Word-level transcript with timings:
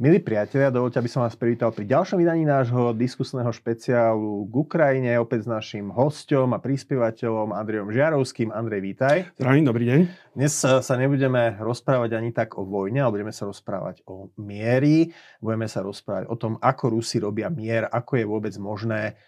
Milí 0.00 0.16
priatelia, 0.16 0.72
dovolte, 0.72 0.96
aby 0.96 1.12
som 1.12 1.20
vás 1.20 1.36
privítal 1.36 1.76
pri 1.76 1.84
ďalšom 1.84 2.24
vydaní 2.24 2.48
nášho 2.48 2.96
diskusného 2.96 3.52
špeciálu 3.52 4.48
k 4.48 4.54
Ukrajine, 4.56 5.20
opäť 5.20 5.44
s 5.44 5.48
našim 5.52 5.92
hosťom 5.92 6.56
a 6.56 6.58
prispievateľom 6.64 7.52
Andrejom 7.52 7.92
Žiarovským. 7.92 8.48
Andrej, 8.48 8.80
vítaj. 8.80 9.28
Zdravím, 9.36 9.68
dobrý 9.68 9.84
deň. 9.92 10.00
Dnes 10.32 10.56
sa 10.56 10.94
nebudeme 10.96 11.52
rozprávať 11.60 12.16
ani 12.16 12.32
tak 12.32 12.56
o 12.56 12.64
vojne, 12.64 13.04
ale 13.04 13.20
budeme 13.20 13.28
sa 13.36 13.44
rozprávať 13.44 14.00
o 14.08 14.32
miery. 14.40 15.12
Budeme 15.36 15.68
sa 15.68 15.84
rozprávať 15.84 16.32
o 16.32 16.36
tom, 16.40 16.56
ako 16.64 16.96
Rusi 16.96 17.20
robia 17.20 17.52
mier, 17.52 17.84
ako 17.84 18.12
je 18.16 18.24
vôbec 18.24 18.56
možné 18.56 19.20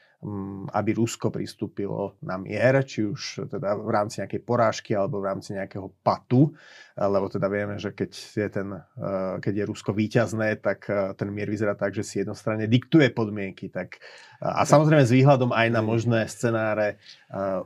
aby 0.71 0.91
Rusko 0.95 1.35
pristúpilo 1.35 2.15
na 2.23 2.39
mier, 2.39 2.87
či 2.87 3.03
už 3.03 3.51
teda 3.51 3.75
v 3.75 3.91
rámci 3.91 4.23
nejakej 4.23 4.43
porážky 4.47 4.95
alebo 4.95 5.19
v 5.19 5.35
rámci 5.35 5.51
nejakého 5.59 5.91
patu, 5.99 6.55
lebo 6.95 7.27
teda 7.27 7.51
vieme, 7.51 7.75
že 7.83 7.91
keď 7.91 8.11
je, 8.15 8.49
ten, 8.53 8.69
eh, 8.71 9.35
keď 9.43 9.55
je 9.59 9.69
Rusko 9.75 9.91
víťazné, 9.91 10.63
tak 10.63 10.87
eh, 10.87 11.11
ten 11.19 11.27
mier 11.27 11.51
vyzerá 11.51 11.75
tak, 11.75 11.91
že 11.91 12.07
si 12.07 12.23
jednostranne 12.23 12.71
diktuje 12.71 13.11
podmienky. 13.11 13.67
Tak, 13.67 13.99
a 14.43 14.67
samozrejme 14.67 15.07
s 15.07 15.15
výhľadom 15.15 15.55
aj 15.55 15.69
na 15.71 15.79
možné 15.87 16.27
scenáre 16.27 16.99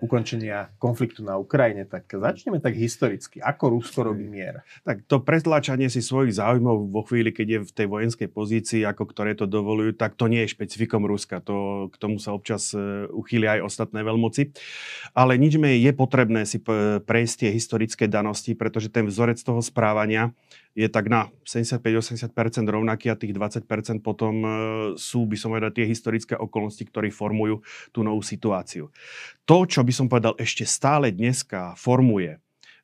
ukončenia 0.04 0.68
konfliktu 0.76 1.24
na 1.24 1.40
Ukrajine. 1.40 1.88
Tak 1.88 2.06
začneme 2.06 2.60
tak 2.60 2.76
historicky. 2.76 3.40
Ako 3.40 3.80
Rusko 3.80 4.12
robí 4.12 4.28
mier? 4.28 4.60
Tak 4.84 5.08
to 5.08 5.24
pretláčanie 5.24 5.88
si 5.88 6.04
svojich 6.04 6.36
záujmov 6.36 6.92
vo 6.92 7.02
chvíli, 7.02 7.32
keď 7.32 7.46
je 7.48 7.60
v 7.64 7.72
tej 7.72 7.86
vojenskej 7.88 8.28
pozícii, 8.28 8.84
ako 8.84 9.08
ktoré 9.08 9.32
to 9.32 9.48
dovolujú, 9.48 9.96
tak 9.96 10.20
to 10.20 10.28
nie 10.28 10.44
je 10.44 10.52
špecifikom 10.52 11.08
Ruska. 11.08 11.40
To, 11.48 11.88
k 11.88 11.96
tomu 11.96 12.20
sa 12.20 12.36
občas 12.36 12.76
e, 12.76 13.08
uchýlia 13.08 13.58
aj 13.58 13.72
ostatné 13.72 14.04
veľmoci. 14.04 14.52
Ale 15.16 15.40
nič 15.40 15.56
je 15.56 15.92
potrebné 15.96 16.44
si 16.44 16.60
prejsť 17.02 17.34
tie 17.40 17.50
historické 17.56 18.04
danosti, 18.04 18.52
pretože 18.52 18.92
ten 18.92 19.08
vzorec 19.08 19.40
toho 19.40 19.64
správania 19.64 20.36
je 20.76 20.86
tak 20.92 21.08
na 21.08 21.32
75-80% 21.48 22.36
rovnaký 22.68 23.08
a 23.08 23.16
tých 23.16 23.32
20% 23.32 24.04
potom 24.04 24.34
e, 24.44 24.48
sú, 25.00 25.24
by 25.24 25.36
som 25.40 25.56
povedal, 25.56 25.72
tie 25.72 25.88
historické 25.88 26.36
okolnosti, 26.36 26.84
ktoré 26.84 27.08
formujú 27.08 27.64
tú 27.96 28.04
novú 28.04 28.20
situáciu. 28.20 28.92
To, 29.48 29.64
čo 29.64 29.80
by 29.80 29.92
som 29.96 30.06
povedal 30.12 30.36
ešte 30.36 30.68
stále 30.68 31.08
dneska 31.16 31.72
formuje 31.80 32.36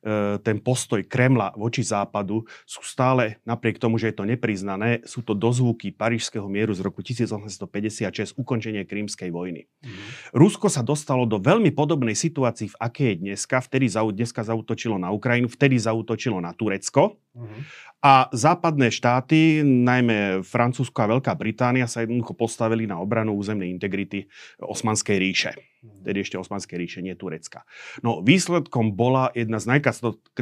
E, 0.03 0.35
ten 0.43 0.59
postoj 0.59 0.99
Kremla 1.07 1.55
voči 1.55 1.79
západu 1.79 2.43
sú 2.67 2.83
stále, 2.83 3.39
napriek 3.47 3.79
tomu, 3.79 3.95
že 3.95 4.11
je 4.11 4.15
to 4.19 4.27
nepriznané, 4.27 4.99
sú 5.07 5.23
to 5.23 5.31
dozvuky 5.31 5.95
Parížského 5.95 6.43
mieru 6.51 6.75
z 6.75 6.83
roku 6.83 6.99
1856, 6.99 8.35
ukončenie 8.35 8.83
Krímskej 8.83 9.31
vojny. 9.31 9.71
Mm. 9.79 9.95
Rusko 10.35 10.67
sa 10.67 10.83
dostalo 10.83 11.23
do 11.23 11.39
veľmi 11.39 11.71
podobnej 11.71 12.19
situácii, 12.19 12.75
v 12.75 12.79
akej 12.83 13.07
je 13.07 13.15
dneska. 13.23 13.63
Vtedy 13.63 13.87
dneska 13.87 14.43
zautočilo 14.43 14.99
na 14.99 15.15
Ukrajinu, 15.15 15.47
vtedy 15.47 15.79
zautočilo 15.79 16.43
na 16.43 16.51
Turecko. 16.51 17.22
Mm. 17.33 17.65
A 18.05 18.29
západné 18.29 18.93
štáty, 18.93 19.65
najmä 19.65 20.45
Francúzsko 20.45 21.01
a 21.01 21.17
Veľká 21.17 21.33
Británia, 21.33 21.89
sa 21.89 22.05
jednoducho 22.05 22.37
postavili 22.37 22.85
na 22.85 23.01
obranu 23.01 23.33
územnej 23.33 23.73
integrity 23.73 24.29
Osmanskej 24.61 25.17
ríše. 25.17 25.51
Tedy 25.81 26.21
ešte 26.21 26.37
Osmanskej 26.37 26.77
ríše, 26.77 27.01
nie 27.01 27.17
Turecka. 27.17 27.65
No 28.05 28.21
výsledkom 28.21 28.93
bola 28.93 29.33
jedna 29.33 29.57
z 29.57 29.81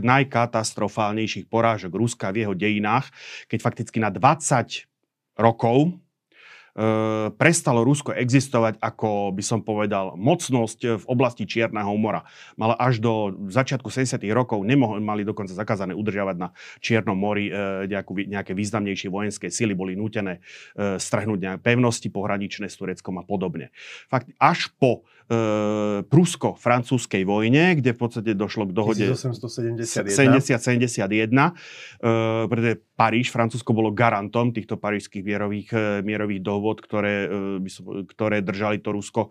najkatastrofálnejších 0.03 1.47
porážok 1.47 1.95
Ruska 1.95 2.35
v 2.35 2.43
jeho 2.43 2.53
dejinách, 2.59 3.07
keď 3.47 3.59
fakticky 3.63 4.03
na 4.03 4.11
20 4.11 4.91
rokov 5.39 5.95
prestalo 7.35 7.83
Rusko 7.83 8.15
existovať 8.15 8.79
ako, 8.79 9.35
by 9.35 9.43
som 9.43 9.59
povedal, 9.59 10.15
mocnosť 10.15 11.03
v 11.03 11.05
oblasti 11.07 11.43
Čierneho 11.43 11.91
mora. 11.99 12.23
Mala 12.55 12.79
až 12.79 13.03
do 13.03 13.35
začiatku 13.51 13.91
70. 13.91 14.23
rokov, 14.31 14.63
nemohli, 14.63 15.03
mali 15.03 15.21
dokonca 15.27 15.51
zakázané 15.51 15.91
udržiavať 15.91 16.35
na 16.39 16.55
Čiernom 16.79 17.17
mori 17.17 17.51
e, 17.51 17.85
nejakú, 17.91 18.15
nejaké 18.15 18.55
významnejšie 18.55 19.11
vojenské 19.11 19.47
sily, 19.51 19.75
boli 19.75 19.93
nútené 19.99 20.39
e, 20.73 20.97
strhnúť 20.97 21.39
nejaké 21.39 21.59
pevnosti 21.61 22.07
pohraničné 22.07 22.71
s 22.71 22.79
Tureckom 22.79 23.19
a 23.19 23.23
podobne. 23.27 23.69
Fakt, 24.07 24.31
až 24.39 24.71
po 24.79 25.03
e, 25.27 26.01
prusko-francúzskej 26.07 27.23
vojne, 27.27 27.77
kde 27.77 27.91
v 27.93 27.99
podstate 27.99 28.31
došlo 28.33 28.67
k 28.69 28.71
dohode 28.73 29.05
1871, 29.05 29.83
70-71, 30.97 31.29
e, 31.29 31.51
pretože 32.47 32.73
Paríž, 33.01 33.33
Francúzsko 33.33 33.73
bolo 33.73 33.89
garantom 33.89 34.53
týchto 34.53 34.77
parížských 34.77 35.25
mierových, 35.25 35.69
e, 35.73 36.05
mierových 36.05 36.45
dohod, 36.45 36.77
ktoré, 36.85 37.25
e, 37.25 38.05
ktoré 38.05 38.45
držali 38.45 38.77
to 38.77 38.93
Rusko 38.93 39.21
e, 39.25 39.29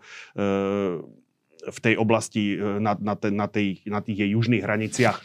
v 1.61 1.79
tej 1.79 1.95
oblasti 1.95 2.57
na, 2.57 2.97
na, 2.99 3.13
te, 3.15 3.29
na, 3.29 3.45
tej, 3.45 3.85
na 3.87 4.01
tých 4.01 4.25
jej 4.25 4.33
južných 4.33 4.65
hraniciach 4.65 5.21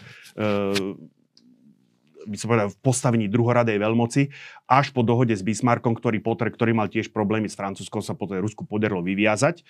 by 2.27 2.37
som 2.37 2.51
povedal, 2.51 2.69
v 2.75 2.79
postavení 2.83 3.27
druhoradej 3.31 3.79
veľmoci, 3.79 4.29
až 4.67 4.91
po 4.91 5.07
dohode 5.07 5.33
s 5.33 5.47
Bismarckom, 5.47 5.95
ktorý, 5.95 6.19
potre, 6.19 6.51
ktorý 6.51 6.75
mal 6.75 6.91
tiež 6.91 7.15
problémy 7.15 7.47
s 7.47 7.55
Francúzskom, 7.55 8.03
sa 8.03 8.19
potom 8.19 8.43
Rusku 8.43 8.67
podarilo 8.67 9.01
vyviazať 9.01 9.63
e, 9.63 9.65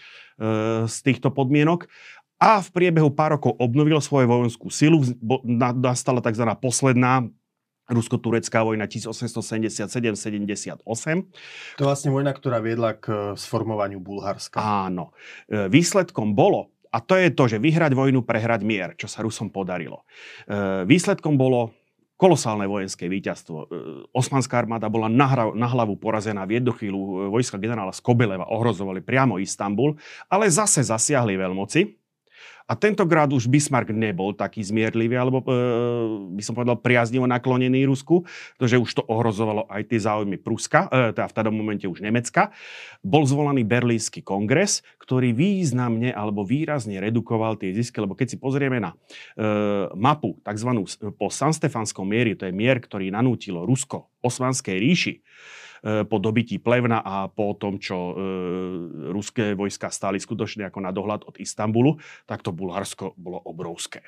z 0.89 0.97
týchto 1.05 1.31
podmienok. 1.31 1.87
A 2.37 2.61
v 2.61 2.69
priebehu 2.73 3.13
pár 3.13 3.41
rokov 3.41 3.57
obnovil 3.57 3.97
svoju 4.01 4.29
vojenskú 4.29 4.69
silu. 4.69 5.01
Nastala 5.81 6.21
tzv. 6.21 6.45
posledná 6.61 7.25
Rusko-turecká 7.87 8.67
vojna 8.67 8.91
1877-78. 8.91 10.83
To 11.79 11.81
je 11.81 11.87
vlastne 11.87 12.11
vojna, 12.11 12.35
ktorá 12.35 12.59
viedla 12.59 12.99
k 12.99 13.07
e, 13.07 13.39
sformovaniu 13.39 14.03
Bulharska. 14.03 14.59
Áno. 14.59 15.15
E, 15.47 15.71
výsledkom 15.71 16.35
bolo, 16.35 16.75
a 16.91 16.99
to 16.99 17.15
je 17.15 17.31
to, 17.31 17.47
že 17.47 17.63
vyhrať 17.63 17.95
vojnu, 17.95 18.27
prehrať 18.27 18.67
mier, 18.67 18.99
čo 18.99 19.07
sa 19.07 19.23
Rusom 19.23 19.55
podarilo. 19.55 20.03
E, 20.51 20.83
výsledkom 20.83 21.39
bolo 21.39 21.71
kolosálne 22.17 22.65
vojenské 22.65 23.07
víťazstvo. 23.13 23.69
Osmanská 24.11 24.57
armáda 24.65 24.89
bola 24.89 25.07
na, 25.07 25.53
hlavu 25.69 26.01
porazená. 26.01 26.49
V 26.49 26.59
jednu 26.59 26.73
chvíľu 26.73 27.29
vojska 27.29 27.61
generála 27.61 27.93
Skobeleva 27.93 28.49
ohrozovali 28.49 29.05
priamo 29.05 29.37
Istanbul, 29.37 30.01
ale 30.33 30.49
zase 30.49 30.81
zasiahli 30.81 31.37
veľmoci 31.37 32.06
a 32.67 32.75
tentokrát 32.75 33.31
už 33.31 33.47
Bismarck 33.47 33.95
nebol 33.95 34.35
taký 34.35 34.59
zmierlivý, 34.59 35.15
alebo 35.15 35.39
e, 35.39 35.47
by 36.35 36.43
som 36.43 36.59
povedal 36.59 36.75
priaznivo 36.83 37.23
naklonený 37.31 37.87
Rusku, 37.87 38.27
pretože 38.59 38.83
už 38.83 38.91
to 38.91 39.03
ohrozovalo 39.07 39.71
aj 39.71 39.87
tie 39.87 40.03
záujmy 40.03 40.35
Pruska, 40.43 40.91
e, 40.91 41.15
teda 41.15 41.31
v 41.31 41.35
tom 41.47 41.55
momente 41.55 41.87
už 41.87 42.03
Nemecka. 42.03 42.51
Bol 43.07 43.23
zvolaný 43.23 43.63
Berlínsky 43.63 44.19
kongres, 44.19 44.83
ktorý 44.99 45.31
významne 45.31 46.11
alebo 46.11 46.43
výrazne 46.43 46.99
redukoval 46.99 47.55
tie 47.55 47.71
zisky, 47.71 48.03
lebo 48.03 48.19
keď 48.19 48.35
si 48.35 48.37
pozrieme 48.43 48.83
na 48.83 48.99
e, 49.39 49.47
mapu, 49.95 50.35
tzv. 50.43 50.71
po 51.15 51.31
Sanstefanskom 51.31 52.03
miery, 52.03 52.35
to 52.35 52.51
je 52.51 52.55
mier, 52.55 52.83
ktorý 52.83 53.15
nanútilo 53.15 53.63
Rusko 53.63 54.11
Osmanskej 54.27 54.75
ríši, 54.75 55.23
po 55.83 56.17
dobití 56.21 56.61
Plevna 56.61 57.03
a 57.03 57.27
po 57.27 57.57
tom, 57.59 57.81
čo 57.81 57.97
e, 57.97 58.15
ruské 59.13 59.53
vojska 59.57 59.89
stáli 59.93 60.21
skutočne 60.21 60.69
ako 60.69 60.79
na 60.81 60.93
dohľad 60.93 61.27
od 61.27 61.37
Istanbulu, 61.41 61.99
tak 62.29 62.45
to 62.45 62.55
Bulharsko 62.55 63.17
bolo 63.17 63.41
obrovské 63.43 64.05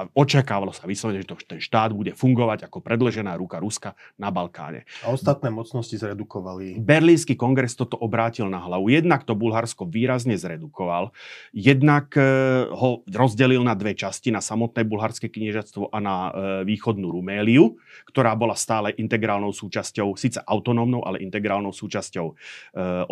a 0.00 0.08
očakávalo 0.16 0.72
sa 0.72 0.88
vyslovene, 0.88 1.20
že 1.20 1.28
to, 1.28 1.36
ten 1.36 1.60
štát 1.60 1.92
bude 1.92 2.16
fungovať 2.16 2.64
ako 2.64 2.80
predležená 2.80 3.36
ruka 3.36 3.60
Ruska 3.60 3.92
na 4.16 4.32
Balkáne. 4.32 4.88
A 5.04 5.12
ostatné 5.12 5.52
mocnosti 5.52 5.92
zredukovali. 5.92 6.80
Berlínsky 6.80 7.36
kongres 7.36 7.76
toto 7.76 8.00
obrátil 8.00 8.48
na 8.48 8.64
hlavu. 8.64 8.88
Jednak 8.88 9.28
to 9.28 9.36
Bulharsko 9.36 9.84
výrazne 9.84 10.40
zredukoval, 10.40 11.12
jednak 11.52 12.16
e, 12.16 12.24
ho 12.72 13.04
rozdelil 13.04 13.60
na 13.60 13.76
dve 13.76 13.92
časti, 13.92 14.32
na 14.32 14.40
samotné 14.40 14.88
bulharské 14.88 15.28
kniežatstvo 15.28 15.92
a 15.92 15.98
na 16.00 16.16
e, 16.16 16.30
východnú 16.64 17.12
Ruméliu, 17.12 17.76
ktorá 18.08 18.32
bola 18.32 18.56
stále 18.56 18.96
integrálnou 18.96 19.52
súčasťou, 19.52 20.16
síce 20.16 20.40
autonómnou, 20.40 21.04
ale 21.04 21.20
integrálnou 21.20 21.76
súčasťou 21.76 22.26
e, 22.32 22.34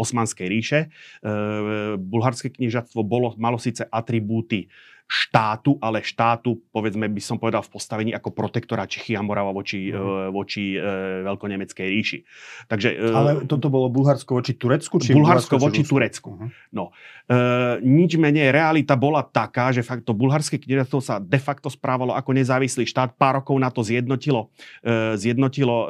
Osmanskej 0.00 0.46
ríše. 0.48 0.80
Bulharské 1.98 2.54
kniežatstvo 2.54 3.02
bolo, 3.02 3.34
malo 3.36 3.60
síce 3.60 3.84
atribúty 3.90 4.70
štátu, 5.08 5.80
ale 5.80 6.04
štátu, 6.04 6.60
povedzme 6.68 7.08
by 7.08 7.22
som 7.24 7.40
povedal 7.40 7.64
v 7.64 7.72
postavení 7.72 8.10
ako 8.12 8.28
protektora 8.36 8.84
Čechy 8.84 9.16
a 9.16 9.24
Morava 9.24 9.56
voči, 9.56 9.88
mm. 9.88 10.28
voči 10.36 10.76
e, 10.76 10.78
veľkonemeckej 11.24 11.88
ríši. 11.88 12.18
Takže, 12.68 12.88
e, 12.92 13.16
ale 13.16 13.30
toto 13.48 13.72
bolo 13.72 13.88
Bulharsko 13.88 14.36
voči 14.36 14.52
Turecku? 14.60 15.00
Či 15.00 15.16
Bulharsko, 15.16 15.56
Bulharsko 15.56 15.64
voči 15.64 15.82
Turecku. 15.88 16.30
Mm. 16.36 16.48
No, 16.76 16.92
e, 17.24 17.80
nič 17.80 18.20
menej, 18.20 18.52
realita 18.52 19.00
bola 19.00 19.24
taká, 19.24 19.72
že 19.72 19.80
fakt 19.80 20.04
to 20.04 20.12
bulharské 20.12 20.60
kniežatstvo 20.60 21.00
sa 21.00 21.16
de 21.16 21.40
facto 21.40 21.72
správalo 21.72 22.12
ako 22.12 22.36
nezávislý 22.36 22.84
štát. 22.84 23.16
Pár 23.16 23.40
rokov 23.40 23.56
na 23.56 23.72
to 23.72 23.80
zjednotilo, 23.80 24.52
e, 24.84 25.16
zjednotilo 25.16 25.76
e, 25.80 25.86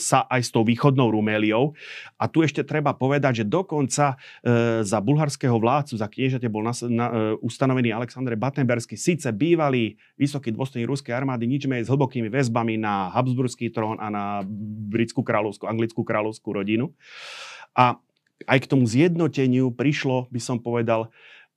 sa 0.00 0.24
aj 0.32 0.40
s 0.40 0.48
tou 0.48 0.64
východnou 0.64 1.12
Ruméliou. 1.12 1.76
A 2.16 2.24
tu 2.24 2.40
ešte 2.40 2.64
treba 2.64 2.96
povedať, 2.96 3.44
že 3.44 3.44
dokonca 3.44 4.16
e, 4.40 4.80
za 4.80 4.96
bulharského 5.04 5.60
vládcu, 5.60 6.00
za 6.00 6.08
kniežate 6.08 6.48
bol 6.48 6.64
na, 6.64 6.72
na, 6.88 7.06
e, 7.12 7.14
ustanovený 7.44 7.92
Aleksandr 7.92 8.29
Aleksandre 8.30 8.38
Battenbersky, 8.38 8.94
síce 8.94 9.26
bývalý 9.34 9.98
vysoký 10.14 10.54
dôstojník 10.54 10.86
ruskej 10.86 11.10
armády, 11.10 11.50
nič 11.50 11.66
s 11.66 11.90
hlbokými 11.90 12.30
väzbami 12.30 12.78
na 12.78 13.10
Habsburský 13.10 13.74
trón 13.74 13.98
a 13.98 14.06
na 14.06 14.24
britskú 14.86 15.26
kráľovskú, 15.26 15.66
anglickú 15.66 16.06
kráľovskú 16.06 16.54
rodinu. 16.54 16.94
A 17.74 17.98
aj 18.46 18.58
k 18.62 18.70
tomu 18.70 18.86
zjednoteniu 18.86 19.74
prišlo, 19.74 20.30
by 20.30 20.38
som 20.38 20.62
povedal, 20.62 21.10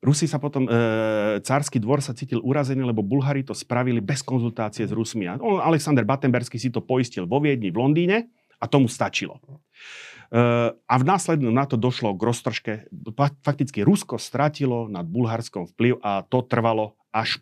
Rusi 0.04 0.28
sa 0.28 0.36
potom, 0.36 0.68
e, 0.68 1.40
cársky 1.40 1.80
dvor 1.80 2.04
sa 2.04 2.12
cítil 2.12 2.44
urazený, 2.44 2.84
lebo 2.84 3.00
Bulhári 3.00 3.46
to 3.46 3.56
spravili 3.56 4.04
bez 4.04 4.20
konzultácie 4.20 4.84
s 4.84 4.92
Rusmi. 4.92 5.32
A 5.32 5.40
on, 5.40 5.64
Alexander 5.64 6.04
Battenbersky 6.04 6.60
si 6.60 6.68
to 6.74 6.84
poistil 6.84 7.24
vo 7.24 7.40
Viedni, 7.40 7.72
v 7.72 7.80
Londýne, 7.80 8.18
A 8.60 8.68
tomu 8.68 8.88
stačilo. 8.88 9.44
A 10.34 10.96
v 10.98 11.04
následnom 11.06 11.54
na 11.54 11.70
to 11.70 11.78
došlo 11.78 12.18
k 12.18 12.26
roztržke. 12.26 12.74
Fakticky 13.46 13.86
Rusko 13.86 14.18
stratilo 14.18 14.90
nad 14.90 15.06
Bulharskom 15.06 15.70
vplyv 15.70 16.02
a 16.02 16.26
to 16.26 16.42
trvalo 16.42 16.98
až 17.14 17.38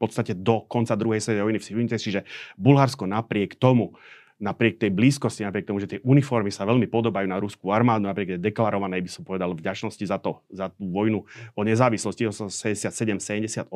v 0.00 0.08
podstate 0.08 0.32
do 0.32 0.64
konca 0.64 0.96
druhej 0.96 1.20
svetovej 1.20 1.44
vojny 1.44 1.60
v 1.60 1.68
70. 1.92 2.00
Čiže 2.00 2.20
Bulharsko 2.56 3.04
napriek 3.04 3.60
tomu, 3.60 4.00
napriek 4.40 4.80
tej 4.80 4.90
blízkosti, 4.90 5.44
napriek 5.44 5.68
tomu, 5.68 5.78
že 5.78 5.86
tie 5.86 6.00
uniformy 6.00 6.48
sa 6.48 6.64
veľmi 6.64 6.88
podobajú 6.88 7.28
na 7.28 7.36
ruskú 7.36 7.70
armádu, 7.70 8.08
napriek 8.08 8.34
tej 8.36 8.40
deklarovanej, 8.40 9.04
by 9.04 9.10
som 9.12 9.22
povedal, 9.22 9.52
vďačnosti 9.52 10.00
za 10.00 10.16
to, 10.16 10.40
za 10.48 10.72
tú 10.72 10.88
vojnu 10.88 11.28
o 11.52 11.60
nezávislosti 11.60 12.24
87-78, 12.32 13.68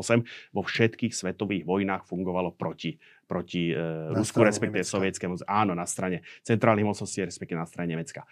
vo 0.57 0.63
všetkých 0.65 1.13
svetových 1.13 1.69
vojnách 1.69 2.09
fungovalo 2.09 2.57
proti, 2.57 2.97
proti 3.29 3.77
uh, 3.77 4.17
Rusku, 4.17 4.41
respektíve 4.41 4.83
sovietskému. 4.83 5.45
Áno, 5.45 5.77
na 5.77 5.85
strane 5.85 6.25
centrálnych 6.43 6.89
mocností, 6.89 7.21
respektíve 7.21 7.61
na 7.61 7.69
strane 7.69 7.93
Nemecka. 7.93 8.25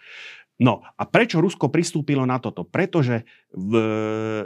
No 0.57 0.85
a 0.85 1.03
prečo 1.05 1.41
Rusko 1.41 1.69
pristúpilo 1.69 2.25
na 2.25 2.37
toto? 2.37 2.65
Pretože 2.65 3.25
v, 3.53 3.73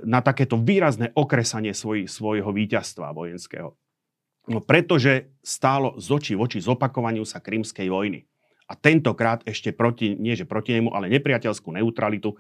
na 0.08 0.24
takéto 0.24 0.56
výrazné 0.56 1.12
okresanie 1.16 1.76
svoj, 1.76 2.08
svojho 2.08 2.52
víťazstva 2.52 3.12
vojenského 3.12 3.76
No 4.48 4.64
pretože 4.64 5.36
stálo 5.44 6.00
z 6.00 6.08
očí 6.12 6.34
v 6.34 6.48
oči 6.48 6.60
zopakovaniu 6.64 7.28
sa 7.28 7.44
Krymskej 7.44 7.92
vojny. 7.92 8.24
A 8.68 8.76
tentokrát 8.76 9.44
ešte 9.48 9.72
proti, 9.72 10.16
nie 10.20 10.36
že 10.36 10.44
proti 10.44 10.76
nemu, 10.76 10.92
ale 10.92 11.08
nepriateľskú 11.08 11.72
neutralitu 11.72 12.36
e, 12.36 12.38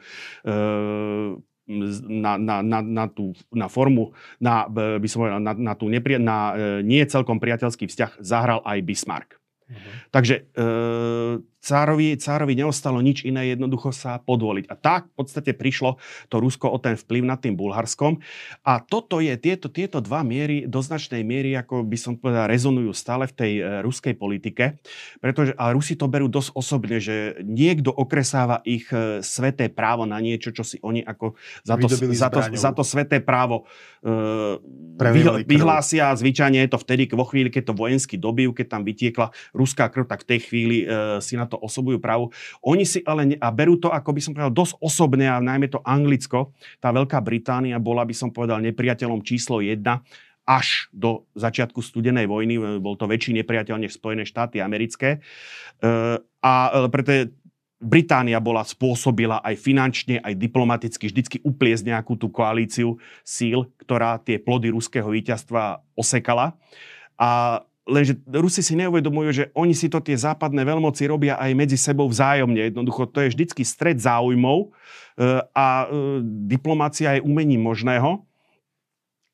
na, 2.07 2.39
na, 2.39 2.55
na, 2.63 2.79
na, 2.79 3.05
tú, 3.11 3.35
na 3.51 3.67
formu, 3.67 4.15
na, 4.39 4.67
by 4.71 5.07
som 5.07 5.23
povedal, 5.23 5.43
na, 5.43 5.53
na, 5.55 5.73
tú 5.75 5.91
nepria, 5.91 6.19
na 6.19 6.55
e, 6.55 6.83
nie 6.83 7.03
celkom 7.03 7.39
priateľský 7.43 7.91
vzťah 7.91 8.23
zahral 8.23 8.63
aj 8.63 8.79
Bismarck. 8.87 9.29
Uh-huh. 9.67 9.79
Takže 10.15 10.47
e, 10.47 10.63
cárovi, 11.67 12.15
cárovi 12.15 12.55
neostalo 12.55 13.03
nič 13.03 13.27
iné, 13.27 13.51
jednoducho 13.51 13.91
sa 13.91 14.23
podvoliť. 14.23 14.71
A 14.71 14.75
tak 14.79 15.11
v 15.11 15.13
podstate 15.19 15.51
prišlo 15.51 15.99
to 16.31 16.39
Rusko 16.39 16.71
o 16.71 16.79
ten 16.79 16.95
vplyv 16.95 17.27
nad 17.27 17.43
tým 17.43 17.59
Bulharskom. 17.59 18.23
A 18.63 18.79
toto 18.79 19.19
je, 19.19 19.35
tieto, 19.35 19.67
tieto 19.67 19.99
dva 19.99 20.23
miery 20.23 20.63
do 20.63 20.79
značnej 20.79 21.27
miery, 21.27 21.59
ako 21.59 21.83
by 21.83 21.97
som 21.99 22.15
povedal, 22.15 22.47
rezonujú 22.47 22.95
stále 22.95 23.27
v 23.27 23.33
tej 23.35 23.53
e, 23.59 23.61
ruskej 23.83 24.15
politike. 24.15 24.79
Pretože, 25.19 25.51
a 25.59 25.75
Rusi 25.75 25.99
to 25.99 26.07
berú 26.07 26.31
dosť 26.31 26.55
osobne, 26.55 27.03
že 27.03 27.43
niekto 27.43 27.91
okresáva 27.91 28.63
ich 28.63 28.87
e, 28.95 29.19
sveté 29.19 29.67
právo 29.67 30.07
na 30.07 30.23
niečo, 30.23 30.55
čo 30.55 30.63
si 30.63 30.79
oni 30.79 31.03
ako 31.03 31.35
za 31.67 31.75
to, 31.75 31.87
za 31.91 32.29
to, 32.31 32.39
za 32.55 32.71
to 32.71 32.83
sveté 32.87 33.19
právo 33.19 33.67
e, 33.99 35.43
vyhlásia. 35.43 36.15
Zvyčajne 36.15 36.63
je 36.63 36.71
to 36.71 36.79
vtedy, 36.79 37.11
vo 37.11 37.27
chvíli, 37.27 37.51
keď 37.51 37.73
to 37.73 37.73
vojenský 37.75 38.15
dobijú, 38.15 38.55
keď 38.55 38.67
tam 38.77 38.81
vytiekla 38.87 39.33
ruská 39.51 39.89
krv, 39.91 40.05
tak 40.07 40.23
v 40.23 40.29
tej 40.37 40.39
chvíli 40.47 40.77
e, 40.85 41.19
si 41.19 41.33
na 41.35 41.49
to 41.49 41.56
osobujú 41.59 41.97
právo. 41.99 42.31
Oni 42.63 42.85
si 42.85 43.01
ale, 43.03 43.33
ne, 43.33 43.35
a 43.37 43.49
berú 43.51 43.77
to, 43.81 43.89
ako 43.89 44.13
by 44.13 44.21
som 44.21 44.31
povedal, 44.33 44.53
dosť 44.53 44.73
osobne, 44.79 45.25
a 45.27 45.41
najmä 45.41 45.67
to 45.67 45.83
Anglicko, 45.83 46.55
tá 46.79 46.93
Veľká 46.93 47.19
Británia 47.21 47.81
bola, 47.81 48.05
by 48.05 48.15
som 48.15 48.29
povedal, 48.29 48.61
nepriateľom 48.61 49.25
číslo 49.25 49.59
jedna 49.59 50.05
až 50.47 50.87
do 50.95 51.27
začiatku 51.35 51.83
studenej 51.83 52.23
vojny. 52.31 52.79
Bol 52.79 52.95
to 52.95 53.03
väčší 53.03 53.35
nepriateľ 53.35 53.83
než 53.83 53.99
Spojené 53.99 54.23
štáty 54.23 54.63
americké. 54.63 55.19
E, 55.83 55.89
a 56.23 56.53
e, 56.71 56.87
preto 56.87 57.35
Británia 57.77 58.41
bola 58.41 58.65
spôsobila 58.65 59.37
aj 59.45 59.53
finančne, 59.59 60.17
aj 60.17 60.33
diplomaticky 60.33 61.13
vždycky 61.13 61.37
upliesť 61.45 61.93
nejakú 61.93 62.17
tú 62.17 62.33
koalíciu 62.33 62.97
síl, 63.21 63.69
ktorá 63.85 64.17
tie 64.17 64.41
plody 64.41 64.73
ruského 64.73 65.05
víťazstva 65.05 65.83
osekala. 65.93 66.57
A 67.21 67.61
Lenže 67.87 68.19
Rusi 68.27 68.59
si 68.59 68.75
neuvedomujú, 68.75 69.29
že 69.31 69.45
oni 69.55 69.71
si 69.71 69.87
to 69.87 70.03
tie 70.03 70.19
západné 70.19 70.67
veľmoci 70.67 71.07
robia 71.07 71.39
aj 71.39 71.51
medzi 71.55 71.79
sebou 71.79 72.11
vzájomne. 72.11 72.67
Jednoducho 72.67 73.07
to 73.07 73.23
je 73.23 73.31
vždycky 73.31 73.63
stred 73.63 74.03
záujmov 74.03 74.67
e, 74.67 75.39
a 75.55 75.87
e, 75.87 76.19
diplomácia 76.51 77.15
je 77.15 77.23
umením 77.23 77.63
možného. 77.63 78.27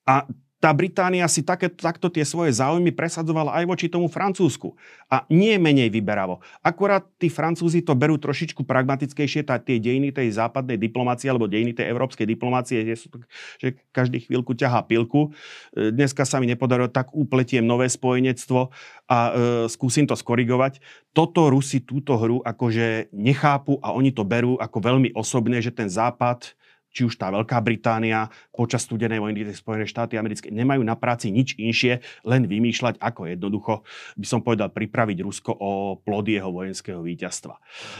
A 0.05 0.29
tá 0.63 0.71
Británia 0.71 1.27
si 1.27 1.43
také, 1.43 1.67
takto 1.67 2.07
tie 2.07 2.23
svoje 2.23 2.55
záujmy 2.55 2.95
presadzovala 2.95 3.51
aj 3.59 3.67
voči 3.67 3.91
tomu 3.91 4.07
Francúzsku. 4.07 4.71
A 5.11 5.27
nie 5.27 5.59
menej 5.59 5.91
vyberavo. 5.91 6.39
Akurát 6.63 7.03
tí 7.19 7.27
Francúzi 7.27 7.83
to 7.83 7.91
berú 7.99 8.15
trošičku 8.15 8.63
pragmatickejšie, 8.63 9.43
tá, 9.43 9.59
tie 9.59 9.75
dejiny 9.83 10.15
tej 10.15 10.31
západnej 10.31 10.79
diplomácie 10.79 11.27
alebo 11.27 11.51
dejiny 11.51 11.75
tej 11.75 11.91
európskej 11.91 12.23
diplomácie, 12.23 12.95
sú, 12.95 13.11
že 13.59 13.75
každý 13.91 14.23
chvíľku 14.23 14.55
ťahá 14.55 14.87
pilku. 14.87 15.35
E, 15.75 15.91
dneska 15.91 16.23
sa 16.23 16.39
mi 16.39 16.47
nepodarilo, 16.47 16.87
tak 16.87 17.11
upletiem 17.11 17.67
nové 17.67 17.91
spojenectvo 17.91 18.71
a 19.11 19.17
e, 19.19 19.31
skúsim 19.67 20.07
to 20.07 20.15
skorigovať. 20.15 20.79
Toto 21.11 21.51
Rusi 21.51 21.83
túto 21.83 22.15
hru 22.15 22.39
akože 22.39 23.11
nechápu 23.11 23.83
a 23.83 23.91
oni 23.91 24.15
to 24.15 24.23
berú 24.23 24.55
ako 24.55 24.79
veľmi 24.79 25.11
osobné, 25.11 25.59
že 25.59 25.75
ten 25.75 25.91
západ 25.91 26.55
či 26.93 27.09
už 27.09 27.17
tá 27.17 27.33
Veľká 27.33 27.57
Británia 27.65 28.29
počas 28.53 28.85
studenej 28.85 29.17
vojny, 29.17 29.49
tie 29.49 29.57
Spojené 29.57 29.89
štáty 29.89 30.15
americké, 30.15 30.53
nemajú 30.53 30.85
na 30.85 30.93
práci 30.93 31.33
nič 31.33 31.57
inšie, 31.57 32.05
len 32.21 32.45
vymýšľať, 32.45 33.01
ako 33.01 33.33
jednoducho, 33.33 33.73
by 34.15 34.27
som 34.29 34.45
povedal, 34.45 34.69
pripraviť 34.69 35.17
Rusko 35.25 35.51
o 35.57 35.97
plody 35.97 36.37
jeho 36.37 36.53
vojenského 36.53 37.01
víťazstva. 37.01 37.57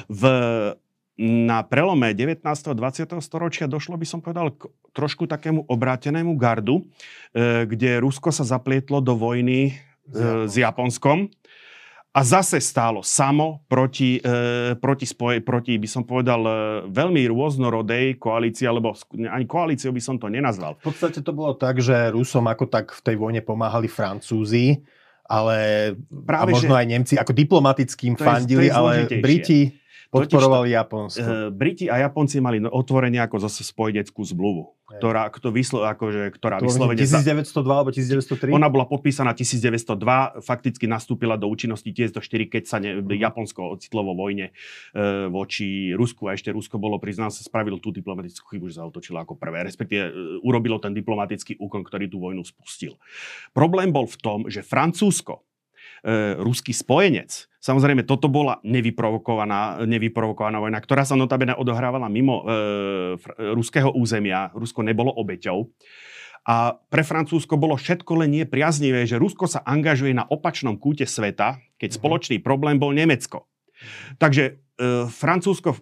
V 0.07 0.21
na 1.13 1.61
prelome 1.61 2.09
19. 2.09 2.41
a 2.41 2.73
20. 2.73 3.21
storočia 3.21 3.69
došlo, 3.69 3.93
by 4.01 4.07
som 4.07 4.17
povedal, 4.17 4.49
k 4.49 4.65
trošku 4.97 5.29
takému 5.29 5.69
obrátenému 5.69 6.33
gardu, 6.33 6.81
e, 6.81 7.69
kde 7.69 8.01
Rusko 8.01 8.33
sa 8.33 8.41
zaplietlo 8.41 8.97
do 8.97 9.13
vojny 9.13 9.77
s, 10.09 10.49
s 10.49 10.53
Japonskom 10.57 11.29
a 12.13 12.21
zase 12.21 12.61
stálo 12.61 13.01
samo 13.01 13.65
proti, 13.65 14.21
e, 14.21 14.77
proti, 14.77 15.09
spoje, 15.09 15.41
proti, 15.41 15.81
by 15.81 15.89
som 15.89 16.05
povedal, 16.05 16.41
e, 16.45 16.53
veľmi 16.93 17.25
rôznorodej 17.25 18.21
koalícii, 18.21 18.69
alebo 18.69 18.93
ani 19.17 19.49
koalíciou 19.49 19.89
by 19.89 20.01
som 20.01 20.21
to 20.21 20.29
nenazval. 20.29 20.77
V 20.85 20.93
podstate 20.93 21.25
to 21.25 21.33
bolo 21.33 21.57
tak, 21.57 21.81
že 21.81 22.13
Rusom 22.13 22.45
ako 22.45 22.69
tak 22.69 22.93
v 22.93 23.01
tej 23.01 23.15
vojne 23.17 23.41
pomáhali 23.41 23.89
Francúzi, 23.89 24.85
ale 25.25 25.57
Práve, 26.05 26.53
a 26.53 26.53
možno 26.53 26.77
že... 26.77 26.79
aj 26.79 26.87
Nemci 26.87 27.13
ako 27.17 27.33
diplomatickým 27.33 28.13
fandili, 28.13 28.69
ale 28.69 29.09
Briti 29.09 29.73
Podporovali 30.13 30.77
Japonsko. 30.77 31.25
Uh, 31.25 31.49
Briti 31.49 31.89
a 31.89 31.97
Japonci 31.97 32.37
mali 32.37 32.61
no, 32.61 32.69
otvorenie 32.69 33.17
ako 33.17 33.41
zase 33.41 33.65
spojeneckú 33.65 34.21
zmluvu, 34.21 34.77
ktorá, 34.85 35.25
kto 35.33 35.49
vyslo, 35.49 35.81
akože, 35.89 36.37
ktorá 36.37 36.61
to 36.61 36.69
vyslovene... 36.69 37.01
1902 37.01 37.65
alebo 37.65 37.89
1903? 37.89 38.53
Ona 38.53 38.69
bola 38.69 38.85
podpísaná 38.85 39.33
1902, 39.33 40.45
fakticky 40.45 40.85
nastúpila 40.85 41.33
do 41.33 41.49
účinnosti 41.49 41.89
1904, 41.89 42.53
keď 42.53 42.63
sa 42.69 42.77
ne, 42.77 43.01
uh-huh. 43.01 43.09
Japonsko 43.09 43.73
ocitlo 43.73 44.05
vo 44.05 44.13
vojne 44.13 44.53
uh, 44.93 45.33
voči 45.33 45.97
Rusku 45.97 46.29
a 46.29 46.37
ešte 46.37 46.53
Rusko 46.53 46.77
bolo 46.77 47.01
priznané, 47.01 47.33
sa 47.33 47.41
spravilo 47.41 47.81
tú 47.81 47.89
diplomatickú 47.89 48.53
chybu, 48.53 48.69
že 48.69 48.77
zautočilo 48.77 49.17
ako 49.17 49.33
prvé, 49.33 49.65
respektíve 49.65 50.13
uh, 50.13 50.13
urobilo 50.45 50.77
ten 50.77 50.93
diplomatický 50.93 51.57
úkon, 51.57 51.81
ktorý 51.81 52.05
tú 52.05 52.21
vojnu 52.21 52.45
spustil. 52.45 53.01
Problém 53.49 53.89
bol 53.89 54.05
v 54.05 54.17
tom, 54.21 54.39
že 54.45 54.61
Francúzsko 54.61 55.41
e, 56.03 56.35
ruský 56.39 56.75
spojenec. 56.75 57.47
Samozrejme, 57.63 58.03
toto 58.03 58.27
bola 58.27 58.59
nevyprovokovaná, 58.67 59.87
nevyprovokovaná 59.87 60.59
vojna, 60.59 60.83
ktorá 60.83 61.07
sa 61.07 61.15
notabene 61.15 61.55
odohrávala 61.55 62.11
mimo 62.11 62.43
e, 62.43 62.45
ruského 63.55 63.91
územia. 63.95 64.51
Rusko 64.51 64.83
nebolo 64.83 65.15
obeťou. 65.15 65.71
A 66.43 66.75
pre 66.75 67.07
Francúzsko 67.07 67.55
bolo 67.55 67.79
všetko 67.79 68.19
len 68.19 68.35
nepriaznivé, 68.35 69.07
že 69.07 69.15
Rusko 69.15 69.47
sa 69.47 69.63
angažuje 69.63 70.11
na 70.11 70.27
opačnom 70.27 70.75
kúte 70.75 71.07
sveta, 71.07 71.63
keď 71.79 71.89
mhm. 71.95 71.97
spoločný 72.03 72.37
problém 72.43 72.75
bol 72.75 72.91
Nemecko. 72.91 73.47
Takže 74.19 74.43
e, 74.43 74.51
Francúzsko, 75.07 75.79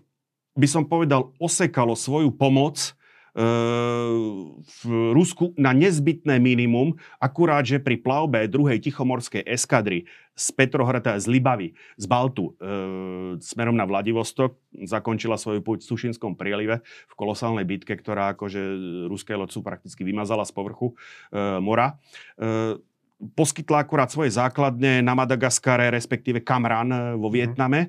by 0.53 0.67
som 0.69 0.85
povedal, 0.85 1.33
osekalo 1.41 1.97
svoju 1.97 2.29
pomoc 2.37 2.93
v 3.31 4.81
Rusku 5.15 5.55
na 5.55 5.71
nezbytné 5.71 6.35
minimum, 6.43 6.99
akurát, 7.15 7.63
že 7.63 7.79
pri 7.79 7.95
plavbe 7.95 8.43
druhej 8.51 8.83
tichomorskej 8.83 9.47
eskadry 9.47 10.03
z 10.35 10.47
Petrohrada, 10.51 11.15
z 11.15 11.31
Libavy, 11.31 11.71
z 11.95 12.05
Baltu, 12.11 12.55
e, 12.59 13.39
smerom 13.39 13.75
na 13.75 13.87
Vladivostok, 13.87 14.59
zakončila 14.83 15.39
svoju 15.39 15.63
púť 15.63 15.83
v 15.83 15.89
Sušinskom 15.95 16.35
prielive 16.35 16.83
v 16.83 17.13
kolosálnej 17.15 17.63
bitke, 17.63 17.95
ktorá 17.95 18.35
akože 18.35 18.59
ruské 19.07 19.35
loďcu 19.35 19.59
prakticky 19.63 20.01
vymazala 20.03 20.43
z 20.43 20.51
povrchu 20.51 20.91
e, 20.91 20.95
mora. 21.63 21.95
E, 22.35 22.79
poskytla 23.21 23.85
akurát 23.85 24.11
svoje 24.11 24.33
základne 24.33 24.99
na 24.99 25.13
Madagaskare, 25.15 25.87
respektíve 25.87 26.43
Kamran 26.43 27.15
vo 27.15 27.31
mhm. 27.31 27.35
Vietname. 27.35 27.81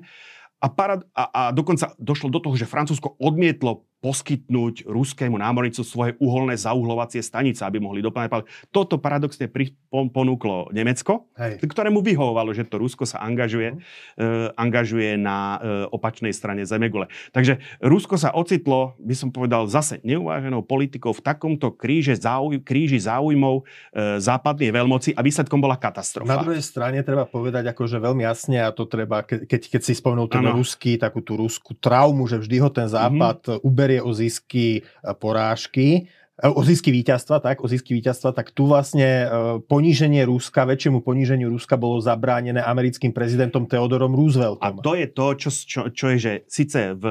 A, 0.63 0.71
parad- 0.71 1.03
a, 1.11 1.23
a 1.27 1.41
dokonca 1.51 1.91
došlo 1.99 2.31
do 2.31 2.39
toho, 2.39 2.55
že 2.55 2.69
Francúzsko 2.69 3.19
odmietlo 3.19 3.83
poskytnúť 4.03 4.83
ruskému 4.83 5.39
námornicu 5.39 5.79
svoje 5.87 6.19
uholné 6.19 6.59
zauhlovacie 6.59 7.23
stanice, 7.23 7.63
aby 7.63 7.79
mohli 7.79 8.03
doplňať. 8.03 8.43
Toto 8.67 8.99
paradoxne 8.99 9.47
ponúklo 9.89 10.67
Nemecko, 10.75 11.31
Hej. 11.39 11.63
ktorému 11.63 12.03
vyhovovalo, 12.03 12.51
že 12.51 12.67
to 12.67 12.83
Rusko 12.83 13.07
sa 13.07 13.23
angažuje, 13.23 13.71
mm. 13.71 13.79
uh, 13.79 14.51
angažuje 14.59 15.15
na 15.15 15.55
uh, 15.55 15.59
opačnej 15.95 16.35
strane 16.35 16.67
Zemegule. 16.67 17.07
Takže 17.31 17.63
Rusko 17.79 18.19
sa 18.19 18.35
ocitlo, 18.35 18.99
by 18.99 19.15
som 19.15 19.29
povedal, 19.31 19.71
zase 19.71 20.03
neuváženou 20.03 20.67
politikou 20.67 21.15
v 21.15 21.23
takomto 21.23 21.71
kríže 21.71 22.19
záuj, 22.19 22.59
kríži 22.59 22.99
záujmov 22.99 23.63
uh, 23.63 24.19
západnej 24.19 24.75
veľmoci 24.75 25.15
a 25.15 25.23
výsledkom 25.23 25.63
bola 25.63 25.79
katastrofa. 25.79 26.27
Na 26.27 26.43
druhej 26.43 26.59
strane 26.59 26.99
treba 27.07 27.23
povedať 27.23 27.71
akože 27.71 28.03
veľmi 28.03 28.27
jasne 28.27 28.59
a 28.59 28.75
to 28.75 28.83
treba, 28.83 29.23
keď, 29.23 29.71
keď 29.71 29.81
si 29.85 29.93
spomenul 29.95 30.27
ten 30.27 30.43
ruský, 30.43 30.99
takú 30.99 31.23
tú 31.23 31.39
ruskú 31.39 31.77
traumu, 31.77 32.27
že 32.27 32.41
vždy 32.41 32.57
ho 32.59 32.69
ten 32.73 32.89
západ 32.89 33.39
mm-hmm. 33.45 33.63
uberie 33.63 33.92
berie 33.93 34.01
o 34.01 34.13
zisky 34.13 34.81
e, 34.81 35.13
porážky, 35.13 36.07
o 36.41 36.61
zisky 36.65 36.89
víťazstva, 36.89 37.37
tak, 37.45 37.61
o 37.61 37.69
zisky 37.69 37.93
víťazstva, 37.93 38.33
tak 38.33 38.49
tu 38.49 38.65
vlastne 38.65 39.05
e, 39.05 39.27
poníženie 39.69 40.25
Ruska, 40.25 40.65
väčšiemu 40.65 41.05
poníženiu 41.05 41.45
Ruska 41.45 41.77
bolo 41.77 42.01
zabránené 42.01 42.57
americkým 42.57 43.13
prezidentom 43.13 43.69
Theodorom 43.69 44.17
Rooseveltom. 44.17 44.65
A 44.65 44.73
to 44.73 44.97
je 44.97 45.05
to, 45.13 45.27
čo, 45.37 45.49
čo, 45.53 45.81
čo 45.93 46.05
je, 46.09 46.17
že 46.17 46.33
síce 46.49 46.97
v 46.97 47.05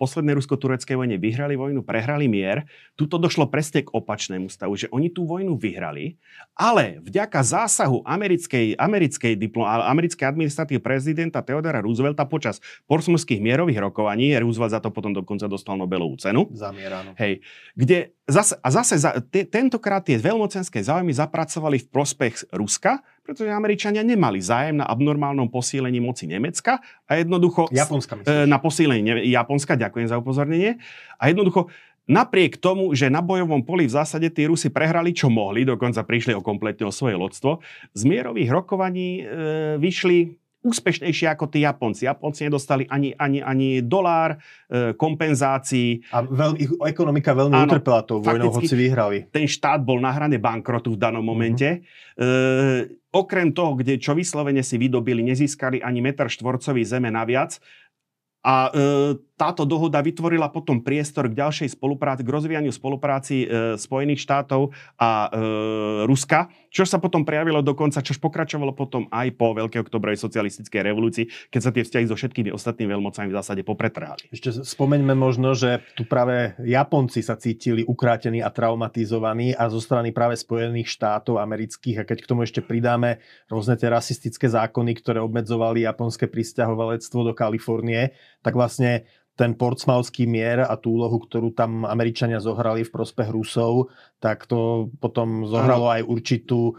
poslednej 0.00 0.40
rusko-tureckej 0.40 0.96
vojne 0.96 1.20
vyhrali 1.20 1.60
vojnu, 1.60 1.84
prehrali 1.84 2.24
mier, 2.24 2.64
tuto 2.96 3.20
došlo 3.20 3.52
presne 3.52 3.84
k 3.84 3.92
opačnému 3.92 4.48
stavu, 4.48 4.80
že 4.80 4.88
oni 4.88 5.12
tú 5.12 5.28
vojnu 5.28 5.60
vyhrali, 5.60 6.16
ale 6.56 7.04
vďaka 7.04 7.36
zásahu 7.44 8.00
americkej, 8.08 8.80
americkej, 8.80 9.36
diplom, 9.36 9.68
americkej 9.68 10.24
administratívy 10.24 10.80
prezidenta 10.80 11.44
Theodora 11.44 11.84
Roosevelta 11.84 12.24
počas 12.24 12.64
porsmorských 12.88 13.44
mierových 13.44 13.84
rokovaní, 13.84 14.32
Roosevelt 14.40 14.72
za 14.72 14.80
to 14.80 14.88
potom 14.88 15.12
dokonca 15.12 15.44
dostal 15.52 15.76
Nobelovú 15.76 16.16
cenu. 16.16 16.48
Zamierano. 16.56 17.12
Hej, 17.20 17.44
kde 17.76 18.16
zase, 18.32 18.56
a 18.58 18.68
zase 18.72 18.94
za, 18.96 19.20
te, 19.20 19.44
tentokrát 19.44 20.00
tie 20.00 20.16
veľmocenské 20.16 20.80
záujmy 20.80 21.12
zapracovali 21.12 21.84
v 21.84 21.86
prospech 21.92 22.50
Ruska, 22.56 23.04
pretože 23.22 23.52
Američania 23.52 24.00
nemali 24.00 24.40
zájem 24.40 24.80
na 24.80 24.88
abnormálnom 24.88 25.52
posílení 25.52 26.00
moci 26.00 26.26
Nemecka 26.26 26.80
a 27.06 27.20
jednoducho... 27.20 27.68
Japonska, 27.70 28.18
myslíš? 28.18 28.48
Na 28.48 28.58
posílení 28.58 29.28
Japonska, 29.30 29.76
ďakujem 29.76 30.08
za 30.08 30.16
upozornenie. 30.16 30.80
A 31.20 31.30
jednoducho 31.30 31.68
Napriek 32.02 32.58
tomu, 32.58 32.90
že 32.98 33.06
na 33.06 33.22
bojovom 33.22 33.62
poli 33.62 33.86
v 33.86 33.94
zásade 33.94 34.26
tí 34.34 34.50
Rusi 34.50 34.74
prehrali 34.74 35.14
čo 35.14 35.30
mohli, 35.30 35.62
dokonca 35.62 36.02
prišli 36.02 36.34
o 36.34 36.42
kompletne 36.42 36.90
o 36.90 36.92
svoje 36.92 37.14
lodstvo, 37.14 37.62
z 37.94 38.02
mierových 38.02 38.50
rokovaní 38.50 39.22
e, 39.22 39.78
vyšli 39.78 40.41
úspešnejšie 40.62 41.26
ako 41.34 41.50
tí 41.50 41.66
Japonci. 41.66 42.06
Japonci 42.06 42.46
nedostali 42.46 42.86
ani, 42.86 43.10
ani, 43.18 43.42
ani 43.42 43.82
dolár 43.82 44.38
e, 44.70 44.94
kompenzácií. 44.94 46.06
A 46.14 46.22
veľ, 46.22 46.50
ich 46.62 46.70
ekonomika 46.70 47.34
veľmi 47.34 47.54
Áno, 47.58 47.66
utrpela 47.66 48.06
tou 48.06 48.22
vojnou, 48.22 48.54
hoci 48.54 48.74
vyhrali. 48.78 49.26
Ten 49.28 49.50
štát 49.50 49.82
bol 49.82 49.98
na 49.98 50.14
hrane 50.14 50.38
bankrotu 50.38 50.94
v 50.94 51.02
danom 51.02 51.22
momente. 51.26 51.82
Mm-hmm. 51.82 52.22
E, 52.22 52.26
okrem 53.10 53.50
toho, 53.50 53.74
kde 53.74 53.98
čo 53.98 54.14
vyslovene 54.14 54.62
si 54.62 54.78
vydobili, 54.78 55.26
nezískali 55.26 55.82
ani 55.82 55.98
meter 55.98 56.30
štvorcový 56.30 56.86
zeme 56.86 57.10
naviac. 57.10 57.58
A 58.46 58.70
e, 58.70 58.80
táto 59.42 59.66
dohoda 59.66 59.98
vytvorila 59.98 60.54
potom 60.54 60.78
priestor 60.78 61.26
k 61.26 61.34
ďalšej 61.34 61.74
spolupráci, 61.74 62.22
k 62.22 62.30
rozvíjaniu 62.30 62.70
spolupráci 62.70 63.42
e, 63.42 63.46
Spojených 63.74 64.22
štátov 64.22 64.70
a 65.02 65.26
e, 65.26 66.06
Ruska, 66.06 66.46
čo 66.70 66.86
sa 66.86 67.02
potom 67.02 67.26
prejavilo 67.26 67.58
dokonca, 67.58 68.06
čož 68.06 68.22
pokračovalo 68.22 68.70
potom 68.70 69.10
aj 69.10 69.34
po 69.34 69.50
Veľkej 69.50 69.82
oktobrovej 69.82 70.22
socialistickej 70.22 70.80
revolúcii, 70.86 71.24
keď 71.50 71.60
sa 71.60 71.74
tie 71.74 71.82
vzťahy 71.82 72.06
so 72.06 72.14
všetkými 72.14 72.54
ostatnými 72.54 72.94
veľmocami 72.94 73.28
v 73.28 73.36
zásade 73.42 73.62
popretrhali. 73.66 74.30
Ešte 74.30 74.62
spomeňme 74.62 75.18
možno, 75.18 75.58
že 75.58 75.82
tu 75.98 76.06
práve 76.06 76.54
Japonci 76.62 77.18
sa 77.26 77.34
cítili 77.34 77.82
ukrátení 77.82 78.46
a 78.46 78.48
traumatizovaní 78.54 79.58
a 79.58 79.66
zo 79.66 79.82
strany 79.82 80.14
práve 80.14 80.38
Spojených 80.38 80.86
štátov 80.86 81.42
amerických 81.42 82.06
a 82.06 82.06
keď 82.06 82.18
k 82.22 82.30
tomu 82.30 82.46
ešte 82.46 82.62
pridáme 82.62 83.18
rôzne 83.50 83.74
tie 83.74 83.90
rasistické 83.90 84.46
zákony, 84.46 85.02
ktoré 85.02 85.18
obmedzovali 85.18 85.82
japonské 85.82 86.30
pristahovalectvo 86.30 87.26
do 87.26 87.32
Kalifornie, 87.34 88.14
tak 88.40 88.54
vlastne 88.54 89.04
ten 89.32 89.56
portsmouthský 89.56 90.28
mier 90.28 90.60
a 90.60 90.76
tú 90.76 91.00
úlohu, 91.00 91.24
ktorú 91.24 91.56
tam 91.56 91.88
Američania 91.88 92.36
zohrali 92.36 92.84
v 92.84 92.92
prospech 92.92 93.28
Rusov, 93.32 93.88
tak 94.22 94.46
to 94.46 94.86
potom 95.02 95.42
zohralo 95.50 95.90
aj 95.90 96.06
určitú, 96.06 96.78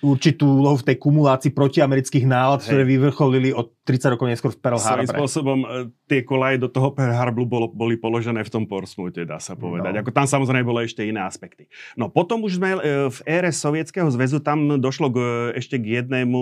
určitú 0.00 0.64
úlohu 0.64 0.80
v 0.80 0.88
tej 0.88 0.96
kumulácii 0.96 1.52
protiamerických 1.52 2.24
nálad, 2.24 2.64
ktoré 2.64 2.88
vyvrcholili 2.88 3.52
od 3.52 3.76
30 3.84 4.16
rokov 4.16 4.26
neskôr 4.32 4.48
v 4.48 4.58
Pearl 4.64 4.80
Harbor. 4.80 5.04
Svojím 5.04 5.12
spôsobom 5.12 5.58
e, 5.60 5.66
tie 6.08 6.24
kolaje 6.24 6.56
do 6.56 6.72
toho 6.72 6.96
Pearl 6.96 7.12
Harboru 7.12 7.44
bolo, 7.44 7.66
boli 7.68 8.00
položené 8.00 8.40
v 8.40 8.48
tom 8.48 8.64
Portsmouthe, 8.64 9.28
dá 9.28 9.36
sa 9.36 9.58
povedať. 9.60 9.92
No. 9.92 10.00
Ako 10.00 10.10
tam 10.14 10.24
samozrejme 10.24 10.64
bolo 10.64 10.80
ešte 10.80 11.04
iné 11.04 11.20
aspekty. 11.20 11.68
No 12.00 12.08
potom 12.08 12.40
už 12.48 12.56
sme 12.56 12.80
e, 12.80 13.12
v 13.12 13.18
ére 13.28 13.52
Sovietskeho 13.52 14.08
zväzu, 14.08 14.40
tam 14.40 14.80
došlo 14.80 15.12
k, 15.12 15.16
e, 15.20 15.28
ešte 15.60 15.76
k 15.76 16.00
jednému 16.00 16.40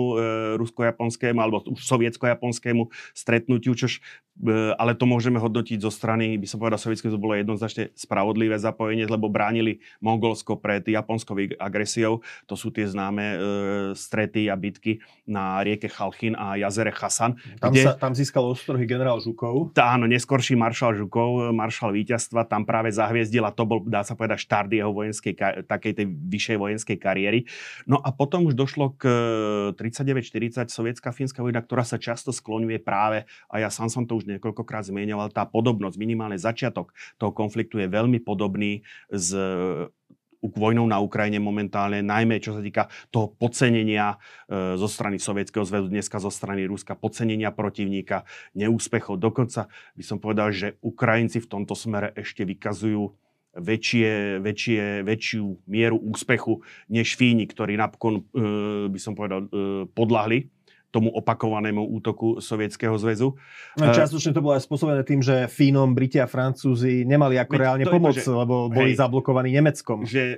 rusko-japonskému 0.55 1.39
alebo 1.43 1.67
už 1.67 1.83
sovietsko-japonskému 1.83 2.87
stretnutiu, 3.11 3.75
čož 3.75 3.99
ale 4.79 4.95
to 4.95 5.03
môžeme 5.03 5.35
hodnotiť 5.35 5.83
zo 5.83 5.91
strany, 5.91 6.39
by 6.39 6.47
som 6.47 6.63
povedal, 6.63 6.79
sovietské 6.79 7.11
to 7.11 7.19
bolo 7.19 7.35
jednoznačne 7.35 7.91
spravodlivé 7.91 8.55
zapojenie, 8.55 9.03
lebo 9.03 9.27
bránili 9.27 9.83
Mongolsko 10.29 10.61
pred 10.61 10.85
japonskou 10.85 11.33
agresiou. 11.57 12.21
To 12.45 12.53
sú 12.53 12.69
tie 12.69 12.85
známe 12.85 13.25
e, 13.25 13.37
strety 13.97 14.45
a 14.45 14.53
bitky 14.53 15.01
na 15.25 15.57
rieke 15.65 15.89
Chalchin 15.89 16.37
a 16.37 16.53
jazere 16.53 16.93
Hasan. 16.93 17.33
Tam, 17.57 17.73
kde, 17.73 17.89
sa, 17.89 17.97
tam 17.97 18.13
získal 18.13 18.45
ostrohy 18.45 18.85
generál 18.85 19.17
Žukov. 19.17 19.73
Tá, 19.73 19.97
áno, 19.97 20.05
neskorší 20.05 20.53
maršal 20.53 20.93
Žukov, 21.01 21.49
maršal 21.49 21.97
víťazstva, 21.97 22.45
tam 22.45 22.61
práve 22.61 22.93
zahviezdil 22.93 23.41
a 23.41 23.49
to 23.49 23.65
bol, 23.65 23.81
dá 23.81 24.05
sa 24.05 24.13
povedať, 24.13 24.45
štart 24.45 24.69
jeho 24.69 24.93
vojenskej, 24.93 25.65
takej 25.65 25.93
tej 25.97 26.05
vyššej 26.05 26.57
vojenskej 26.61 26.97
kariéry. 27.01 27.49
No 27.89 27.97
a 27.97 28.13
potom 28.13 28.45
už 28.45 28.53
došlo 28.53 28.93
k 29.01 29.09
39-40 29.81 30.69
sovietská 30.69 31.09
fínska 31.09 31.41
vojna, 31.41 31.65
ktorá 31.65 31.81
sa 31.81 31.97
často 31.97 32.29
skloňuje 32.29 32.77
práve, 32.85 33.25
a 33.49 33.55
ja 33.57 33.73
sám 33.73 33.89
som 33.89 34.05
to 34.05 34.13
už 34.21 34.29
niekoľkokrát 34.29 34.85
zmienoval, 34.85 35.33
tá 35.33 35.49
podobnosť, 35.49 35.97
minimálne 35.97 36.37
začiatok 36.37 36.93
toho 37.17 37.33
konfliktu 37.33 37.81
je 37.81 37.89
veľmi 37.89 38.21
podobný 38.21 38.85
s 39.09 39.33
vojnou 40.41 40.87
na 40.87 41.03
Ukrajine 41.03 41.37
momentálne, 41.43 41.99
najmä 41.99 42.39
čo 42.39 42.55
sa 42.55 42.61
týka 42.63 42.87
toho 43.11 43.31
podcenenia 43.35 44.15
e, 44.47 44.77
zo 44.79 44.87
strany 44.87 45.19
Sovietskeho 45.19 45.67
zväzu, 45.67 45.91
dneska 45.91 46.17
zo 46.23 46.31
strany 46.31 46.63
Ruska, 46.63 46.95
podcenenia 46.95 47.51
protivníka, 47.51 48.23
neúspechov. 48.55 49.19
Dokonca 49.19 49.67
by 49.99 50.03
som 50.03 50.17
povedal, 50.23 50.55
že 50.55 50.79
Ukrajinci 50.79 51.43
v 51.43 51.49
tomto 51.51 51.75
smere 51.75 52.15
ešte 52.15 52.47
vykazujú 52.47 53.11
väčšie, 53.59 54.39
väčšie, 54.39 54.81
väčšiu 55.03 55.43
mieru 55.65 55.97
úspechu 55.97 56.61
než 56.87 57.17
Fíni, 57.17 57.49
ktorí 57.49 57.75
napokon, 57.75 58.21
e, 58.21 58.43
by 58.87 58.99
som 59.01 59.17
povedal, 59.17 59.49
e, 59.49 59.89
podľahli 59.91 60.58
tomu 60.89 61.13
opakovanému 61.13 61.85
útoku 61.85 62.41
Sovietskeho 62.41 62.97
zväzu. 62.97 63.37
No, 63.77 63.83
eh, 63.89 63.95
častočne 63.95 64.33
to 64.33 64.41
bolo 64.41 64.57
aj 64.57 64.65
spôsobené 64.65 65.01
tým, 65.05 65.21
že 65.21 65.45
Fínom, 65.45 65.93
Briti 65.93 66.17
a 66.17 66.25
Francúzi 66.25 67.05
nemali 67.05 67.37
ako 67.37 67.53
Veď 67.53 67.61
reálne 67.61 67.85
pomoc, 67.85 68.17
to, 68.17 68.25
že, 68.25 68.33
lebo 68.33 68.55
boli 68.67 68.91
hej, 68.93 68.99
zablokovaní 68.99 69.49
Nemeckom. 69.53 70.05
Že 70.05 70.23
e, 70.33 70.37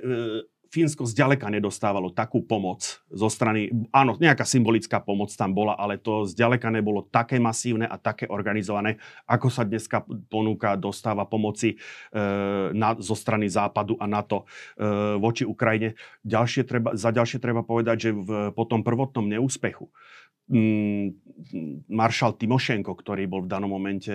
Fínsko 0.72 1.04
zďaleka 1.04 1.52
nedostávalo 1.52 2.08
takú 2.16 2.40
pomoc 2.40 3.04
zo 3.12 3.28
strany, 3.28 3.68
áno, 3.92 4.16
nejaká 4.16 4.48
symbolická 4.48 5.04
pomoc 5.04 5.28
tam 5.36 5.52
bola, 5.52 5.76
ale 5.76 6.00
to 6.00 6.24
zďaleka 6.24 6.72
nebolo 6.72 7.04
také 7.12 7.36
masívne 7.36 7.84
a 7.84 8.00
také 8.00 8.24
organizované, 8.24 8.96
ako 9.28 9.52
sa 9.52 9.68
dneska 9.68 10.00
ponúka, 10.32 10.80
dostáva 10.80 11.28
pomoci 11.28 11.76
e, 11.76 12.26
na, 12.72 12.96
zo 12.96 13.12
strany 13.12 13.52
Západu 13.52 14.00
a 14.00 14.08
NATO 14.08 14.48
e, 14.80 14.84
voči 15.20 15.44
Ukrajine. 15.44 15.92
Ďalšie 16.24 16.64
treba, 16.64 16.96
za 16.96 17.12
ďalšie 17.12 17.36
treba 17.36 17.60
povedať, 17.60 18.08
že 18.08 18.10
v, 18.16 18.30
po 18.56 18.64
tom 18.64 18.80
prvotnom 18.80 19.28
neúspechu 19.28 19.92
maršal 21.88 22.36
Timošenko, 22.36 22.92
ktorý 22.92 23.24
bol 23.26 23.44
v 23.46 23.50
danom 23.50 23.70
momente 23.70 24.12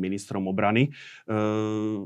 ministrom 0.00 0.50
obrany, 0.50 0.92
uh, 1.28 2.04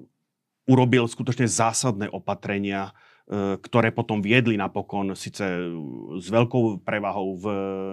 urobil 0.70 1.04
skutočne 1.10 1.50
zásadné 1.50 2.06
opatrenia, 2.12 2.92
uh, 2.92 3.58
ktoré 3.58 3.90
potom 3.90 4.22
viedli 4.22 4.54
napokon 4.54 5.18
síce 5.18 5.44
s 6.20 6.26
veľkou 6.30 6.84
prevahou 6.86 7.36
v 7.40 7.46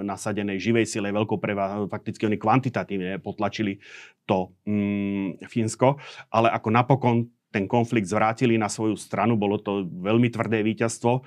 nasadenej 0.06 0.62
živej 0.62 0.86
sile, 0.86 1.16
veľkou 1.16 1.42
prevahou, 1.42 1.90
fakticky 1.90 2.28
oni 2.28 2.38
kvantitatívne 2.38 3.18
potlačili 3.24 3.82
to 4.30 4.54
um, 4.68 5.34
Fínsko, 5.48 5.98
ale 6.30 6.52
ako 6.54 6.70
napokon 6.70 7.16
ten 7.48 7.64
konflikt 7.64 8.12
zvrátili 8.12 8.60
na 8.60 8.68
svoju 8.68 9.00
stranu, 9.00 9.40
bolo 9.40 9.56
to 9.56 9.88
veľmi 9.88 10.28
tvrdé 10.28 10.60
víťazstvo, 10.68 11.12
e, 11.16 11.22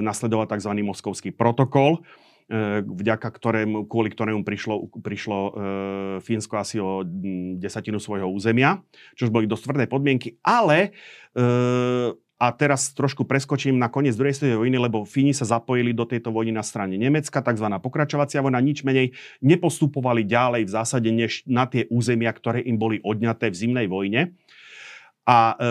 nasledoval 0.00 0.48
tzv. 0.48 0.72
moskovský 0.80 1.28
protokol, 1.28 2.00
E, 2.00 2.31
vďaka 2.84 3.28
ktorému, 3.32 3.88
kvôli 3.88 4.12
ktorému 4.12 4.44
prišlo, 4.44 4.92
prišlo 5.00 5.38
e, 5.40 5.50
Fínsko 6.20 6.60
asi 6.60 6.76
o 6.76 7.00
desatinu 7.56 7.96
svojho 7.96 8.28
územia, 8.28 8.84
čo 9.16 9.32
boli 9.32 9.48
dosť 9.48 9.64
tvrdé 9.64 9.84
podmienky, 9.88 10.36
ale 10.44 10.92
e, 11.32 12.12
a 12.42 12.50
teraz 12.50 12.90
trošku 12.90 13.22
preskočím 13.22 13.78
na 13.78 13.86
koniec 13.86 14.18
druhej 14.18 14.34
svetovej 14.34 14.58
vojny, 14.66 14.74
lebo 14.74 15.06
Fíni 15.06 15.30
sa 15.30 15.46
zapojili 15.46 15.94
do 15.94 16.02
tejto 16.02 16.34
vojny 16.34 16.50
na 16.50 16.66
strane 16.66 16.98
Nemecka, 16.98 17.38
tzv. 17.38 17.66
pokračovacia 17.78 18.42
vojna, 18.42 18.58
nič 18.58 18.82
menej 18.82 19.14
nepostupovali 19.38 20.26
ďalej 20.26 20.66
v 20.66 20.74
zásade 20.74 21.06
než 21.14 21.46
na 21.46 21.70
tie 21.70 21.86
územia, 21.86 22.34
ktoré 22.34 22.58
im 22.66 22.74
boli 22.74 22.98
odňaté 23.06 23.46
v 23.46 23.58
zimnej 23.62 23.86
vojne. 23.86 24.34
A 25.22 25.54
e, 25.54 25.66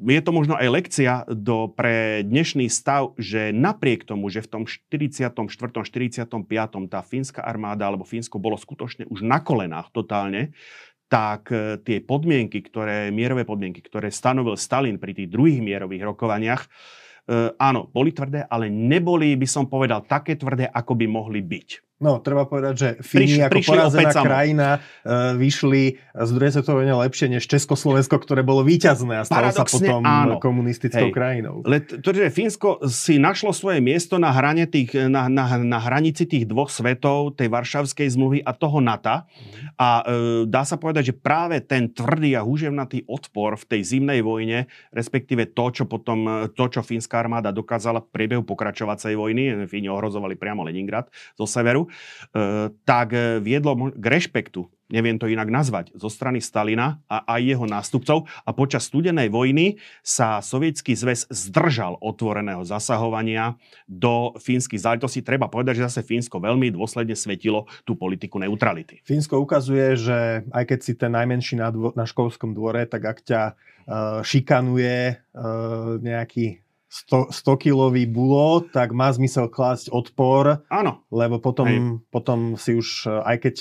je 0.00 0.20
to 0.24 0.32
možno 0.32 0.56
aj 0.56 0.68
lekcia 0.72 1.12
do, 1.28 1.68
pre 1.68 2.24
dnešný 2.24 2.72
stav, 2.72 3.12
že 3.20 3.52
napriek 3.52 4.08
tomu, 4.08 4.32
že 4.32 4.40
v 4.40 4.48
tom 4.48 4.62
44. 4.64 5.36
45. 5.36 6.40
tá 6.88 7.00
fínska 7.04 7.44
armáda 7.44 7.84
alebo 7.84 8.08
Fínsko 8.08 8.40
bolo 8.40 8.56
skutočne 8.56 9.04
už 9.12 9.20
na 9.20 9.44
kolenách 9.44 9.92
totálne, 9.92 10.56
tak 11.10 11.52
e, 11.52 11.76
tie 11.82 12.00
podmienky, 12.00 12.64
ktoré, 12.64 13.10
mierové 13.12 13.44
podmienky, 13.44 13.82
ktoré 13.84 14.08
stanovil 14.08 14.56
Stalin 14.56 14.96
pri 14.96 15.12
tých 15.12 15.28
druhých 15.28 15.60
mierových 15.60 16.06
rokovaniach, 16.06 16.62
e, 16.64 16.68
áno, 17.58 17.90
boli 17.90 18.14
tvrdé, 18.14 18.46
ale 18.46 18.70
neboli, 18.70 19.34
by 19.36 19.48
som 19.50 19.66
povedal, 19.66 20.06
také 20.06 20.38
tvrdé, 20.38 20.70
ako 20.70 20.96
by 20.96 21.06
mohli 21.10 21.42
byť. 21.42 21.89
No, 22.00 22.16
treba 22.16 22.48
povedať, 22.48 22.74
že 22.80 22.88
Fíni 23.04 23.44
ako 23.44 23.60
porazená 23.60 24.12
krajina 24.16 24.68
uh, 24.80 25.36
vyšli 25.36 26.00
z 26.00 26.30
druhej 26.32 26.56
svetovej 26.56 26.88
vojny 26.88 26.96
lepšie 26.96 27.26
než 27.28 27.44
Československo, 27.44 28.16
ktoré 28.16 28.40
bolo 28.40 28.64
víťazné 28.64 29.20
a 29.20 29.24
stalo 29.28 29.52
sa 29.52 29.68
potom 29.68 30.00
áno. 30.00 30.40
komunistickou 30.40 31.12
Hej. 31.12 31.14
krajinou. 31.14 31.60
Le, 31.68 31.84
to, 31.84 32.08
že 32.16 32.32
Fínsko 32.32 32.88
si 32.88 33.20
našlo 33.20 33.52
svoje 33.52 33.84
miesto 33.84 34.16
na, 34.16 34.32
hrane 34.32 34.64
tých, 34.64 34.96
na, 34.96 35.28
na, 35.28 35.60
na 35.60 35.76
hranici 35.76 36.24
tých 36.24 36.48
dvoch 36.48 36.72
svetov, 36.72 37.36
tej 37.36 37.52
Varšavskej 37.52 38.08
zmluvy 38.16 38.48
a 38.48 38.56
toho 38.56 38.80
NATO. 38.80 39.28
A 39.76 39.88
uh, 40.00 40.48
dá 40.48 40.64
sa 40.64 40.80
povedať, 40.80 41.12
že 41.12 41.14
práve 41.20 41.60
ten 41.60 41.92
tvrdý 41.92 42.32
a 42.32 42.40
húževnatý 42.40 43.04
odpor 43.12 43.60
v 43.60 43.76
tej 43.76 43.80
zimnej 43.84 44.24
vojne, 44.24 44.72
respektíve 44.96 45.52
to, 45.52 45.68
čo 45.68 45.84
potom, 45.84 46.48
to, 46.56 46.64
čo 46.64 46.80
fínska 46.80 47.20
armáda 47.20 47.52
dokázala 47.52 48.00
v 48.00 48.08
priebehu 48.08 48.40
pokračovacej 48.48 49.20
vojny, 49.20 49.68
Fíni 49.68 49.92
ohrozovali 49.92 50.40
priamo 50.40 50.64
Leningrad 50.64 51.12
zo 51.36 51.44
severu, 51.44 51.89
E, 51.89 51.89
tak 52.84 53.08
e, 53.12 53.38
viedlo 53.42 53.92
k 53.94 54.04
rešpektu, 54.04 54.68
neviem 54.90 55.16
to 55.16 55.30
inak 55.30 55.46
nazvať, 55.46 55.94
zo 55.94 56.10
strany 56.10 56.42
Stalina 56.42 56.98
a 57.06 57.22
aj 57.38 57.40
jeho 57.46 57.66
nástupcov 57.66 58.26
a 58.42 58.50
počas 58.50 58.90
studenej 58.90 59.30
vojny 59.30 59.78
sa 60.02 60.42
sovietský 60.42 60.98
zväz 60.98 61.30
zdržal 61.30 61.96
otvoreného 62.02 62.66
zasahovania 62.66 63.54
do 63.86 64.34
fínskych 64.42 64.82
záležitostí. 64.82 65.22
Treba 65.22 65.46
povedať, 65.46 65.80
že 65.80 65.86
zase 65.86 66.02
Fínsko 66.02 66.42
veľmi 66.42 66.74
dôsledne 66.74 67.14
svetilo 67.14 67.70
tú 67.86 67.94
politiku 67.94 68.42
neutrality. 68.42 68.98
Fínsko 69.06 69.38
ukazuje, 69.38 69.94
že 69.94 70.42
aj 70.50 70.64
keď 70.74 70.78
si 70.82 70.92
ten 70.98 71.14
najmenší 71.14 71.54
na, 71.62 71.70
dvo- 71.70 71.94
na 71.94 72.04
školskom 72.04 72.52
dvore, 72.52 72.82
tak 72.90 73.06
ak 73.06 73.18
ťa 73.22 73.42
uh, 73.54 74.20
šikanuje 74.26 75.14
uh, 75.14 76.02
nejaký 76.02 76.66
100, 76.90 77.30
100 77.30 77.62
kilový 77.62 78.02
bulo, 78.10 78.66
tak 78.66 78.90
má 78.90 79.06
zmysel 79.14 79.46
klásť 79.46 79.94
odpor. 79.94 80.66
Áno. 80.66 81.06
Lebo 81.14 81.38
potom, 81.38 82.02
potom 82.10 82.58
si 82.58 82.74
už, 82.74 83.06
aj 83.06 83.36
keď, 83.46 83.54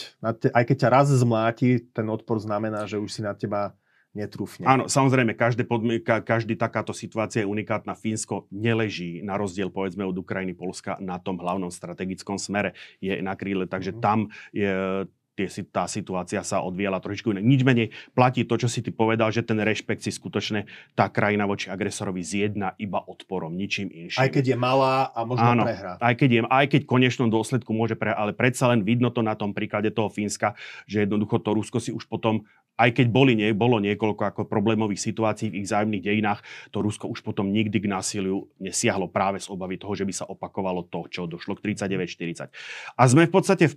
aj 0.49 0.63
keď 0.65 0.75
ťa 0.81 0.89
raz 0.89 1.07
zmláti, 1.13 1.77
ten 1.93 2.09
odpor 2.09 2.41
znamená, 2.41 2.89
že 2.89 2.97
už 2.97 3.09
si 3.13 3.21
na 3.21 3.37
teba 3.37 3.77
netrúfne. 4.17 4.65
Áno, 4.65 4.89
samozrejme, 4.89 5.37
každé 5.37 5.69
podmienka, 5.69 6.25
každý 6.25 6.57
takáto 6.57 6.89
situácia 6.97 7.45
je 7.45 7.49
unikátna. 7.49 7.93
Fínsko 7.93 8.49
neleží 8.49 9.21
na 9.21 9.37
rozdiel 9.37 9.69
povedzme 9.69 10.01
od 10.01 10.17
Ukrajiny, 10.17 10.57
Polska 10.57 10.97
na 10.97 11.21
tom 11.21 11.37
hlavnom 11.37 11.69
strategickom 11.69 12.41
smere. 12.41 12.73
Je 12.97 13.13
na 13.21 13.37
kríle, 13.37 13.69
takže 13.69 13.93
mm. 13.93 13.99
tam 14.01 14.33
je 14.49 15.05
tie, 15.39 15.47
tá 15.63 15.87
situácia 15.87 16.43
sa 16.43 16.59
odviela 16.59 16.99
trošičku 16.99 17.31
inak. 17.31 17.45
Nič 17.47 17.61
menej 17.63 17.87
platí 18.11 18.43
to, 18.43 18.59
čo 18.59 18.67
si 18.67 18.83
ty 18.83 18.91
povedal, 18.91 19.31
že 19.31 19.47
ten 19.47 19.55
rešpekt 19.55 20.03
si 20.03 20.11
skutočne 20.11 20.67
tá 20.99 21.07
krajina 21.07 21.47
voči 21.47 21.71
agresorovi 21.71 22.19
zjedna 22.19 22.75
iba 22.75 22.99
odporom, 22.99 23.55
ničím 23.55 23.87
inším. 23.87 24.19
Aj 24.19 24.27
keď 24.27 24.55
je 24.55 24.57
malá 24.59 25.07
a 25.15 25.23
možno 25.23 25.47
Áno, 25.55 25.63
prehrá. 25.63 25.95
Aj 26.03 26.15
keď, 26.15 26.29
je, 26.29 26.41
aj 26.43 26.65
keď 26.67 26.81
v 26.83 26.91
konečnom 26.91 27.29
dôsledku 27.31 27.71
môže 27.71 27.95
prehrať, 27.95 28.19
ale 28.19 28.31
predsa 28.35 28.67
len 28.67 28.83
vidno 28.83 29.07
to 29.15 29.23
na 29.23 29.39
tom 29.39 29.55
príklade 29.55 29.87
toho 29.95 30.11
Fínska, 30.11 30.59
že 30.83 31.07
jednoducho 31.07 31.39
to 31.39 31.55
Rusko 31.55 31.79
si 31.79 31.95
už 31.95 32.03
potom 32.11 32.43
aj 32.79 32.95
keď 32.95 33.07
boli, 33.11 33.35
nie, 33.35 33.51
bolo 33.51 33.83
niekoľko 33.83 34.23
ako 34.23 34.41
problémových 34.47 35.03
situácií 35.03 35.51
v 35.51 35.59
ich 35.61 35.67
zájomných 35.67 36.07
dejinách, 36.07 36.39
to 36.71 36.79
Rusko 36.79 37.11
už 37.11 37.19
potom 37.27 37.51
nikdy 37.51 37.83
k 37.83 37.91
násiliu 37.91 38.47
nesiahlo 38.55 39.11
práve 39.11 39.43
z 39.43 39.51
obavy 39.51 39.75
toho, 39.75 39.91
že 39.99 40.07
by 40.07 40.13
sa 40.15 40.25
opakovalo 40.31 40.87
to, 40.87 41.11
čo 41.11 41.27
došlo 41.27 41.59
k 41.59 41.75
39-40. 41.75 42.47
A 42.95 43.01
sme 43.03 43.27
v 43.27 43.33
podstate, 43.35 43.67
e, 43.67 43.73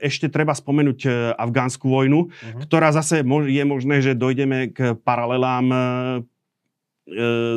ešte 0.00 0.32
treba 0.32 0.56
spomenúť 0.56 1.00
e, 1.04 1.08
afgánsku 1.36 1.84
vojnu, 1.84 2.32
uh-huh. 2.32 2.64
ktorá 2.64 2.88
zase 2.96 3.20
je 3.26 3.64
možné, 3.68 4.00
že 4.00 4.16
dojdeme 4.16 4.72
k 4.72 4.96
paralelám 4.96 5.66
e, 5.68 5.78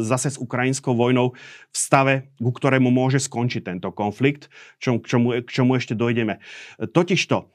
zase 0.03 0.31
s 0.31 0.37
ukrajinskou 0.39 0.95
vojnou 0.95 1.35
v 1.71 1.75
stave, 1.75 2.31
ku 2.39 2.51
ktorému 2.55 2.87
môže 2.87 3.19
skončiť 3.19 3.67
tento 3.67 3.91
konflikt, 3.91 4.47
čo, 4.79 4.95
k, 4.99 5.07
čomu, 5.07 5.35
k 5.43 5.49
čomu 5.51 5.75
ešte 5.75 5.91
dojdeme. 5.91 6.39
Totižto, 6.79 7.51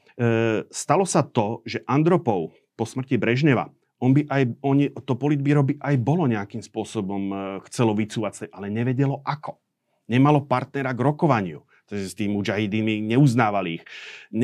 stalo 0.69 1.09
sa 1.09 1.25
to, 1.25 1.65
že 1.65 1.81
Andropov 1.89 2.53
po 2.77 2.85
smrti 2.85 3.17
Brežneva, 3.17 3.73
on 3.97 4.13
by 4.13 4.29
aj, 4.29 4.43
on, 4.61 4.77
to 4.93 5.13
politbíro 5.17 5.65
by 5.65 5.81
aj 5.81 5.95
bolo 5.97 6.29
nejakým 6.29 6.61
spôsobom 6.61 7.23
e, 7.27 7.35
chcelo 7.69 7.97
vycúvať, 7.97 8.53
ale 8.53 8.69
nevedelo 8.69 9.25
ako. 9.25 9.57
Nemalo 10.05 10.45
partnera 10.45 10.93
k 10.93 11.03
rokovaniu 11.03 11.65
s 11.87 12.11
tým 12.19 12.35
mujahidými, 12.35 12.99
neuznávali 13.15 13.79
ich. 13.79 13.83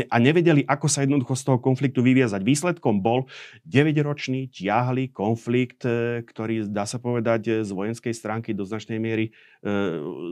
A 0.07 0.15
nevedeli, 0.15 0.63
ako 0.63 0.87
sa 0.87 1.03
jednoducho 1.03 1.35
z 1.35 1.43
toho 1.43 1.59
konfliktu 1.59 1.99
vyviazať. 1.99 2.39
Výsledkom 2.39 3.03
bol 3.03 3.27
9-ročný 3.67 4.47
ťahli 4.47 5.11
konflikt, 5.11 5.83
e, 5.83 6.23
ktorý, 6.23 6.71
dá 6.71 6.87
sa 6.87 7.03
povedať, 7.03 7.41
e, 7.47 7.51
z 7.67 7.71
vojenskej 7.75 8.15
stránky 8.15 8.55
do 8.55 8.63
značnej 8.63 8.95
miery 8.95 9.35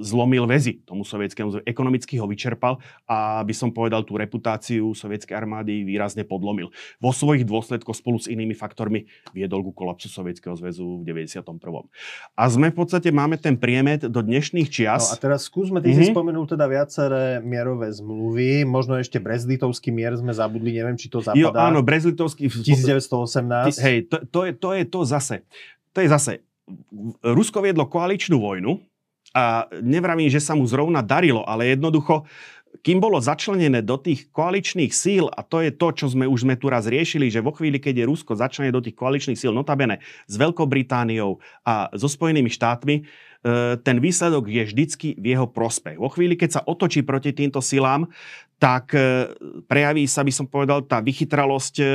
zlomil 0.06 0.46
väzy 0.46 0.86
tomu 0.86 1.02
sovietskému, 1.02 1.65
ekonomicky 1.65 2.22
ho 2.22 2.30
vyčerpal 2.30 2.78
a 3.10 3.41
by 3.41 3.54
som 3.56 3.74
povedal, 3.74 4.06
tú 4.06 4.20
reputáciu 4.20 4.94
sovietskej 4.94 5.34
armády 5.34 5.88
výrazne 5.88 6.22
podlomil. 6.28 6.70
Vo 7.02 7.15
svojich 7.15 7.48
dôsledkoch 7.48 7.98
spolu 7.98 8.22
s 8.22 8.30
inými 8.30 8.54
faktormi 8.54 9.10
viedol 9.34 9.65
ku 9.65 9.72
kolapsu 9.74 10.12
Sovietskeho 10.12 10.54
zväzu 10.54 11.02
v 11.02 11.08
91. 11.08 11.58
A 12.38 12.44
sme 12.46 12.70
v 12.70 12.76
podstate, 12.76 13.10
máme 13.10 13.39
ten 13.39 13.56
priemet 13.58 14.06
do 14.06 14.22
dnešných 14.22 14.67
čias. 14.67 15.10
No 15.10 15.15
a 15.15 15.17
teraz 15.17 15.48
skúsme, 15.48 15.80
ty 15.80 15.96
mm-hmm. 15.96 16.04
si 16.04 16.12
mhm. 16.12 16.13
spomenul 16.13 16.46
teda 16.46 16.67
viac 16.67 16.91
viaceré 16.91 17.39
mierové 17.39 17.88
zmluvy. 17.94 18.67
Možno 18.67 19.00
ešte 19.00 19.24
Brezlitovský 19.24 19.96
mier 19.96 20.12
sme 20.20 20.36
zabudli, 20.36 20.76
neviem, 20.76 21.00
či 21.00 21.08
to 21.08 21.24
zapadá. 21.24 21.39
Jo, 21.39 21.56
áno, 21.56 21.80
Brezlitovský... 21.80 22.52
1918. 22.52 23.80
Hej, 23.80 23.98
to, 24.12 24.17
to, 24.28 24.39
je, 24.44 24.52
to 24.60 24.70
je 24.76 24.84
to 24.84 25.00
zase. 25.08 25.36
To 25.96 26.04
je 26.04 26.10
zase... 26.12 26.34
Rusko 27.24 27.60
viedlo 27.60 27.84
koaličnú 27.88 28.39
vojnu 28.39 28.80
a 29.32 29.67
nevravím, 29.80 30.28
že 30.28 30.44
sa 30.44 30.54
mu 30.54 30.67
zrovna 30.67 31.00
darilo, 31.00 31.44
ale 31.48 31.72
jednoducho 31.72 32.28
kým 32.72 33.04
bolo 33.04 33.20
začlenené 33.20 33.84
do 33.84 34.00
tých 34.00 34.32
koaličných 34.32 34.96
síl, 34.96 35.28
a 35.28 35.44
to 35.44 35.60
je 35.60 35.76
to, 35.76 35.91
čo 35.91 36.08
sme 36.08 36.24
už 36.24 36.48
sme 36.48 36.56
tu 36.56 36.72
raz 36.72 36.88
riešili, 36.88 37.28
že 37.28 37.44
vo 37.44 37.52
chvíli, 37.52 37.84
keď 37.84 38.00
je 38.00 38.08
Rusko 38.08 38.39
začlenené 38.39 38.72
do 38.72 38.80
tých 38.80 38.96
koaličných 38.96 39.36
síl, 39.36 39.52
notabene 39.52 40.00
s 40.24 40.39
Veľkou 40.39 40.63
Britániou 40.72 41.44
a 41.67 41.91
so 41.91 42.08
Spojenými 42.08 42.48
štátmi, 42.48 43.04
E, 43.41 43.78
ten 43.82 43.98
výsledok 43.98 44.46
je 44.46 44.63
vždycky 44.70 45.08
v 45.17 45.26
jeho 45.34 45.50
prospech. 45.50 45.98
Vo 45.98 46.13
chvíli, 46.13 46.38
keď 46.38 46.62
sa 46.62 46.65
otočí 46.65 47.02
proti 47.02 47.34
týmto 47.34 47.58
silám, 47.58 48.06
tak 48.62 48.94
e, 48.94 49.34
prejaví 49.65 50.06
sa, 50.06 50.22
by 50.22 50.30
som 50.30 50.46
povedal, 50.46 50.86
tá 50.86 51.02
vychytralosť 51.02 51.76
e, 51.82 51.86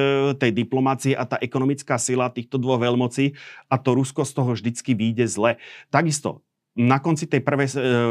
tej 0.43 0.51
diplomácie 0.51 1.15
a 1.15 1.23
tá 1.23 1.39
ekonomická 1.39 2.03
sila 2.03 2.35
týchto 2.35 2.59
dvoch 2.59 2.83
veľmocí 2.83 3.39
a 3.71 3.79
to 3.79 3.95
Rusko 3.95 4.27
z 4.27 4.33
toho 4.35 4.51
vždycky 4.59 4.99
vyjde 4.99 5.31
zle. 5.31 5.63
Takisto 5.87 6.43
na 6.77 7.01
konci 7.01 7.25
tej 7.25 7.41
prvej, 7.41 7.69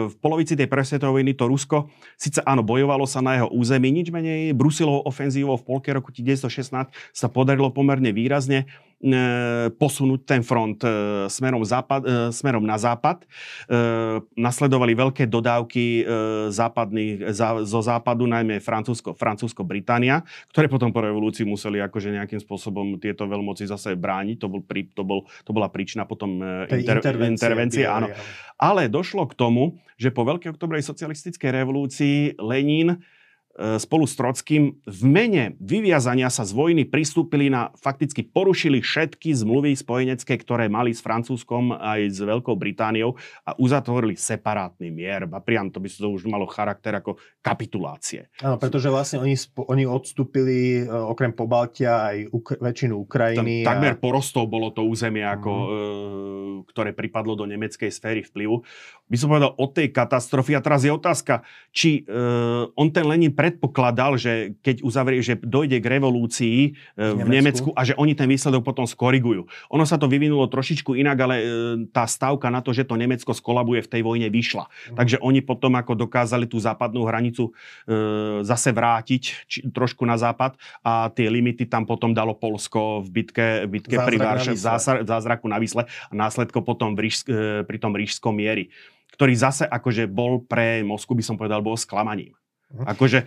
v 0.10 0.15
polovici 0.17 0.58
tej 0.58 0.65
prvej 0.65 0.97
svetovej 0.97 1.21
vojny 1.21 1.38
to 1.38 1.45
Rusko, 1.45 1.78
síce 2.17 2.41
áno, 2.41 2.65
bojovalo 2.65 3.06
sa 3.06 3.21
na 3.21 3.38
jeho 3.38 3.49
území, 3.54 3.93
nič 3.93 4.10
menej 4.10 4.58
Brusilovou 4.58 5.06
ofenzívou 5.06 5.54
v 5.62 5.63
polke 5.69 5.93
roku 5.93 6.10
1916 6.10 6.89
sa 7.13 7.28
podarilo 7.30 7.69
pomerne 7.69 8.10
výrazne. 8.10 8.65
E, 8.65 8.94
posunúť 9.77 10.21
ten 10.25 10.41
front 10.41 10.81
e, 10.81 10.89
smerom, 11.29 11.61
západ, 11.61 12.01
e, 12.01 12.09
smerom 12.33 12.65
na 12.65 12.77
západ. 12.79 13.21
Nasledovali 14.33 14.97
veľké 14.97 15.29
dodávky 15.29 16.05
západných, 16.49 17.29
zo 17.65 17.81
západu, 17.81 18.25
najmä 18.25 18.57
Francúzsko, 18.61 19.13
Francúzsko-Británia, 19.13 20.25
ktoré 20.49 20.65
potom 20.65 20.89
po 20.89 21.03
revolúcii 21.05 21.45
museli 21.45 21.81
akože 21.81 22.13
nejakým 22.13 22.41
spôsobom 22.41 22.97
tieto 22.97 23.29
veľmoci 23.29 23.69
zase 23.69 23.93
brániť. 23.93 24.37
To, 24.41 24.47
bol, 24.49 24.61
to, 24.65 25.03
bol, 25.05 25.19
to 25.45 25.51
bola 25.53 25.69
príčina 25.69 26.09
potom 26.09 26.41
inter, 26.69 27.01
intervencie. 27.01 27.45
intervencie 27.45 27.85
áno. 27.85 28.09
Ale 28.55 28.87
došlo 28.87 29.27
k 29.29 29.37
tomu, 29.37 29.77
že 29.99 30.11
po 30.11 30.25
Veľkej 30.25 30.55
oktobrej 30.55 30.83
socialistickej 30.85 31.49
revolúcii 31.51 32.17
Lenin 32.39 32.95
E, 32.95 33.14
spolu 33.55 34.03
s 34.03 34.19
Trockým 34.19 34.83
v 34.83 35.01
mene 35.07 35.55
vyviazania 35.63 36.27
sa 36.27 36.43
z 36.43 36.51
vojny 36.51 36.83
pristúpili 36.83 37.47
na, 37.47 37.71
fakticky 37.79 38.27
porušili 38.27 38.83
všetky 38.83 39.31
zmluvy 39.31 39.71
spojenecké, 39.79 40.35
ktoré 40.43 40.67
mali 40.67 40.91
s 40.91 40.99
Francúzskom 40.99 41.71
aj 41.71 41.99
s 42.11 42.19
Veľkou 42.19 42.51
Britániou 42.59 43.15
a 43.47 43.55
uzatvorili 43.55 44.19
separátny 44.19 44.91
mier. 44.91 45.23
A 45.31 45.39
priam 45.39 45.71
to 45.71 45.79
by 45.79 45.87
to 45.87 46.07
už 46.11 46.27
malo 46.27 46.43
charakter 46.51 46.99
ako 46.99 47.15
kapitulácie. 47.39 48.27
Áno, 48.43 48.59
pretože 48.59 48.91
vlastne 48.91 49.23
oni, 49.23 49.39
oni 49.71 49.87
odstúpili 49.87 50.83
e, 50.83 50.91
okrem 50.91 51.31
Pobaltia 51.31 52.11
aj 52.11 52.17
Uk- 52.35 52.59
väčšinu 52.59 52.95
Ukrajiny. 53.07 53.63
Tam, 53.63 53.71
a... 53.71 53.79
Takmer 53.79 53.95
porostov 54.03 54.51
bolo 54.51 54.75
to 54.75 54.83
územie, 54.83 55.23
ako, 55.23 55.51
mm. 55.51 55.67
e, 55.71 55.77
ktoré 56.75 56.91
pripadlo 56.91 57.39
do 57.39 57.47
nemeckej 57.47 57.87
sféry 57.87 58.19
vplyvu. 58.27 58.67
By 59.05 59.17
som 59.21 59.29
povedal 59.29 59.53
od 59.53 59.69
tej 59.69 59.93
katastrofy. 59.93 60.57
A 60.57 60.65
teraz 60.65 60.81
je 60.81 60.89
otázka, 60.89 61.45
či 61.69 62.01
uh, 62.09 62.65
on 62.73 62.89
ten 62.89 63.05
Lenin 63.05 63.37
predpokladal, 63.37 64.17
že 64.17 64.57
keď 64.65 64.81
uzavrie, 64.81 65.21
že 65.21 65.37
dojde 65.37 65.77
k 65.77 65.85
revolúcii 65.85 66.57
uh, 66.97 67.13
v, 67.13 67.29
Nemecku. 67.29 67.69
Nemecku 67.69 67.69
a 67.77 67.81
že 67.85 67.93
oni 68.01 68.17
ten 68.17 68.25
výsledok 68.25 68.65
potom 68.65 68.89
skorigujú. 68.89 69.45
Ono 69.45 69.85
sa 69.85 70.01
to 70.01 70.09
vyvinulo 70.09 70.49
trošičku 70.49 70.97
inak, 70.97 71.17
ale 71.21 71.35
uh, 71.37 71.45
tá 71.93 72.09
stavka 72.09 72.49
na 72.49 72.65
to, 72.65 72.73
že 72.73 72.89
to 72.89 72.97
Nemecko 72.97 73.29
skolabuje 73.29 73.85
v 73.85 73.91
tej 73.93 74.01
vojne, 74.01 74.25
vyšla. 74.33 74.65
Mm. 74.65 74.97
Takže 74.97 75.17
oni 75.21 75.45
potom 75.45 75.77
ako 75.77 75.93
dokázali 75.93 76.49
tú 76.49 76.57
západnú 76.57 77.05
hranicu 77.05 77.53
uh, 77.53 78.41
zase 78.41 78.73
vrátiť 78.73 79.21
či, 79.45 79.59
trošku 79.69 80.01
na 80.01 80.17
západ 80.17 80.57
a 80.81 81.13
tie 81.13 81.29
limity 81.29 81.69
tam 81.69 81.85
potom 81.85 82.09
dalo 82.09 82.33
Polsko 82.33 83.05
v 83.05 83.21
bitke, 83.21 83.69
v 83.69 83.77
bitke 83.77 84.01
pri 84.01 84.17
Varšave, 84.17 84.57
zázraku 85.05 85.45
na 85.45 85.61
Vysle 85.61 85.85
a 85.85 86.13
následko 86.17 86.65
potom 86.65 86.97
v 86.97 87.05
Ríž, 87.05 87.21
uh, 87.29 87.61
pri 87.69 87.77
tom 87.77 87.93
rížskom 87.93 88.33
miery 88.33 88.73
ktorý 89.15 89.34
zase 89.34 89.63
akože 89.63 90.12
bol 90.12 90.43
pre 90.43 90.84
Moskvu, 90.84 91.15
by 91.15 91.23
som 91.23 91.36
povedal, 91.39 91.63
bol 91.63 91.80
sklamaním. 91.80 92.36
Mhm. 92.73 92.86
Akože 92.91 93.19
e, 93.21 93.25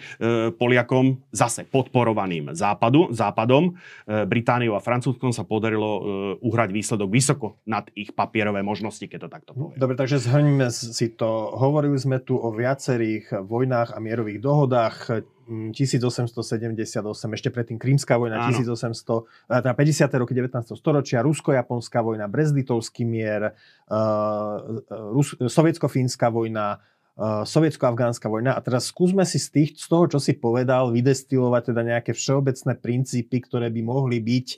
Poliakom 0.50 1.22
zase 1.30 1.62
podporovaným 1.64 2.52
západu, 2.58 3.14
západom, 3.14 3.70
e, 3.70 4.26
Britániou 4.26 4.74
a 4.74 4.82
Francúzskom 4.82 5.30
sa 5.30 5.46
podarilo 5.46 5.88
e, 5.88 6.02
uhrať 6.42 6.68
výsledok 6.74 7.08
vysoko 7.08 7.46
nad 7.64 7.86
ich 7.94 8.10
papierové 8.12 8.66
možnosti, 8.66 9.06
keď 9.06 9.18
to 9.24 9.28
takto 9.30 9.50
poviem. 9.54 9.78
Dobre, 9.78 9.94
takže 9.94 10.18
zhrňme 10.18 10.68
si 10.74 11.14
to. 11.14 11.54
Hovorili 11.54 11.96
sme 11.96 12.18
tu 12.18 12.34
o 12.34 12.50
viacerých 12.50 13.46
vojnách 13.46 13.94
a 13.94 13.98
mierových 14.02 14.42
dohodách. 14.42 15.24
1878, 15.48 17.00
ešte 17.32 17.48
predtým 17.48 17.80
Krímska 17.80 18.20
vojna, 18.20 18.36
Áno. 18.36 18.52
1800, 18.52 19.24
teda 19.48 19.72
50. 19.72 20.20
roky 20.20 20.36
19. 20.36 20.76
storočia, 20.76 21.24
Rusko-Japonská 21.24 22.04
vojna, 22.04 22.28
Brezlitovský 22.28 23.08
mier, 23.08 23.56
uh, 23.88 24.84
Rus- 25.16 25.40
Sovietsko-fínska 25.40 26.28
vojna, 26.28 26.84
sovietsko-afgánska 27.18 28.30
vojna. 28.30 28.54
A 28.54 28.62
teraz 28.62 28.94
skúsme 28.94 29.26
si 29.26 29.42
z, 29.42 29.48
tých, 29.50 29.70
z 29.74 29.86
toho, 29.90 30.06
čo 30.06 30.18
si 30.22 30.38
povedal, 30.38 30.94
vydestilovať 30.94 31.74
teda 31.74 31.82
nejaké 31.82 32.14
všeobecné 32.14 32.78
princípy, 32.78 33.42
ktoré 33.42 33.74
by 33.74 33.80
mohli 33.82 34.22
byť 34.22 34.48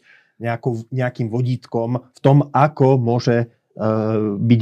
nejakou, 0.40 0.85
nejakým 0.92 1.33
vodítkom 1.33 2.01
v 2.01 2.20
tom, 2.20 2.53
ako 2.53 3.01
môže 3.01 3.49
uh, 3.49 4.37
byť 4.37 4.61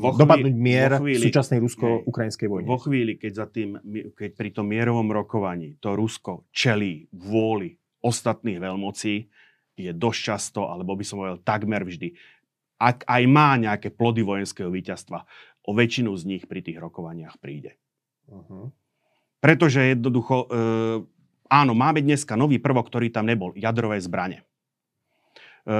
vo 0.00 0.10
chvíli, 0.12 0.20
dopadnúť 0.20 0.54
mier 0.56 0.90
chvíli, 1.00 1.16
v 1.16 1.24
súčasnej 1.28 1.58
rusko-ukrajinskej 1.64 2.48
vojne. 2.48 2.68
Vo 2.68 2.80
chvíli, 2.80 3.16
keď, 3.16 3.32
za 3.32 3.46
tým, 3.48 3.80
keď 4.12 4.30
pri 4.36 4.50
tom 4.52 4.68
mierovom 4.68 5.08
rokovaní 5.08 5.80
to 5.80 5.96
Rusko 5.96 6.48
čelí 6.52 7.08
vôli 7.12 7.72
ostatných 8.04 8.60
veľmocí, 8.60 9.14
je 9.74 9.90
dosť 9.96 10.20
často, 10.20 10.60
alebo 10.68 10.92
by 10.92 11.04
som 11.08 11.24
povedal 11.24 11.40
takmer 11.40 11.88
vždy, 11.88 12.12
ak 12.78 13.06
aj 13.06 13.22
má 13.30 13.56
nejaké 13.56 13.88
plody 13.94 14.20
vojenského 14.20 14.68
víťazstva, 14.68 15.24
o 15.64 15.70
väčšinu 15.72 16.12
z 16.14 16.22
nich 16.28 16.44
pri 16.44 16.60
tých 16.60 16.76
rokovaniach 16.76 17.40
príde. 17.40 17.80
Uh-huh. 18.28 18.68
Pretože 19.40 19.96
jednoducho, 19.96 20.44
e, 20.44 20.56
áno, 21.48 21.72
máme 21.72 22.04
dneska 22.04 22.36
nový 22.36 22.60
prvok, 22.60 22.88
ktorý 22.88 23.08
tam 23.12 23.28
nebol, 23.28 23.52
jadrové 23.56 24.00
zbranie. 24.00 24.44
E, 25.64 25.74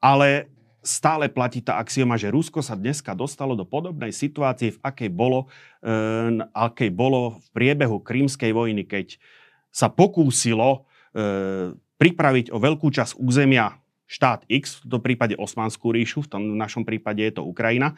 ale 0.00 0.48
stále 0.84 1.28
platí 1.28 1.60
tá 1.60 1.76
axioma, 1.76 2.16
že 2.16 2.32
Rusko 2.32 2.64
sa 2.64 2.78
dneska 2.78 3.12
dostalo 3.12 3.52
do 3.52 3.68
podobnej 3.68 4.14
situácie, 4.14 4.76
v 4.76 4.80
akej 4.80 5.10
bolo, 5.12 5.52
e, 5.84 6.40
akej 6.56 6.90
bolo 6.92 7.40
v 7.42 7.46
priebehu 7.52 8.00
Krímskej 8.00 8.52
vojny, 8.56 8.88
keď 8.88 9.20
sa 9.68 9.92
pokúsilo 9.92 10.88
e, 11.12 11.76
pripraviť 12.00 12.54
o 12.54 12.58
veľkú 12.62 12.88
časť 12.88 13.20
územia 13.20 13.76
štát 14.08 14.48
X, 14.48 14.80
v 14.88 14.96
tom 14.96 15.02
prípade 15.04 15.36
Osmanskú 15.36 15.92
ríšu, 15.92 16.24
v 16.24 16.28
tom 16.32 16.42
v 16.54 16.56
našom 16.56 16.88
prípade 16.88 17.20
je 17.20 17.36
to 17.36 17.44
Ukrajina, 17.44 17.92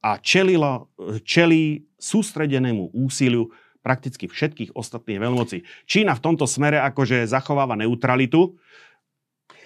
a 0.00 0.16
čelilo, 0.20 0.88
čelí 1.24 1.84
sústredenému 2.00 2.96
úsiliu 2.96 3.52
prakticky 3.80 4.28
všetkých 4.28 4.76
ostatných 4.76 5.20
veľmocí. 5.20 5.64
Čína 5.88 6.12
v 6.16 6.24
tomto 6.24 6.44
smere 6.44 6.80
akože 6.84 7.24
zachováva 7.24 7.76
neutralitu, 7.80 8.56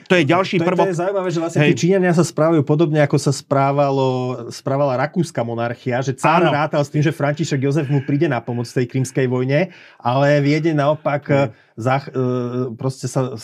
to 0.05 0.15
je 0.21 0.25
ďalší 0.29 0.61
to, 0.61 0.67
prvok. 0.69 0.87
To 0.89 0.93
je 0.93 1.01
zaujímavé, 1.01 1.29
že 1.33 1.41
vlastne 1.41 1.61
tí 1.65 1.75
Číňania 1.75 2.13
sa 2.13 2.25
správajú 2.25 2.63
podobne, 2.67 3.01
ako 3.01 3.17
sa 3.17 3.33
správalo, 3.33 4.09
správala 4.53 5.01
rakúska 5.01 5.41
monarchia, 5.41 6.05
že 6.05 6.13
cár 6.13 6.45
rátal 6.45 6.85
s 6.85 6.93
tým, 6.93 7.01
že 7.01 7.15
František 7.15 7.65
Jozef 7.65 7.89
mu 7.89 8.05
príde 8.05 8.29
na 8.29 8.45
pomoc 8.45 8.69
tej 8.69 8.85
krímskej 8.85 9.27
vojne, 9.27 9.73
ale 9.97 10.45
viede 10.45 10.77
naopak 10.77 11.55
zach, 11.75 12.07
e, 12.07 12.15
proste 12.79 13.11
sa 13.11 13.35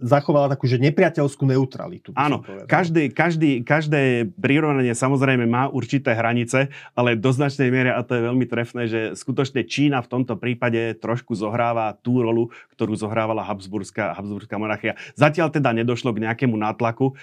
zachovala 0.00 0.56
takú, 0.56 0.64
že 0.64 0.80
nepriateľskú 0.80 1.44
neutralitu. 1.44 2.16
Áno, 2.16 2.40
každý, 2.64 3.12
každý, 3.12 3.60
každé 3.60 4.32
prirovnanie 4.40 4.96
samozrejme 4.96 5.44
má 5.44 5.68
určité 5.68 6.16
hranice, 6.16 6.72
ale 6.96 7.20
do 7.20 7.30
značnej 7.30 7.68
miery, 7.68 7.92
a 7.92 8.00
to 8.00 8.16
je 8.16 8.22
veľmi 8.32 8.46
trefné, 8.48 8.82
že 8.88 9.00
skutočne 9.12 9.64
Čína 9.68 10.00
v 10.00 10.08
tomto 10.08 10.40
prípade 10.40 10.96
trošku 10.96 11.36
zohráva 11.36 11.92
tú 12.00 12.24
rolu, 12.24 12.48
ktorú 12.72 12.96
zohrávala 12.96 13.44
Habsburská, 13.44 14.16
Habsburská 14.16 14.56
monarchia. 14.56 14.96
Zatiaľ 15.12 15.52
teda 15.52 15.69
nedošlo 15.72 16.14
k 16.14 16.22
nejakému 16.26 16.56
nátlaku, 16.56 17.12
e, 17.12 17.14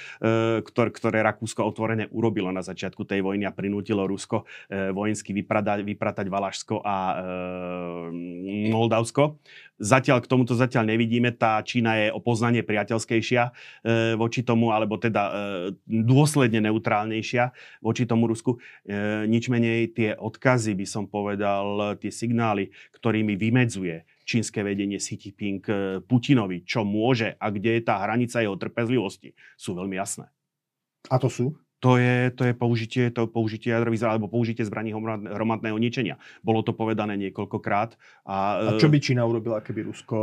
ktor, 0.65 0.91
ktoré 0.91 1.23
Rakúsko 1.23 1.63
otvorene 1.65 2.09
urobilo 2.11 2.49
na 2.49 2.65
začiatku 2.65 3.03
tej 3.03 3.23
vojny 3.23 3.45
a 3.47 3.55
prinútilo 3.55 4.05
Rusko 4.07 4.43
e, 4.67 4.91
vojensky 4.91 5.31
vypratať, 5.31 5.83
vypratať 5.83 6.25
Valašsko 6.27 6.75
a 6.83 6.95
Moldavsko. 8.71 9.39
Zatiaľ 9.77 10.25
k 10.25 10.29
tomuto 10.29 10.57
zatiaľ 10.57 10.89
nevidíme. 10.89 11.29
Tá 11.37 11.61
Čína 11.61 12.01
je 12.01 12.07
o 12.09 12.17
poznanie 12.17 12.65
priateľskejšia 12.65 13.43
e, 13.45 13.51
voči 14.17 14.41
tomu, 14.41 14.73
alebo 14.73 14.97
teda 14.97 15.23
e, 15.29 15.31
dôsledne 15.85 16.65
neutrálnejšia 16.65 17.53
voči 17.85 18.09
tomu 18.09 18.25
Rusku. 18.25 18.57
E, 18.57 19.29
nič 19.29 19.53
menej 19.53 19.93
tie 19.93 20.09
odkazy, 20.17 20.73
by 20.73 20.85
som 20.89 21.05
povedal, 21.05 21.93
tie 22.01 22.09
signály, 22.09 22.73
ktorými 22.97 23.37
vymedzuje 23.37 24.16
čínske 24.27 24.59
vedenie 24.59 24.99
Xi 24.99 25.15
Jinping 25.15 25.63
e, 25.71 25.73
Putinovi, 26.03 26.67
čo 26.67 26.83
môže 26.83 27.39
a 27.39 27.47
kde 27.47 27.79
je 27.79 27.87
tá 27.87 28.03
hranica 28.03 28.43
jeho 28.43 28.59
trpezlivosti, 28.59 29.31
sú 29.55 29.71
veľmi 29.73 29.95
jasné. 29.95 30.27
A 31.07 31.15
to 31.15 31.31
sú? 31.31 31.55
To 31.77 32.01
je, 32.01 32.33
to 32.33 32.43
je 32.49 32.53
použitie, 32.57 33.13
to 33.13 33.29
použitie 33.29 33.69
jadrových 33.69 34.01
alebo 34.09 34.25
použitie 34.25 34.65
zbraní 34.65 34.89
hromadného 35.29 35.77
ničenia. 35.77 36.17
Bolo 36.41 36.65
to 36.65 36.73
povedané 36.73 37.13
niekoľkokrát. 37.21 37.93
A, 38.25 38.37
a 38.65 38.81
čo 38.81 38.89
by 38.89 38.97
Čína 38.97 39.21
urobila, 39.29 39.61
keby 39.61 39.85
Rusko 39.85 40.17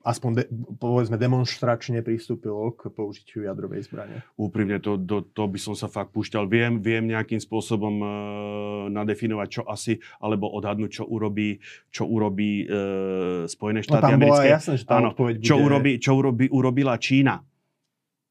aspoň 0.00 0.30
de, 0.32 0.44
povedzme 0.80 1.20
demonstračne 1.20 2.00
pristúpilo 2.00 2.72
k 2.72 2.88
použitiu 2.88 3.44
jadrovej 3.44 3.84
zbrane? 3.84 4.24
Úprimne, 4.40 4.80
to, 4.80 4.96
to, 4.96 5.28
to 5.28 5.44
by 5.44 5.60
som 5.60 5.76
sa 5.76 5.92
fakt 5.92 6.16
púšťal. 6.16 6.48
Viem, 6.48 6.80
viem 6.80 7.04
nejakým 7.04 7.36
spôsobom 7.36 7.94
uh, 8.00 8.08
nadefinovať, 8.88 9.48
čo 9.60 9.62
asi, 9.68 10.00
alebo 10.24 10.48
odhadnúť, 10.56 11.02
čo 11.02 11.04
urobí, 11.04 11.60
čo 11.92 12.08
urobí 12.08 12.64
uh, 12.64 13.44
Spojené 13.44 13.84
štáty 13.84 14.00
no, 14.00 14.08
tam 14.08 14.18
americké. 14.24 14.48
Jasné, 14.56 14.74
že 14.80 14.84
tá 14.88 15.04
Áno, 15.04 15.12
bude... 15.12 15.44
čo, 15.44 15.60
urobí, 15.60 16.00
čo 16.00 16.16
urobí, 16.16 16.48
urobila 16.48 16.96
Čína 16.96 17.44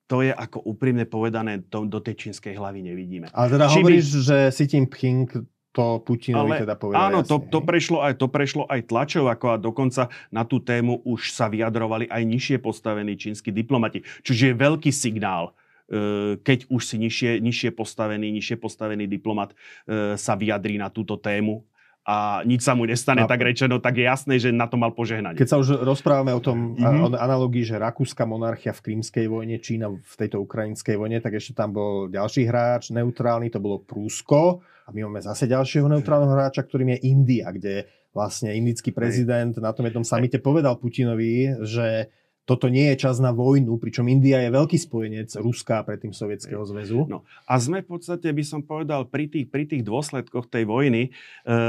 to 0.08 0.24
je 0.24 0.32
ako 0.32 0.64
úprimne 0.64 1.04
povedané, 1.04 1.68
to, 1.68 1.84
do 1.84 2.00
tej 2.00 2.28
čínskej 2.28 2.56
hlavy 2.56 2.80
nevidíme. 2.80 3.28
Ale 3.36 3.48
teda 3.60 3.68
Či 3.68 3.76
hovoríš, 3.84 4.06
by... 4.08 4.20
že 4.24 4.38
Xi 4.56 4.66
Jinping 4.72 5.28
to 5.76 6.02
Putinovi 6.02 6.58
Ale, 6.58 6.64
teda 6.66 6.74
povedal 6.74 7.12
Áno, 7.12 7.20
jasne, 7.22 7.30
to, 7.30 7.36
to, 7.54 7.60
prešlo 7.62 8.02
aj, 8.02 8.14
to 8.18 8.28
prešlo 8.32 8.64
aj 8.66 8.82
tlačov, 8.90 9.30
ako 9.30 9.46
a 9.54 9.56
dokonca 9.62 10.10
na 10.34 10.42
tú 10.42 10.58
tému 10.58 11.06
už 11.06 11.30
sa 11.30 11.46
vyjadrovali 11.52 12.10
aj 12.10 12.24
nižšie 12.26 12.58
postavení 12.58 13.14
čínsky 13.14 13.54
diplomati. 13.54 14.02
Čiže 14.26 14.44
je 14.50 14.56
veľký 14.58 14.90
signál, 14.90 15.54
e, 15.86 16.42
keď 16.42 16.66
už 16.72 16.82
si 16.82 16.96
nižšie, 16.98 17.32
nižšie 17.44 17.70
postavený, 17.78 18.34
nižšie 18.42 18.58
postavený 18.58 19.06
diplomat 19.06 19.54
e, 19.54 20.18
sa 20.18 20.34
vyjadrí 20.34 20.82
na 20.82 20.90
túto 20.90 21.20
tému 21.22 21.62
a 22.08 22.40
nič 22.48 22.64
sa 22.64 22.72
mu 22.72 22.88
nestane, 22.88 23.20
a... 23.20 23.28
tak 23.28 23.44
rečeno, 23.44 23.84
tak 23.84 24.00
je 24.00 24.08
jasné, 24.08 24.40
že 24.40 24.56
na 24.56 24.64
to 24.72 24.80
mal 24.80 24.96
požehnať. 24.96 25.36
Keď 25.36 25.50
sa 25.52 25.60
už 25.60 25.84
rozprávame 25.84 26.32
o 26.32 26.40
tom 26.40 26.80
mm-hmm. 26.80 27.20
analogii, 27.20 27.68
že 27.68 27.76
Rakúska 27.76 28.24
monarchia 28.24 28.72
v 28.72 28.80
Krímskej 28.80 29.28
vojne, 29.28 29.60
Čína 29.60 29.92
v 29.92 30.16
tejto 30.16 30.40
ukrajinskej 30.40 30.96
vojne, 30.96 31.20
tak 31.20 31.36
ešte 31.36 31.60
tam 31.60 31.76
bol 31.76 32.08
ďalší 32.08 32.48
hráč 32.48 32.96
neutrálny, 32.96 33.52
to 33.52 33.60
bolo 33.60 33.84
Prúsko. 33.84 34.64
A 34.88 34.96
my 34.96 35.04
máme 35.04 35.20
zase 35.20 35.52
ďalšieho 35.52 35.92
neutrálneho 35.92 36.32
hráča, 36.32 36.64
ktorým 36.64 36.96
je 36.96 37.12
India, 37.12 37.52
kde 37.52 37.92
vlastne 38.16 38.56
indický 38.56 38.96
prezident 38.96 39.52
na 39.60 39.76
tom 39.76 39.84
jednom 39.84 40.08
samite 40.08 40.40
povedal 40.40 40.80
Putinovi, 40.80 41.60
že 41.68 42.08
toto 42.48 42.72
nie 42.72 42.96
je 42.96 43.04
čas 43.04 43.20
na 43.20 43.36
vojnu, 43.36 43.76
pričom 43.76 44.08
India 44.08 44.40
je 44.40 44.56
veľký 44.56 44.80
spojenec 44.80 45.28
Ruska 45.36 45.84
a 45.84 45.86
predtým 45.86 46.16
Sovietskeho 46.16 46.64
zväzu. 46.64 47.04
No, 47.12 47.28
a 47.44 47.60
sme 47.60 47.84
v 47.84 48.00
podstate, 48.00 48.32
by 48.32 48.44
som 48.48 48.64
povedal, 48.64 49.04
pri 49.12 49.28
tých, 49.28 49.52
pri 49.52 49.68
tých 49.68 49.84
dôsledkoch 49.84 50.48
tej 50.48 50.64
vojny, 50.64 51.12
e, 51.12 51.60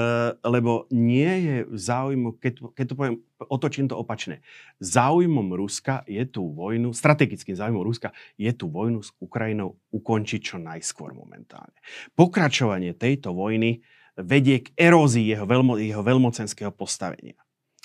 lebo 0.47 0.87
nie 0.95 1.33
je 1.43 1.57
záujmu, 1.75 2.39
keď, 2.39 2.79
keď 2.79 2.85
to 2.87 2.95
poviem, 2.95 3.17
otočím 3.51 3.91
to 3.91 3.99
opačne. 3.99 4.39
Záujmom 4.79 5.51
Ruska 5.59 6.07
je 6.07 6.23
tú 6.31 6.47
vojnu, 6.55 6.95
strategickým 6.95 7.59
záujmom 7.59 7.83
Ruska 7.83 8.15
je 8.39 8.55
tú 8.55 8.71
vojnu 8.71 9.03
s 9.03 9.11
Ukrajinou 9.19 9.75
ukončiť 9.91 10.41
čo 10.55 10.57
najskôr 10.63 11.11
momentálne. 11.11 11.75
Pokračovanie 12.15 12.95
tejto 12.95 13.35
vojny 13.35 13.83
vedie 14.15 14.63
k 14.63 14.71
erózii 14.79 15.27
jeho, 15.27 15.43
veľmo, 15.43 15.75
jeho 15.83 16.07
veľmocenského 16.07 16.71
postavenia. 16.71 17.35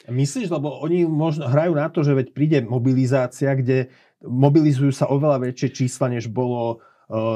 Myslíš, 0.04 0.52
lebo 0.52 0.84
oni 0.84 1.08
možno 1.08 1.48
hrajú 1.48 1.80
na 1.80 1.88
to, 1.88 2.04
že 2.04 2.12
veď 2.12 2.28
príde 2.36 2.60
mobilizácia, 2.60 3.56
kde 3.56 3.88
mobilizujú 4.20 4.92
sa 4.92 5.08
oveľa 5.08 5.40
väčšie 5.40 5.70
čísla, 5.72 6.12
než 6.12 6.28
bolo 6.28 6.84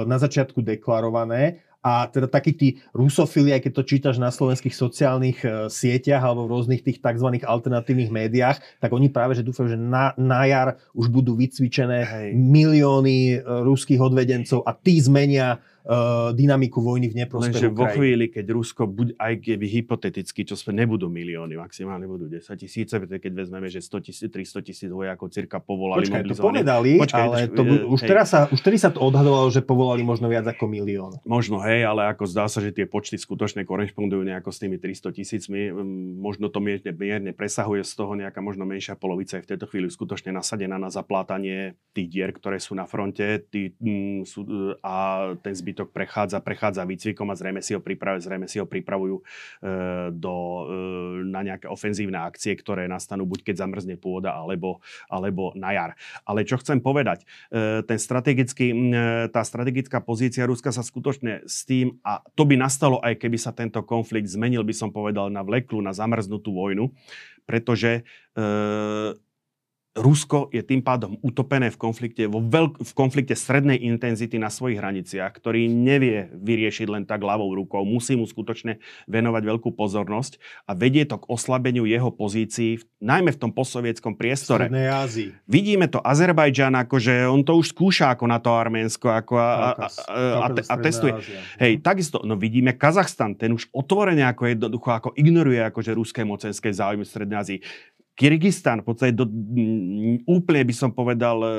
na 0.07 0.17
začiatku 0.17 0.63
deklarované 0.63 1.67
a 1.87 2.09
teda 2.11 2.27
takí 2.27 2.51
tí 2.51 2.67
rusofili, 2.91 3.55
aj 3.55 3.63
keď 3.63 3.71
to 3.71 3.83
čítaš 3.87 4.15
na 4.19 4.27
slovenských 4.27 4.75
sociálnych 4.75 5.39
e, 5.45 5.71
sieťach 5.71 6.19
alebo 6.19 6.43
v 6.43 6.51
rôznych 6.57 6.81
tých 6.83 6.99
tzv. 6.99 7.39
alternatívnych 7.39 8.11
médiách, 8.11 8.59
tak 8.81 8.91
oni 8.91 9.07
práve 9.07 9.37
že 9.37 9.45
dúfajú, 9.45 9.77
že 9.77 9.79
na, 9.79 10.11
na 10.19 10.43
jar 10.49 10.81
už 10.91 11.07
budú 11.07 11.37
vycvičené 11.37 11.99
Hej. 12.03 12.27
milióny 12.35 13.17
e, 13.29 13.37
ruských 13.63 14.03
odvedencov 14.03 14.67
a 14.67 14.75
tí 14.75 14.99
zmenia 14.99 15.63
uh, 15.87 16.35
dynamiku 16.35 16.83
vojny 16.83 17.07
v 17.07 17.23
neprospech 17.23 17.71
vo 17.71 17.87
chvíli, 17.87 18.27
keď 18.27 18.45
Rusko, 18.51 18.83
buď 18.85 19.15
aj 19.15 19.33
keby 19.39 19.65
hypoteticky, 19.65 20.43
čo 20.43 20.59
sme 20.59 20.75
nebudú 20.83 21.07
milióny, 21.07 21.55
maximálne 21.55 22.03
budú 22.05 22.27
10 22.27 22.43
tisíce, 22.59 22.93
keď 22.99 23.31
vezmeme, 23.31 23.71
že 23.71 23.79
100 23.79 24.03
tisíc, 24.03 24.27
300 24.27 24.67
tisíc 24.67 24.89
vojakov 24.91 25.31
cirka 25.31 25.63
povolali 25.63 26.05
Počkaj, 26.05 26.21
to 26.27 26.35
povedali, 26.35 26.91
Počkaj, 26.99 27.23
ale 27.23 27.37
to, 27.47 27.61
už, 27.87 27.99
teraz 28.03 28.27
sa, 28.35 28.39
už 28.51 28.59
teraz 28.59 28.83
sa 28.83 28.91
to 28.91 28.99
odhadovalo, 28.99 29.47
že 29.47 29.63
povolali 29.63 30.03
možno 30.03 30.27
viac 30.27 30.43
ako 30.45 30.67
milión. 30.67 31.17
Možno, 31.23 31.63
hej, 31.63 31.87
ale 31.87 32.11
ako 32.11 32.27
zdá 32.27 32.51
sa, 32.51 32.59
že 32.59 32.75
tie 32.75 32.83
počty 32.83 33.15
skutočne 33.15 33.63
korešpondujú 33.63 34.21
nejako 34.27 34.51
s 34.51 34.59
tými 34.59 34.75
300 34.77 35.15
tisícmi. 35.15 35.71
Možno 36.19 36.51
to 36.51 36.59
mierne, 36.59 36.91
mierne 36.91 37.31
presahuje 37.31 37.87
z 37.87 37.93
toho 37.95 38.13
nejaká 38.19 38.43
možno 38.43 38.67
menšia 38.67 38.99
polovica 38.99 39.39
je 39.39 39.45
v 39.45 39.49
tejto 39.55 39.65
chvíli 39.69 39.87
skutočne 39.87 40.33
nasadená 40.35 40.75
na 40.75 40.91
zaplátanie 40.91 41.77
tých 41.93 42.07
dier, 42.11 42.29
ktoré 42.33 42.59
sú 42.59 42.75
na 42.75 42.89
fronte 42.89 43.45
tí, 43.47 43.77
m, 43.79 44.25
sú, 44.25 44.43
a 44.81 45.31
ten 45.39 45.53
zbyt 45.53 45.76
zbytok 45.77 45.93
prechádza, 45.93 46.41
prechádza 46.41 46.89
výcvikom 46.89 47.29
a 47.29 47.37
zrejme 47.37 47.61
si 47.61 47.77
ho, 47.77 47.81
pripravujú, 47.85 48.25
zrejme 48.25 48.49
si 48.49 48.57
ho 48.57 48.65
pripravujú 48.65 49.21
e, 49.21 49.23
do, 50.09 50.35
e, 50.65 51.29
na 51.29 51.45
nejaké 51.45 51.69
ofenzívne 51.69 52.17
akcie, 52.17 52.57
ktoré 52.57 52.89
nastanú 52.89 53.29
buď 53.29 53.45
keď 53.45 53.55
zamrzne 53.61 53.93
pôda, 53.93 54.33
alebo, 54.33 54.81
alebo 55.05 55.53
na 55.53 55.69
jar. 55.77 55.93
Ale 56.25 56.49
čo 56.49 56.57
chcem 56.57 56.81
povedať, 56.81 57.29
e, 57.53 57.85
ten 57.85 58.01
strategický, 58.01 58.73
e, 58.73 58.75
tá 59.29 59.45
strategická 59.45 60.01
pozícia 60.01 60.49
Ruska 60.49 60.73
sa 60.73 60.81
skutočne 60.81 61.45
s 61.45 61.61
tým, 61.61 62.01
a 62.01 62.25
to 62.33 62.49
by 62.49 62.57
nastalo 62.57 62.97
aj 63.05 63.21
keby 63.21 63.37
sa 63.37 63.53
tento 63.53 63.85
konflikt 63.85 64.33
zmenil, 64.33 64.65
by 64.65 64.73
som 64.73 64.89
povedal, 64.89 65.29
na 65.29 65.45
vleklu, 65.45 65.77
na 65.85 65.93
zamrznutú 65.93 66.57
vojnu, 66.57 66.89
pretože 67.45 68.01
e, 68.33 68.43
Rusko 69.97 70.53
je 70.53 70.61
tým 70.61 70.85
pádom 70.85 71.17
utopené 71.25 71.73
v 71.73 71.77
konflikte, 71.81 72.29
vo 72.29 72.37
veľk- 72.37 72.85
v 72.85 72.91
konflikte 72.93 73.33
strednej 73.33 73.81
intenzity 73.81 74.37
na 74.37 74.53
svojich 74.53 74.77
hraniciach, 74.77 75.33
ktorý 75.33 75.65
nevie 75.65 76.29
vyriešiť 76.37 76.87
len 76.87 77.03
tak 77.09 77.25
ľavou 77.25 77.49
rukou. 77.57 77.81
Musí 77.81 78.13
mu 78.13 78.29
skutočne 78.29 78.77
venovať 79.09 79.41
veľkú 79.41 79.73
pozornosť 79.73 80.37
a 80.69 80.77
vedie 80.77 81.01
to 81.09 81.17
k 81.17 81.25
oslabeniu 81.25 81.89
jeho 81.89 82.13
pozícií, 82.13 82.77
najmä 83.01 83.33
v 83.33 83.41
tom 83.41 83.51
postsovietskom 83.53 84.13
priestore. 84.13 84.69
Ázii. 84.69 85.33
Vidíme 85.49 85.89
to 85.89 85.97
Azerbajdžan, 85.97 86.77
akože 86.77 87.25
on 87.25 87.41
to 87.41 87.57
už 87.57 87.73
skúša 87.73 88.13
ako 88.13 88.29
na 88.29 88.37
to 88.37 88.53
Arménsko 88.53 89.09
ako 89.09 89.33
a, 89.41 89.49
a, 89.49 89.89
a, 89.89 90.45
a, 90.45 90.47
a 90.53 90.75
testuje. 90.77 91.17
Ázia. 91.17 91.41
Hej, 91.57 91.81
takisto, 91.81 92.21
no 92.21 92.37
vidíme 92.37 92.77
Kazachstan, 92.77 93.33
ten 93.33 93.57
už 93.57 93.73
otvorene 93.73 94.21
ako 94.29 94.45
jednoducho 94.45 94.89
ako 94.93 95.09
ignoruje 95.17 95.61
akože 95.65 95.91
ruské 95.97 96.21
mocenské 96.21 96.69
záujmy 96.69 97.01
v 97.01 97.09
Strednej 97.09 97.37
Ázii. 97.41 97.59
Kyrgyzstan, 98.17 98.81
v 98.81 98.85
podstate 98.89 99.13
do, 99.13 99.29
m, 99.29 100.25
úplne 100.25 100.65
by 100.65 100.73
som 100.73 100.89
povedal, 100.89 101.37
e, 101.37 101.49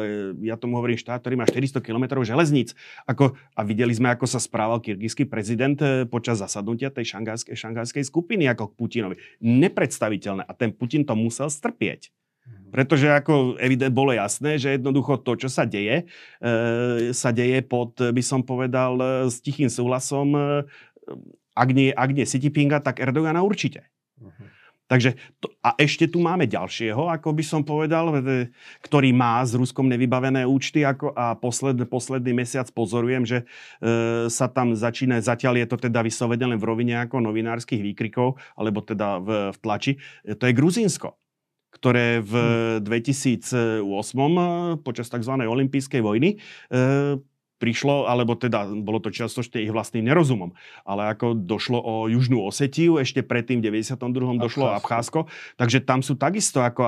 ja 0.51 0.59
tomu 0.59 0.75
hovorím 0.83 0.99
štát, 0.99 1.23
ktorý 1.23 1.39
má 1.39 1.47
400 1.47 1.79
km 1.79 2.19
železníc. 2.27 2.75
Ako, 3.07 3.39
a 3.55 3.61
videli 3.63 3.95
sme, 3.95 4.11
ako 4.11 4.27
sa 4.27 4.43
správal 4.43 4.83
kyrgyzský 4.83 5.31
prezident 5.31 5.79
e, 5.79 6.03
počas 6.11 6.43
zasadnutia 6.43 6.91
tej 6.91 7.15
šangajskej, 7.15 7.55
šangajskej 7.55 8.03
skupiny 8.11 8.51
ako 8.51 8.75
k 8.75 8.77
Putinovi. 8.77 9.17
Nepredstaviteľné. 9.39 10.43
A 10.43 10.53
ten 10.59 10.75
Putin 10.75 11.07
to 11.07 11.15
musel 11.15 11.47
strpieť. 11.47 12.11
Mhm. 12.43 12.75
Pretože 12.75 13.07
ako 13.07 13.55
evident 13.63 13.95
bolo 13.95 14.11
jasné, 14.11 14.59
že 14.59 14.83
jednoducho 14.83 15.23
to, 15.23 15.39
čo 15.39 15.47
sa 15.47 15.63
deje, 15.63 16.11
e, 16.43 17.15
sa 17.15 17.31
deje 17.31 17.63
pod, 17.63 17.95
by 18.03 18.23
som 18.27 18.43
povedal, 18.43 18.99
s 19.31 19.39
tichým 19.39 19.71
súhlasom, 19.71 20.35
e, 20.35 20.67
ak 21.55 21.69
nie, 21.71 21.95
ak 21.95 22.11
nie 22.11 22.27
Xi 22.27 22.43
Jinpinga, 22.43 22.83
tak 22.83 22.99
Erdogana 22.99 23.47
určite. 23.47 23.87
Uh-huh. 24.19 24.48
Takže 24.89 25.21
to, 25.37 25.53
a 25.61 25.77
ešte 25.77 26.09
tu 26.09 26.17
máme 26.19 26.49
ďalšieho, 26.49 27.13
ako 27.13 27.37
by 27.37 27.45
som 27.45 27.61
povedal, 27.61 28.09
ktorý 28.81 29.13
má 29.13 29.45
s 29.45 29.53
Ruskom 29.53 29.85
nevybavené 29.85 30.49
účty 30.49 30.81
ako, 30.81 31.13
a 31.13 31.37
posled, 31.37 31.77
posledný 31.85 32.33
mesiac 32.33 32.65
pozorujem, 32.73 33.29
že 33.29 33.39
e, 33.45 33.45
sa 34.33 34.49
tam 34.49 34.73
začína, 34.73 35.21
zatiaľ 35.21 35.61
je 35.61 35.67
to 35.69 35.77
teda 35.77 36.01
vyslovene 36.01 36.57
len 36.57 36.59
v 36.59 36.65
rovine 36.65 37.05
ako 37.05 37.21
novinárskych 37.21 37.85
výkrikov, 37.85 38.41
alebo 38.57 38.81
teda 38.81 39.21
v, 39.21 39.29
v 39.53 39.57
tlači, 39.61 39.93
e, 40.25 40.33
to 40.33 40.49
je 40.49 40.57
Gruzínsko 40.57 41.21
ktoré 41.69 42.25
v 42.25 42.35
2008 42.81 43.85
hm. 43.85 44.83
počas 44.83 45.13
tzv. 45.13 45.35
olympijskej 45.37 46.01
vojny 46.01 46.35
e, 46.35 46.37
prišlo, 47.59 48.07
alebo 48.07 48.39
teda 48.39 48.71
bolo 48.71 49.03
to 49.03 49.11
čiastočne 49.11 49.61
ich 49.61 49.75
vlastným 49.75 50.07
nerozumom, 50.07 50.55
ale 50.87 51.11
ako 51.13 51.35
došlo 51.35 51.79
o 51.79 51.95
Južnú 52.07 52.41
Osetiu, 52.47 52.97
ešte 53.03 53.27
predtým 53.27 53.59
v 53.61 53.83
92. 53.83 53.99
Abcházko. 53.99 54.39
došlo 54.39 54.65
o 54.65 54.75
Abcházsko, 54.79 55.21
takže 55.59 55.79
tam 55.83 56.01
sú 56.01 56.15
takisto, 56.15 56.63
ako 56.63 56.83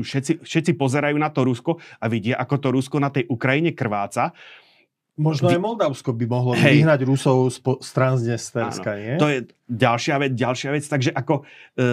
všetci, 0.00 0.42
všetci 0.42 0.72
pozerajú 0.74 1.16
na 1.20 1.28
to 1.28 1.44
Rusko 1.44 1.78
a 2.00 2.04
vidia, 2.08 2.40
ako 2.40 2.54
to 2.58 2.68
Rusko 2.72 2.96
na 2.98 3.12
tej 3.12 3.28
Ukrajine 3.28 3.76
krváca. 3.76 4.32
Možno 5.16 5.48
aj 5.48 5.56
Moldavsko 5.56 6.12
by 6.12 6.28
mohlo 6.28 6.52
Hej. 6.52 6.84
vyhnať 6.84 7.00
Rusov 7.08 7.48
z, 7.48 7.58
po, 7.64 7.80
z 7.80 7.88
Transnesterska, 7.88 9.00
nie? 9.00 9.16
To 9.16 9.32
je 9.32 9.48
ďalšia 9.64 10.20
vec, 10.20 10.36
ďalšia 10.36 10.70
vec. 10.76 10.84
Takže 10.84 11.08
ako 11.16 11.40
e, 11.40 11.44
e, 11.80 11.84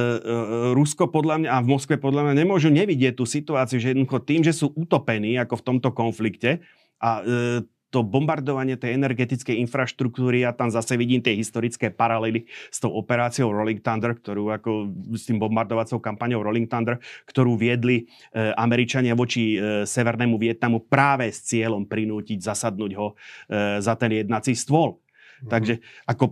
Rusko 0.75 1.07
podľa 1.07 1.39
mňa 1.39 1.49
a 1.55 1.63
v 1.63 1.67
Moskve 1.71 1.95
podľa 1.95 2.27
mňa 2.27 2.43
nemôžu 2.43 2.67
nevidieť 2.67 3.15
tú 3.15 3.23
situáciu, 3.23 3.79
že 3.79 3.95
jednoducho 3.95 4.27
tým, 4.27 4.43
že 4.43 4.51
sú 4.51 4.75
utopení 4.75 5.39
ako 5.39 5.55
v 5.55 5.63
tomto 5.63 5.95
konflikte 5.95 6.67
a 6.99 7.23
e, 7.23 7.63
to 7.93 8.01
bombardovanie 8.01 8.73
tej 8.73 8.97
energetickej 8.97 9.61
infraštruktúry, 9.61 10.41
ja 10.41 10.49
tam 10.49 10.73
zase 10.73 10.97
vidím 10.97 11.21
tie 11.21 11.37
historické 11.37 11.93
paralely 11.93 12.49
s 12.73 12.81
tou 12.81 12.89
operáciou 12.89 13.53
Rolling 13.53 13.85
Thunder, 13.85 14.17
ktorú 14.17 14.49
ako 14.49 14.89
s 15.13 15.29
tým 15.29 15.37
bombardovacou 15.37 16.01
kampaňou 16.01 16.41
Rolling 16.41 16.65
Thunder, 16.65 16.97
ktorú 17.29 17.53
viedli 17.53 18.09
e, 18.33 18.49
Američania 18.57 19.13
voči 19.13 19.53
e, 19.53 19.85
Severnému 19.85 20.41
Vietnamu 20.41 20.81
práve 20.81 21.29
s 21.29 21.45
cieľom 21.45 21.85
prinútiť 21.85 22.41
zasadnúť 22.41 22.91
ho 22.97 23.13
e, 23.13 23.77
za 23.77 23.93
ten 23.93 24.09
jednací 24.09 24.57
stôl. 24.57 24.97
Mm-hmm. 24.97 25.51
Takže 25.53 25.73
ako 26.09 26.23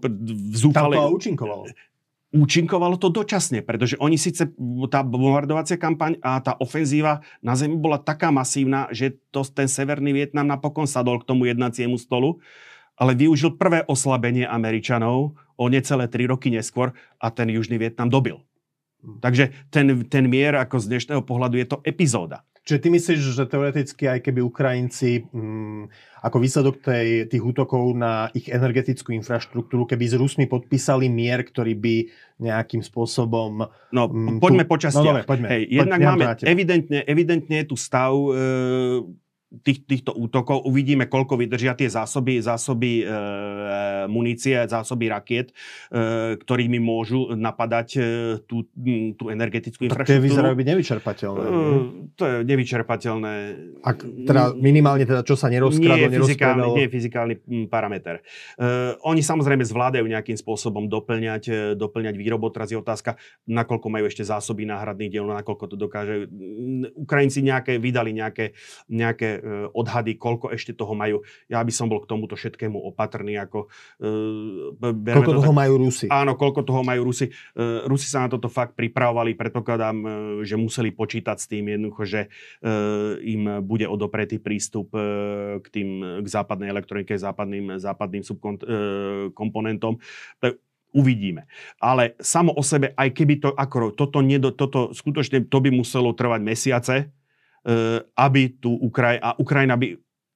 zúfale... 0.57 0.97
Tam 0.97 1.13
to 1.13 1.17
účinkovalo 1.21 1.63
účinkovalo 2.31 2.95
to 2.95 3.11
dočasne, 3.11 3.59
pretože 3.59 3.99
oni 3.99 4.15
síce, 4.15 4.47
tá 4.87 5.03
bombardovacia 5.03 5.75
kampaň 5.75 6.15
a 6.23 6.39
tá 6.39 6.55
ofenzíva 6.63 7.19
na 7.43 7.59
Zemi 7.59 7.75
bola 7.75 7.99
taká 7.99 8.31
masívna, 8.31 8.87
že 8.95 9.19
to, 9.35 9.43
ten 9.43 9.67
Severný 9.67 10.15
Vietnam 10.15 10.47
napokon 10.47 10.87
sadol 10.87 11.19
k 11.19 11.27
tomu 11.27 11.51
jednaciemu 11.51 11.99
stolu, 11.99 12.39
ale 12.95 13.19
využil 13.19 13.59
prvé 13.59 13.83
oslabenie 13.83 14.47
Američanov 14.47 15.35
o 15.35 15.65
necelé 15.67 16.07
tri 16.07 16.23
roky 16.23 16.47
neskôr 16.47 16.95
a 17.19 17.27
ten 17.29 17.51
Južný 17.51 17.75
Vietnam 17.75 18.07
dobil. 18.07 18.39
Hm. 19.03 19.19
Takže 19.19 19.43
ten, 19.67 20.07
ten 20.07 20.23
mier 20.31 20.55
ako 20.55 20.79
z 20.79 20.87
dnešného 20.87 21.21
pohľadu 21.27 21.59
je 21.59 21.67
to 21.67 21.77
epizóda. 21.83 22.47
Čiže 22.61 22.77
ty 22.77 22.87
myslíš, 22.93 23.19
že 23.33 23.49
teoreticky 23.49 24.05
aj 24.05 24.19
keby 24.21 24.45
Ukrajinci 24.45 25.25
mm, 25.33 25.89
ako 26.21 26.37
výsledok 26.37 26.75
tej, 26.85 27.25
tých 27.25 27.41
útokov 27.41 27.97
na 27.97 28.29
ich 28.37 28.53
energetickú 28.53 29.17
infraštruktúru, 29.17 29.89
keby 29.89 30.05
s 30.05 30.13
Rusmi 30.13 30.45
podpísali 30.45 31.09
mier, 31.09 31.41
ktorý 31.41 31.73
by 31.73 31.95
nejakým 32.37 32.85
spôsobom... 32.85 33.65
No, 33.89 34.03
mm, 34.05 34.37
poďme 34.37 34.69
tu... 34.69 34.77
počasť. 34.77 34.93
No, 34.93 35.03
dobre, 35.09 35.23
poďme. 35.25 35.47
Hej, 35.57 35.63
jednak 35.73 35.99
poďme, 35.99 36.09
máme, 36.13 36.25
evidentne, 36.45 36.99
evidentne 37.09 37.55
je 37.61 37.65
tu 37.65 37.75
stav 37.77 38.13
e, 38.13 38.29
tých, 39.59 39.83
týchto 39.83 40.15
útokov. 40.15 40.63
Uvidíme, 40.63 41.11
koľko 41.11 41.35
vydržia 41.35 41.75
tie 41.75 41.91
zásoby, 41.91 42.39
zásoby 42.39 43.03
e, 43.03 43.05
munície, 44.07 44.55
zásoby 44.63 45.11
rakiet, 45.11 45.51
e, 45.91 46.39
ktorými 46.39 46.79
môžu 46.79 47.35
napadať 47.35 47.87
e, 47.99 48.01
tú, 48.47 48.63
tú 49.19 49.27
energetickú 49.27 49.91
infraštruktúru. 49.91 50.23
Tie 50.23 50.23
vyzerajú 50.23 50.55
byť 50.55 50.67
nevyčerpateľné. 50.71 51.43
E, 51.43 51.51
to 52.15 52.23
je 52.23 52.35
nevyčerpateľné. 52.47 53.33
Ak, 53.83 53.97
teda 53.99 54.55
minimálne 54.55 55.03
teda, 55.03 55.27
čo 55.27 55.35
sa 55.35 55.51
nerozkradlo, 55.51 55.99
nie 55.99 56.07
je 56.07 56.19
fyzikálny, 56.23 56.67
nie 56.71 56.83
je 56.87 56.91
fyzikálny 56.95 57.33
parameter. 57.67 58.23
E, 58.55 58.95
oni 59.03 59.19
samozrejme 59.19 59.67
zvládajú 59.67 60.07
nejakým 60.07 60.39
spôsobom 60.39 60.87
doplňať, 60.87 61.43
e, 61.51 61.59
doplňať 61.75 62.15
výrobu. 62.15 62.47
Teraz 62.55 62.71
je 62.71 62.79
otázka, 62.79 63.19
nakoľko 63.51 63.87
majú 63.91 64.07
ešte 64.07 64.23
zásoby 64.23 64.63
náhradných 64.63 65.11
diel, 65.11 65.27
nakoľko 65.27 65.65
to 65.67 65.75
dokáže. 65.75 66.31
Ukrajinci 66.95 67.43
nejaké, 67.43 67.75
vydali 67.75 68.15
nejaké, 68.15 68.55
nejaké 68.87 69.40
odhady, 69.73 70.15
koľko 70.15 70.53
ešte 70.53 70.73
toho 70.77 70.93
majú. 70.93 71.25
Ja 71.49 71.61
by 71.61 71.73
som 71.73 71.89
bol 71.89 72.01
k 72.03 72.09
tomuto 72.09 72.37
všetkému 72.37 72.77
opatrný. 72.93 73.37
Ako, 73.41 73.67
e, 74.01 74.97
koľko 75.01 75.31
to 75.31 75.39
toho 75.41 75.53
tak, 75.53 75.59
majú 75.61 75.73
Rusi? 75.81 76.05
Áno, 76.09 76.37
koľko 76.37 76.61
toho 76.65 76.81
majú 76.85 77.09
Rusi. 77.09 77.29
E, 77.29 77.87
Rusi 77.89 78.07
sa 78.07 78.25
na 78.25 78.29
toto 78.29 78.47
fakt 78.47 78.77
pripravovali. 78.77 79.33
Predpokladám, 79.35 79.97
že 80.45 80.55
museli 80.57 80.93
počítať 80.93 81.37
s 81.37 81.49
tým 81.49 81.67
jednoducho, 81.67 82.03
že 82.05 82.21
im 83.21 83.61
bude 83.63 83.85
odopretý 83.87 84.37
prístup 84.37 84.93
k 85.61 85.65
tým 85.71 86.21
k 86.21 86.27
západnej 86.27 86.69
elektronike, 86.71 87.13
západným, 87.17 87.77
západným 87.81 88.23
subkomponentom. 88.25 89.97
Uvidíme. 90.91 91.47
Ale 91.79 92.19
samo 92.19 92.51
o 92.51 92.59
sebe, 92.59 92.91
aj 92.99 93.09
keby 93.15 93.39
to, 93.39 93.49
ako 93.55 93.95
toto, 93.95 94.19
nedo, 94.19 94.51
toto 94.51 94.91
skutočne, 94.91 95.47
to 95.47 95.57
by 95.63 95.71
muselo 95.71 96.11
trvať 96.11 96.41
mesiace, 96.43 96.95
E, 97.07 97.20
aby 98.17 98.41
tu 98.57 98.73
Ukraj, 98.73 99.21
a 99.21 99.37
Ukrajina 99.37 99.77
by 99.77 99.93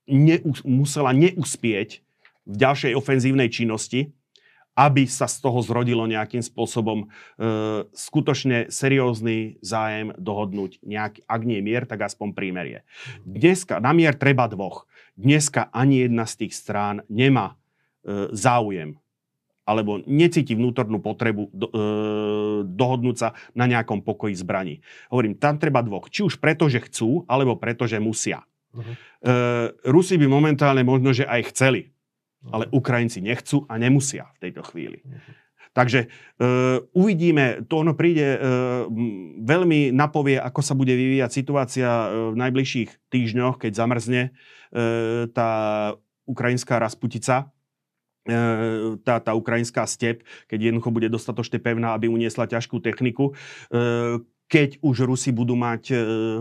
neus- 0.10 0.62
musela 0.62 1.10
neúspieť 1.10 2.06
v 2.46 2.56
ďalšej 2.56 2.94
ofenzívnej 2.94 3.50
činnosti, 3.50 4.14
aby 4.76 5.08
sa 5.08 5.26
z 5.26 5.40
toho 5.40 5.64
zrodilo 5.64 6.04
nejakým 6.04 6.44
spôsobom 6.44 7.08
e, 7.08 7.08
skutočne 7.96 8.68
seriózny 8.68 9.64
zájem 9.64 10.12
dohodnúť 10.20 10.84
nejaký, 10.84 11.24
ak 11.24 11.42
nie 11.48 11.64
mier, 11.64 11.88
tak 11.88 12.04
aspoň 12.04 12.36
prímerie. 12.36 12.80
Dneska 13.24 13.80
na 13.80 13.96
mier 13.96 14.20
treba 14.20 14.52
dvoch. 14.52 14.84
Dneska 15.16 15.72
ani 15.72 16.04
jedna 16.04 16.28
z 16.28 16.44
tých 16.44 16.54
strán 16.60 17.08
nemá 17.08 17.56
e, 18.04 18.36
záujem 18.36 19.00
alebo 19.66 20.00
necíti 20.06 20.54
vnútornú 20.54 21.02
potrebu 21.02 21.50
do, 21.50 21.68
e, 21.74 21.82
dohodnúť 22.70 23.16
sa 23.18 23.30
na 23.58 23.66
nejakom 23.66 24.06
pokoji 24.06 24.38
zbraní. 24.38 24.86
Hovorím, 25.10 25.36
tam 25.36 25.58
treba 25.58 25.82
dvoch. 25.82 26.08
Či 26.08 26.22
už 26.22 26.38
preto, 26.38 26.70
že 26.70 26.86
chcú, 26.86 27.26
alebo 27.26 27.58
preto, 27.58 27.90
že 27.90 27.98
musia. 27.98 28.46
Uh-huh. 28.72 28.94
E, 29.26 29.36
Rusi 29.90 30.22
by 30.22 30.30
momentálne 30.30 30.86
možno, 30.86 31.12
že 31.12 31.26
aj 31.26 31.50
chceli 31.50 31.96
ale 32.54 32.70
Ukrajinci 32.70 33.24
nechcú 33.24 33.66
a 33.66 33.80
nemusia 33.82 34.30
v 34.38 34.50
tejto 34.50 34.62
chvíli. 34.70 35.02
Takže 35.76 36.08
uh, 36.08 36.80
uvidíme, 36.96 37.68
to 37.68 37.84
ono 37.84 38.00
príde, 38.00 38.40
uh, 38.40 38.88
veľmi 39.44 39.92
napovie, 39.92 40.40
ako 40.40 40.62
sa 40.64 40.72
bude 40.72 40.96
vyvíjať 40.96 41.32
situácia 41.32 41.90
uh, 41.90 42.32
v 42.32 42.36
najbližších 42.40 43.12
týždňoch, 43.12 43.60
keď 43.60 43.72
zamrzne 43.76 44.22
uh, 44.32 45.28
tá 45.36 45.52
ukrajinská 46.24 46.80
rasputica, 46.80 47.52
tá, 49.06 49.22
tá 49.22 49.32
ukrajinská 49.38 49.86
step, 49.86 50.26
keď 50.50 50.74
jednoducho 50.74 50.90
bude 50.90 51.08
dostatočne 51.14 51.62
pevná, 51.62 51.94
aby 51.94 52.10
uniesla 52.10 52.50
ťažkú 52.50 52.82
techniku 52.82 53.38
keď 54.46 54.78
už 54.86 55.10
Rusi 55.10 55.34
budú 55.34 55.58
mať 55.58 55.84
e, 55.90 55.96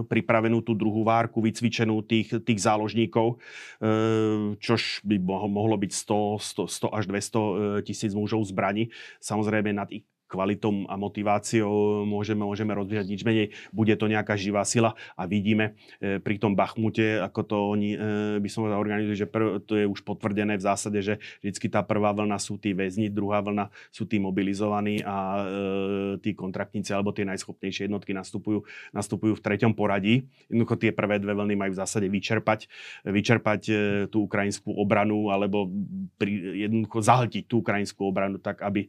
pripravenú 0.05 0.61
tú 0.61 0.77
druhú 0.77 1.09
várku, 1.09 1.41
vycvičenú 1.41 2.05
tých, 2.05 2.37
tých 2.45 2.61
záložníkov, 2.61 3.37
e, 3.81 4.57
čož 4.61 5.01
by 5.09 5.17
mohlo 5.49 5.77
byť 5.81 5.93
100, 5.93 6.69
100, 6.69 6.93
100 6.93 6.97
až 7.01 7.05
200 7.09 7.17
e, 7.17 7.53
tisíc 7.81 8.13
mužov 8.13 8.45
zbraní. 8.45 8.93
Samozrejme 9.25 9.73
nad 9.73 9.89
ich 9.89 10.05
kvalitou 10.35 10.83
a 10.91 10.99
motiváciou 10.99 12.03
môžeme, 12.03 12.43
môžeme 12.43 12.75
rozvíjať 12.75 13.07
nič 13.07 13.23
menej. 13.23 13.47
Bude 13.71 13.95
to 13.95 14.11
nejaká 14.11 14.35
živá 14.35 14.67
sila 14.67 14.99
a 15.15 15.31
vidíme 15.31 15.79
e, 16.03 16.19
pri 16.19 16.43
tom 16.43 16.59
Bachmute, 16.59 17.23
ako 17.23 17.41
to 17.47 17.57
oni, 17.71 17.95
e, 17.95 17.99
by 18.43 18.49
som 18.51 18.67
povedal, 18.67 18.83
že 19.15 19.31
prv, 19.31 19.63
to 19.63 19.79
je 19.79 19.87
už 19.87 20.03
potvrdené 20.03 20.59
v 20.59 20.67
zásade, 20.67 20.99
že 20.99 21.23
vždy 21.39 21.71
tá 21.71 21.87
prvá 21.87 22.11
vlna 22.11 22.35
sú 22.43 22.59
tí 22.59 22.75
väzni, 22.75 23.07
druhá 23.07 23.39
vlna 23.39 23.71
sú 23.95 24.11
tí 24.11 24.19
mobilizovaní 24.19 25.07
a 25.07 25.17
e, 25.39 26.19
tí 26.19 26.35
kontraktníci 26.35 26.91
alebo 26.91 27.15
tie 27.15 27.23
najschopnejšie 27.23 27.87
jednotky 27.87 28.11
nastupujú, 28.11 28.67
nastupujú 28.91 29.39
v 29.39 29.45
treťom 29.45 29.73
poradí. 29.79 30.27
Jednoducho 30.51 30.75
tie 30.81 30.91
prvé 30.91 31.23
dve 31.23 31.39
vlny 31.39 31.55
majú 31.55 31.71
v 31.77 31.81
zásade 31.81 32.11
vyčerpať, 32.11 32.67
vyčerpať 33.07 33.61
e, 33.71 33.75
tú 34.11 34.27
ukrajinskú 34.27 34.75
obranu 34.75 35.31
alebo 35.31 35.71
pri, 36.19 36.67
jednoducho 36.67 36.99
zahltiť 37.05 37.45
tú 37.47 37.63
ukrajinskú 37.63 38.09
obranu 38.09 38.41
tak, 38.41 38.65
aby 38.65 38.89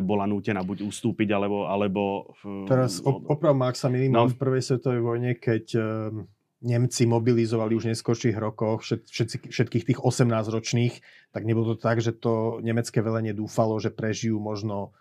bola 0.00 0.24
nútená 0.24 0.64
ustúpiť, 0.80 1.28
alebo... 1.34 1.68
alebo 1.68 2.32
Teraz 2.64 3.04
no, 3.04 3.20
oprav 3.28 3.52
ak 3.60 3.76
sa 3.76 3.92
milím, 3.92 4.16
no. 4.16 4.30
v 4.30 4.38
prvej 4.40 4.62
svetovej 4.64 5.02
vojne, 5.04 5.30
keď 5.36 5.64
uh, 5.76 5.84
Nemci 6.62 7.10
mobilizovali 7.10 7.74
už 7.74 7.90
v 7.90 7.90
neskôrších 7.90 8.38
rokoch 8.38 8.86
všet, 8.86 9.10
všetci, 9.10 9.36
všetkých 9.50 9.84
tých 9.92 10.00
18-ročných, 10.00 10.94
tak 11.34 11.42
nebolo 11.42 11.74
to 11.74 11.78
tak, 11.82 11.98
že 11.98 12.14
to 12.14 12.62
nemecké 12.62 13.02
velenie 13.02 13.34
dúfalo, 13.34 13.82
že 13.82 13.90
prežijú 13.90 14.38
možno 14.38 14.94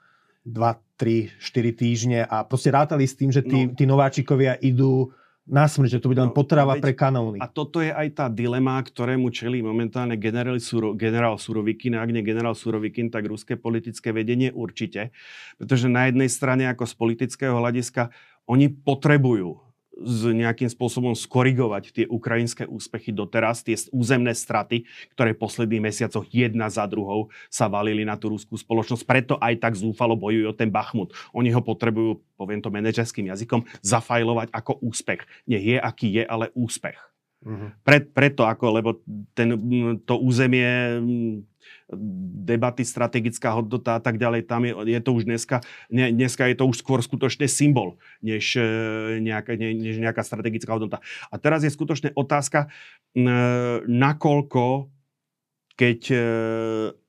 2, 0.50 0.58
3, 0.98 1.38
4 1.38 1.78
týždne 1.78 2.20
a 2.26 2.42
proste 2.42 2.74
rátali 2.74 3.06
s 3.06 3.14
tým, 3.14 3.30
že 3.30 3.46
tí, 3.46 3.70
no. 3.70 3.78
tí 3.78 3.86
nováčikovia 3.86 4.58
idú 4.58 5.14
na 5.50 5.66
smrť, 5.66 5.98
že 5.98 6.02
to 6.06 6.10
bude 6.14 6.22
len 6.22 6.30
no, 6.30 6.38
potrava 6.38 6.78
veď, 6.78 6.84
pre 6.86 6.94
kanóny. 6.94 7.38
A 7.42 7.50
toto 7.50 7.82
je 7.82 7.90
aj 7.90 8.08
tá 8.14 8.26
dilema, 8.30 8.78
ktorému 8.78 9.34
čelí 9.34 9.66
momentálne 9.66 10.14
generál, 10.16 10.62
Suro, 10.62 10.94
generál 10.94 11.42
Surovikin. 11.42 11.98
Ak 11.98 12.14
nie 12.14 12.22
generál 12.22 12.54
Surovikin, 12.54 13.10
tak 13.10 13.26
ruské 13.26 13.58
politické 13.58 14.14
vedenie 14.14 14.54
určite. 14.54 15.10
Pretože 15.58 15.90
na 15.90 16.06
jednej 16.08 16.30
strane 16.30 16.70
ako 16.70 16.86
z 16.86 16.94
politického 16.94 17.58
hľadiska 17.58 18.14
oni 18.46 18.70
potrebujú 18.70 19.71
s 20.04 20.28
nejakým 20.28 20.68
spôsobom 20.68 21.14
skorigovať 21.14 21.84
tie 21.94 22.06
ukrajinské 22.10 22.66
úspechy 22.68 23.14
doteraz, 23.14 23.62
tie 23.62 23.78
územné 23.94 24.34
straty, 24.36 24.86
ktoré 25.14 25.34
v 25.34 25.42
posledných 25.42 25.86
mesiacoch 25.92 26.26
jedna 26.30 26.68
za 26.68 26.86
druhou 26.90 27.32
sa 27.48 27.72
valili 27.72 28.04
na 28.06 28.18
tú 28.18 28.34
ruskú 28.34 28.58
spoločnosť. 28.58 29.04
Preto 29.06 29.34
aj 29.38 29.62
tak 29.62 29.74
zúfalo 29.78 30.18
bojujú 30.18 30.52
o 30.52 30.58
ten 30.58 30.70
Bachmut. 30.74 31.14
Oni 31.32 31.54
ho 31.54 31.62
potrebujú, 31.62 32.22
poviem 32.36 32.60
to 32.60 32.74
manažerským 32.74 33.30
jazykom, 33.30 33.66
zafajlovať 33.86 34.50
ako 34.54 34.82
úspech. 34.82 35.24
Nech 35.46 35.64
je, 35.64 35.78
aký 35.78 36.08
je, 36.22 36.24
ale 36.26 36.50
úspech. 36.54 36.98
Uh-huh. 37.42 37.74
Pre, 37.82 37.98
preto 38.06 38.46
ako, 38.46 38.66
lebo 38.70 38.90
ten, 39.34 39.58
to 40.06 40.14
územie 40.22 41.02
debaty, 42.46 42.86
strategická 42.86 43.56
hodnota 43.56 43.98
a 43.98 44.02
tak 44.02 44.18
ďalej, 44.18 44.48
tam 44.48 44.66
je, 44.66 44.74
je 44.88 45.00
to 45.02 45.12
už 45.14 45.24
dneska, 45.28 45.62
ne, 45.92 46.12
dneska 46.12 46.48
je 46.48 46.56
to 46.58 46.66
už 46.68 46.82
skôr 46.82 47.00
skutočne 47.02 47.46
symbol, 47.46 48.00
než, 48.22 48.58
e, 48.58 49.22
nejaká, 49.22 49.56
ne, 49.56 49.74
než 49.76 50.02
nejaká 50.02 50.22
strategická 50.26 50.74
hodnota. 50.74 51.04
A 51.30 51.36
teraz 51.42 51.66
je 51.66 51.72
skutočne 51.74 52.12
otázka, 52.16 52.72
nakoľko, 53.88 54.92
keď 55.76 56.00
e, 56.12 56.20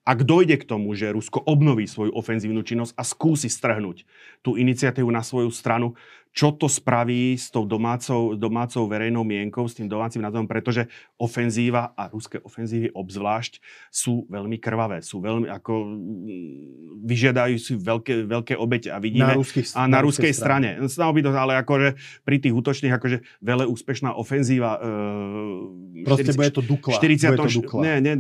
ak 0.03 0.27
dojde 0.27 0.59
k 0.59 0.67
tomu, 0.67 0.99
že 0.99 1.15
Rusko 1.15 1.39
obnoví 1.47 1.87
svoju 1.87 2.11
ofenzívnu 2.11 2.67
činnosť 2.67 2.99
a 2.99 3.07
skúsi 3.07 3.47
strhnúť 3.47 4.03
tú 4.43 4.59
iniciatívu 4.59 5.07
na 5.07 5.23
svoju 5.23 5.55
stranu, 5.55 5.95
čo 6.33 6.57
to 6.57 6.65
spraví 6.65 7.37
s 7.37 7.53
tou 7.53 7.69
domácou, 7.69 8.33
domácou 8.33 8.89
verejnou 8.89 9.21
mienkou, 9.21 9.69
s 9.69 9.77
tým 9.77 9.85
domácim 9.85 10.25
názorom, 10.25 10.49
pretože 10.49 10.89
ofenzíva 11.21 11.93
a 11.93 12.09
ruské 12.09 12.41
ofenzívy 12.41 12.89
obzvlášť 12.97 13.61
sú 13.93 14.25
veľmi 14.33 14.57
krvavé, 14.57 15.05
sú 15.05 15.21
veľmi 15.21 15.53
ako 15.53 15.73
mm, 15.93 17.05
vyžiadajú 17.05 17.55
si 17.61 17.77
veľké, 17.77 18.25
veľké 18.25 18.55
obete 18.57 18.89
a 18.89 18.97
vidíme 18.97 19.29
na, 19.29 19.37
ruský, 19.37 19.61
a 19.77 19.85
na, 19.85 19.99
na 19.99 20.01
ruskej 20.01 20.33
strane. 20.33 20.81
strane. 20.89 21.37
Ale 21.37 21.61
akože 21.61 22.01
pri 22.25 22.37
tých 22.41 22.55
útočných 22.57 22.97
akože 22.97 23.43
veľa 23.45 23.69
úspešná 23.69 24.17
ofenzíva. 24.17 24.81
E, 24.81 26.07
Proste 26.09 26.33
40, 26.33 26.39
bude 26.41 26.53
to 26.55 26.63
Dukla. 26.65 26.97
40, 26.97 27.29
bude 27.29 27.39
to 27.45 27.53
Dukla. 27.61 27.81
Ne, 27.85 27.95
ne, 28.01 28.15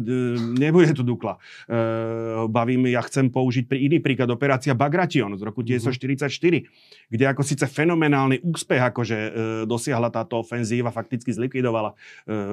nebude 0.60 0.92
to 0.92 1.00
Dukla. 1.06 1.40
E, 1.64 1.80
bavím, 2.50 2.92
ja 2.92 3.00
chcem 3.06 3.32
použiť 3.32 3.64
pri 3.64 3.88
iný 3.88 4.04
príklad, 4.04 4.28
operácia 4.28 4.76
Bagration 4.76 5.32
z 5.38 5.42
roku 5.46 5.64
1944, 5.64 6.28
mm-hmm. 6.28 7.08
kde 7.08 7.24
ako 7.24 7.42
síce 7.46 7.64
fenomén 7.70 8.01
fenomenálny 8.02 8.42
úspech, 8.42 8.82
akože 8.82 9.14
e, 9.16 9.30
dosiahla 9.70 10.10
táto 10.10 10.42
ofenzíva, 10.42 10.90
fakticky 10.90 11.30
zlikvidovala 11.30 11.94
e, 11.94 11.96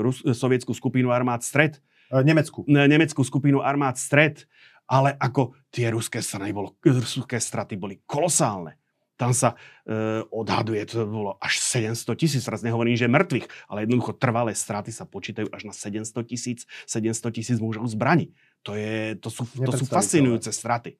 Rus- 0.06 0.22
sovietskú 0.22 0.78
skupinu 0.78 1.10
armád 1.10 1.42
Stred. 1.42 1.82
E, 2.14 2.22
Nemeckú. 2.22 2.62
Ne, 2.70 2.86
nemeckú 2.86 3.26
skupinu 3.26 3.66
armád 3.66 3.98
Stred, 3.98 4.46
ale 4.86 5.18
ako 5.18 5.58
tie 5.74 5.90
ruské 5.90 6.22
strany 6.22 6.54
bolo, 6.54 6.78
ruské 6.86 7.42
straty 7.42 7.82
boli 7.82 7.98
kolosálne. 8.06 8.78
Tam 9.18 9.34
sa 9.34 9.58
e, 9.84 10.24
odhaduje, 10.30 10.86
to 10.86 11.04
bolo 11.10 11.36
až 11.42 11.60
700 11.60 12.14
tisíc, 12.14 12.46
teraz 12.46 12.62
nehovorím, 12.62 12.96
že 12.96 13.10
mŕtvych, 13.10 13.68
ale 13.68 13.84
jednoducho 13.84 14.16
trvalé 14.16 14.54
straty 14.54 14.94
sa 14.94 15.04
počítajú 15.04 15.50
až 15.50 15.66
na 15.66 15.74
700 15.74 16.14
tisíc, 16.30 16.70
700 16.86 17.34
tisíc 17.34 17.58
mužov 17.58 17.90
zbraní. 17.90 18.32
To, 18.64 18.78
je, 18.78 19.18
to, 19.18 19.34
sú, 19.34 19.50
to 19.50 19.74
sú 19.76 19.90
fascinujúce 19.90 20.54
straty. 20.54 20.96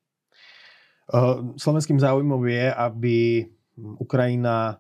Uh, 1.10 1.56
slovenským 1.58 1.98
záujmom 1.98 2.44
je, 2.46 2.66
aby 2.70 3.16
Ukrajina 4.00 4.80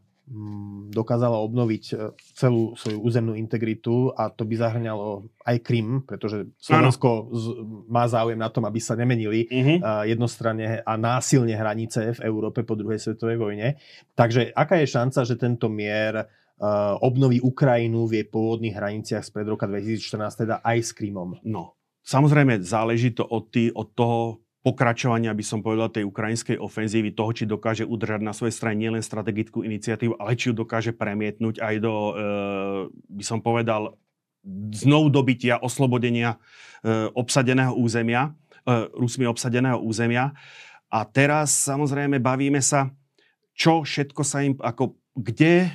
dokázala 0.94 1.42
obnoviť 1.42 1.84
e, 1.90 1.94
celú 2.38 2.78
svoju 2.78 3.02
územnú 3.02 3.34
integritu 3.34 4.14
a 4.14 4.30
to 4.30 4.46
by 4.46 4.62
zahrňalo 4.62 5.26
aj 5.42 5.58
Krym, 5.66 6.06
pretože 6.06 6.54
Slovensko 6.62 7.34
z, 7.34 7.46
má 7.90 8.06
záujem 8.06 8.38
na 8.38 8.54
tom, 8.54 8.70
aby 8.70 8.78
sa 8.78 8.94
nemenili 8.94 9.50
uh-huh. 9.50 10.06
jednostranne 10.06 10.86
a 10.86 10.94
násilne 11.02 11.58
hranice 11.58 12.14
v 12.14 12.30
Európe 12.30 12.62
po 12.62 12.78
druhej 12.78 13.02
svetovej 13.02 13.42
vojne. 13.42 13.68
Takže 14.14 14.54
aká 14.54 14.78
je 14.78 14.94
šanca, 14.94 15.20
že 15.26 15.34
tento 15.34 15.66
mier 15.66 16.14
uh, 16.22 16.94
obnoví 17.02 17.42
Ukrajinu 17.42 18.06
v 18.06 18.22
jej 18.22 18.26
pôvodných 18.30 18.78
hraniciach 18.78 19.26
spred 19.26 19.50
roka 19.50 19.66
2014, 19.66 20.46
teda 20.46 20.56
aj 20.62 20.78
s 20.78 20.92
Krymom? 20.94 21.42
No, 21.42 21.74
samozrejme 22.06 22.62
záleží 22.62 23.18
to 23.18 23.26
od, 23.26 23.50
tý, 23.50 23.74
od 23.74 23.98
toho 23.98 24.46
pokračovania, 24.70 25.34
by 25.34 25.42
som 25.42 25.66
povedal, 25.66 25.90
tej 25.90 26.06
ukrajinskej 26.06 26.62
ofenzívy, 26.62 27.18
toho, 27.18 27.34
či 27.34 27.50
dokáže 27.50 27.90
udržať 27.90 28.22
na 28.22 28.38
svojej 28.38 28.54
strane 28.54 28.78
nielen 28.78 29.02
strategickú 29.02 29.66
iniciatívu, 29.66 30.22
ale 30.22 30.38
či 30.38 30.54
ju 30.54 30.62
dokáže 30.62 30.94
premietnúť 30.94 31.58
aj 31.58 31.76
do, 31.82 31.94
e, 31.98 32.14
by 33.18 33.24
som 33.26 33.42
povedal, 33.42 33.98
znovu 34.70 35.10
dobytia, 35.10 35.58
oslobodenia 35.58 36.38
e, 36.86 37.10
obsadeného 37.18 37.74
územia, 37.74 38.30
e, 38.62 38.94
Rusmi 38.94 39.26
obsadeného 39.26 39.82
územia. 39.82 40.38
A 40.94 41.02
teraz 41.10 41.50
samozrejme 41.66 42.22
bavíme 42.22 42.62
sa, 42.62 42.94
čo 43.58 43.82
všetko 43.82 44.22
sa 44.22 44.46
im, 44.46 44.54
ako 44.62 44.94
kde, 45.18 45.74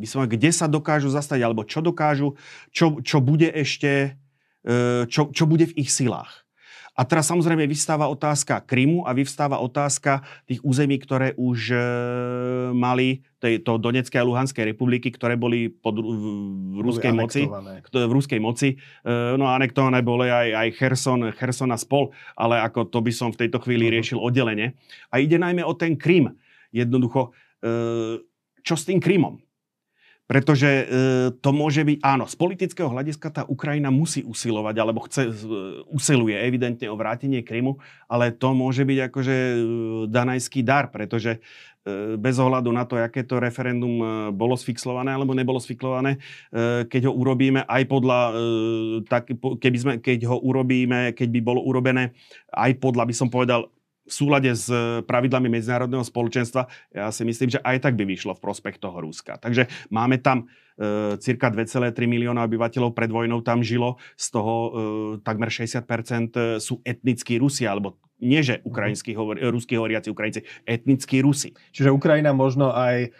by 0.00 0.06
som, 0.08 0.24
kde 0.24 0.48
sa 0.48 0.64
dokážu 0.64 1.12
zastať, 1.12 1.44
alebo 1.44 1.68
čo 1.68 1.84
dokážu, 1.84 2.40
čo, 2.72 3.04
čo 3.04 3.20
bude 3.20 3.52
ešte, 3.52 4.16
čo, 5.06 5.30
čo 5.30 5.44
bude 5.46 5.70
v 5.70 5.86
ich 5.86 5.94
silách. 5.94 6.45
A 6.96 7.04
teraz 7.04 7.28
samozrejme 7.28 7.68
vystáva 7.68 8.08
otázka 8.08 8.64
Krymu 8.64 9.04
a 9.04 9.12
vyvstáva 9.12 9.60
otázka 9.60 10.24
tých 10.48 10.64
území, 10.64 10.96
ktoré 10.96 11.36
už 11.36 11.76
e, 11.76 11.78
mali 12.72 13.20
tejto 13.36 13.76
Donetskej 13.76 14.24
a 14.24 14.24
Luhanskej 14.24 14.64
republiky, 14.64 15.12
ktoré 15.12 15.36
boli 15.36 15.68
pod, 15.68 16.00
v, 16.00 16.24
v 16.72 16.78
ruskej 16.80 17.12
moci. 17.12 17.44
V 17.92 18.12
ruskej 18.16 18.40
moci. 18.40 18.80
E, 19.04 19.06
no 19.36 19.44
anektované 19.44 20.00
boli 20.00 20.32
aj, 20.32 20.48
aj 20.56 20.68
Kherson, 20.80 21.20
Kherson 21.36 21.68
a 21.68 21.76
spol, 21.76 22.16
ale 22.32 22.64
ako 22.64 22.88
to 22.88 23.04
by 23.04 23.12
som 23.12 23.28
v 23.28 23.44
tejto 23.44 23.60
chvíli 23.60 23.92
uh-huh. 23.92 23.96
riešil 24.00 24.18
oddelenie. 24.18 24.72
A 25.12 25.20
ide 25.20 25.36
najmä 25.36 25.60
o 25.68 25.76
ten 25.76 26.00
Krym. 26.00 26.32
Jednoducho, 26.72 27.36
e, 27.60 28.24
čo 28.64 28.74
s 28.74 28.88
tým 28.88 29.04
Krymom? 29.04 29.45
Pretože 30.26 30.66
e, 30.66 30.84
to 31.38 31.54
môže 31.54 31.86
byť, 31.86 32.02
áno, 32.02 32.26
z 32.26 32.34
politického 32.34 32.90
hľadiska 32.90 33.30
tá 33.30 33.42
Ukrajina 33.46 33.94
musí 33.94 34.26
usilovať, 34.26 34.74
alebo 34.74 35.06
chce, 35.06 35.22
e, 35.22 35.32
usiluje 35.86 36.34
evidentne 36.34 36.90
o 36.90 36.98
vrátenie 36.98 37.46
Krymu, 37.46 37.78
ale 38.10 38.34
to 38.34 38.50
môže 38.50 38.82
byť 38.82 38.98
akože 39.06 39.36
e, 39.38 39.54
danajský 40.10 40.66
dar, 40.66 40.90
pretože 40.90 41.38
e, 41.86 42.18
bez 42.18 42.42
ohľadu 42.42 42.74
na 42.74 42.82
to, 42.82 42.98
aké 42.98 43.22
to 43.22 43.38
referendum 43.38 44.02
e, 44.02 44.06
bolo 44.34 44.58
sfixlované 44.58 45.14
alebo 45.14 45.30
nebolo 45.30 45.62
sfixlované, 45.62 46.18
e, 46.18 46.90
keď 46.90 47.06
ho 47.06 47.12
urobíme 47.14 47.62
aj 47.62 47.82
podľa, 47.86 48.20
tak, 49.06 49.30
keby 49.62 49.78
sme, 49.78 49.92
keď 50.02 50.26
ho 50.26 50.42
urobíme, 50.42 51.14
keď 51.14 51.28
by 51.38 51.40
bolo 51.40 51.62
urobené 51.62 52.18
aj 52.50 52.74
podľa, 52.82 53.06
by 53.06 53.14
som 53.14 53.30
povedal, 53.30 53.70
v 54.06 54.12
súlade 54.12 54.54
s 54.54 54.70
eh, 54.70 55.02
pravidlami 55.02 55.50
medzinárodného 55.50 56.06
spoločenstva, 56.06 56.70
ja 56.94 57.10
si 57.10 57.26
myslím, 57.26 57.58
že 57.58 57.60
aj 57.60 57.82
tak 57.82 57.98
by 57.98 58.06
vyšlo 58.06 58.38
v 58.38 58.42
prospech 58.42 58.78
toho 58.78 59.02
Ruska. 59.02 59.36
Takže 59.42 59.66
máme 59.90 60.22
tam 60.22 60.46
e, 60.78 61.18
cirka 61.20 61.50
2,3 61.50 61.92
milióna 62.06 62.46
obyvateľov 62.46 62.94
pred 62.94 63.10
vojnou 63.10 63.42
tam 63.42 63.60
žilo, 63.60 63.98
z 64.16 64.26
toho 64.32 64.54
e, 64.54 64.70
takmer 65.20 65.50
60% 65.50 66.62
sú 66.62 66.80
etnickí 66.86 67.36
Rusi, 67.36 67.68
alebo 67.68 67.98
nie 68.22 68.40
že 68.40 68.64
ukrajinskí 68.64 69.12
hovor, 69.12 69.36
ruskí 69.36 69.76
hovoriaci 69.76 70.08
Ukrajinci, 70.08 70.40
etnickí 70.64 71.20
Rusi. 71.20 71.52
Čiže 71.74 71.92
Ukrajina 71.92 72.32
možno 72.32 72.72
aj 72.72 73.12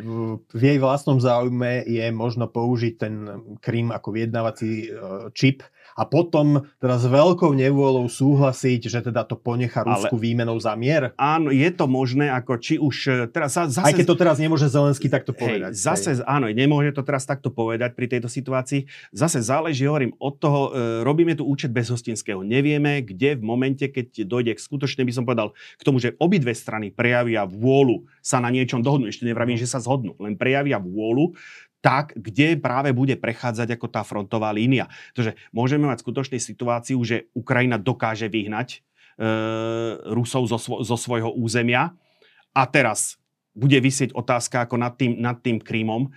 v 0.00 0.60
jej 0.60 0.78
vlastnom 0.80 1.20
záujme 1.20 1.84
je 1.84 2.04
možno 2.12 2.48
použiť 2.48 2.94
ten 2.96 3.14
Krym 3.60 3.92
ako 3.92 4.08
vyjednávací 4.12 4.88
čip 5.36 5.64
a 5.92 6.02
potom 6.08 6.64
teda 6.80 6.96
s 6.96 7.06
veľkou 7.06 7.52
nevôľou 7.52 8.08
súhlasiť, 8.08 8.80
že 8.88 9.00
teda 9.04 9.28
to 9.28 9.36
ponecha 9.36 9.84
Rusku 9.84 10.16
Ale, 10.16 10.22
výmenou 10.22 10.56
za 10.56 10.72
mier? 10.78 11.12
Áno, 11.20 11.52
je 11.52 11.68
to 11.72 11.84
možné, 11.90 12.32
ako 12.32 12.56
či 12.58 12.80
už 12.80 12.96
e, 13.08 13.10
teraz 13.28 13.54
zase... 13.56 13.84
Aj 13.84 13.92
keď 13.92 14.06
to 14.08 14.16
teraz 14.16 14.36
nemôže 14.40 14.66
Zelenský 14.68 15.12
takto 15.12 15.36
povedať. 15.36 15.76
Hej, 15.76 15.80
zase, 15.80 16.10
hej. 16.16 16.24
áno, 16.24 16.48
nemôže 16.48 16.96
to 16.96 17.04
teraz 17.04 17.28
takto 17.28 17.52
povedať 17.52 17.92
pri 17.92 18.06
tejto 18.08 18.28
situácii. 18.32 18.88
Zase 19.12 19.44
záleží, 19.44 19.84
hovorím, 19.84 20.16
od 20.16 20.34
toho, 20.40 20.60
e, 20.72 21.04
robíme 21.04 21.36
tu 21.36 21.44
účet 21.44 21.68
bez 21.68 21.92
hostinského. 21.92 22.40
Nevieme, 22.40 23.04
kde 23.04 23.36
v 23.36 23.44
momente, 23.44 23.84
keď 23.88 24.24
dojde 24.24 24.52
k 24.56 24.60
skutočne, 24.60 25.04
by 25.04 25.12
som 25.12 25.24
povedal, 25.28 25.52
k 25.76 25.82
tomu, 25.84 26.00
že 26.00 26.16
obidve 26.16 26.56
strany 26.56 26.88
prejavia 26.88 27.44
vôľu 27.44 28.08
sa 28.24 28.40
na 28.40 28.48
niečom 28.48 28.80
dohodnú. 28.80 29.10
Ešte 29.10 29.28
nevravím, 29.28 29.60
že 29.60 29.68
sa 29.68 29.82
zhodnú, 29.82 30.16
len 30.22 30.38
prejavia 30.38 30.80
vôľu, 30.80 31.36
tak, 31.82 32.14
kde 32.14 32.56
práve 32.56 32.94
bude 32.94 33.18
prechádzať 33.18 33.74
ako 33.74 33.86
tá 33.90 34.06
frontová 34.06 34.54
línia. 34.54 34.86
Takže 35.18 35.34
môžeme 35.50 35.90
mať 35.90 36.06
skutočne 36.06 36.38
situáciu, 36.38 37.02
že 37.02 37.28
Ukrajina 37.34 37.76
dokáže 37.76 38.30
vyhnať 38.30 38.78
e, 39.18 39.26
Rusov 40.14 40.46
zo, 40.46 40.58
svo, 40.62 40.86
zo 40.86 40.96
svojho 40.96 41.34
územia 41.34 41.92
a 42.54 42.62
teraz 42.70 43.18
bude 43.52 43.76
vysieť 43.84 44.16
otázka 44.16 44.64
ako 44.64 44.80
nad 44.80 44.96
tým, 44.96 45.20
nad 45.20 45.36
tým 45.44 45.60
Krímom. 45.60 46.08
E, 46.08 46.10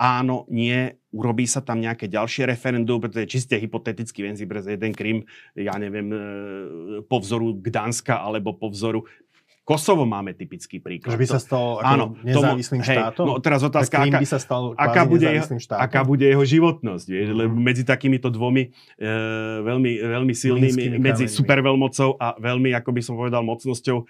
áno, 0.00 0.48
nie, 0.48 0.96
urobí 1.12 1.44
sa 1.44 1.60
tam 1.60 1.80
nejaké 1.80 2.08
ďalšie 2.08 2.48
referendum, 2.48 3.00
pretože 3.00 3.28
čiste 3.28 3.56
hypoteticky 3.60 4.24
viem 4.24 4.36
si 4.36 4.48
jeden 4.48 4.92
Krím, 4.96 5.28
ja 5.52 5.76
neviem, 5.76 6.08
e, 6.08 6.18
po 7.04 7.20
vzoru 7.20 7.60
Gdanska 7.60 8.24
alebo 8.24 8.56
po 8.56 8.72
vzoru 8.72 9.04
Kosovo 9.68 10.08
máme 10.08 10.32
typický 10.32 10.80
príklad. 10.80 11.12
Že 11.12 11.20
by 11.20 11.26
sa 11.28 11.40
stal 11.44 11.76
ako 11.84 11.92
áno, 11.92 12.06
nezávislým 12.24 12.80
tomu, 12.80 12.88
štátom? 12.88 13.24
Hej, 13.28 13.28
no 13.28 13.44
teraz 13.44 13.60
otázka, 13.60 13.96
aká, 14.00 14.16
by 14.16 14.24
sa 14.24 14.38
stal 14.40 14.62
aká, 14.80 15.02
bude 15.04 15.28
jeho, 15.28 15.44
štátom? 15.44 15.84
aká 15.84 16.00
bude 16.08 16.24
jeho 16.24 16.40
životnosť. 16.40 17.04
Vieš? 17.04 17.28
Mm. 17.28 17.36
Lebo 17.36 17.52
medzi 17.60 17.84
takýmito 17.84 18.32
dvomi 18.32 18.72
e, 18.96 19.08
veľmi, 19.60 19.92
veľmi 20.08 20.32
silnými, 20.32 20.96
medzi 20.96 21.28
superveľmocou 21.28 22.16
a 22.16 22.40
veľmi, 22.40 22.72
ako 22.80 22.90
by 22.96 23.00
som 23.04 23.20
povedal, 23.20 23.44
mocnosťou, 23.44 23.98
e, 24.00 24.04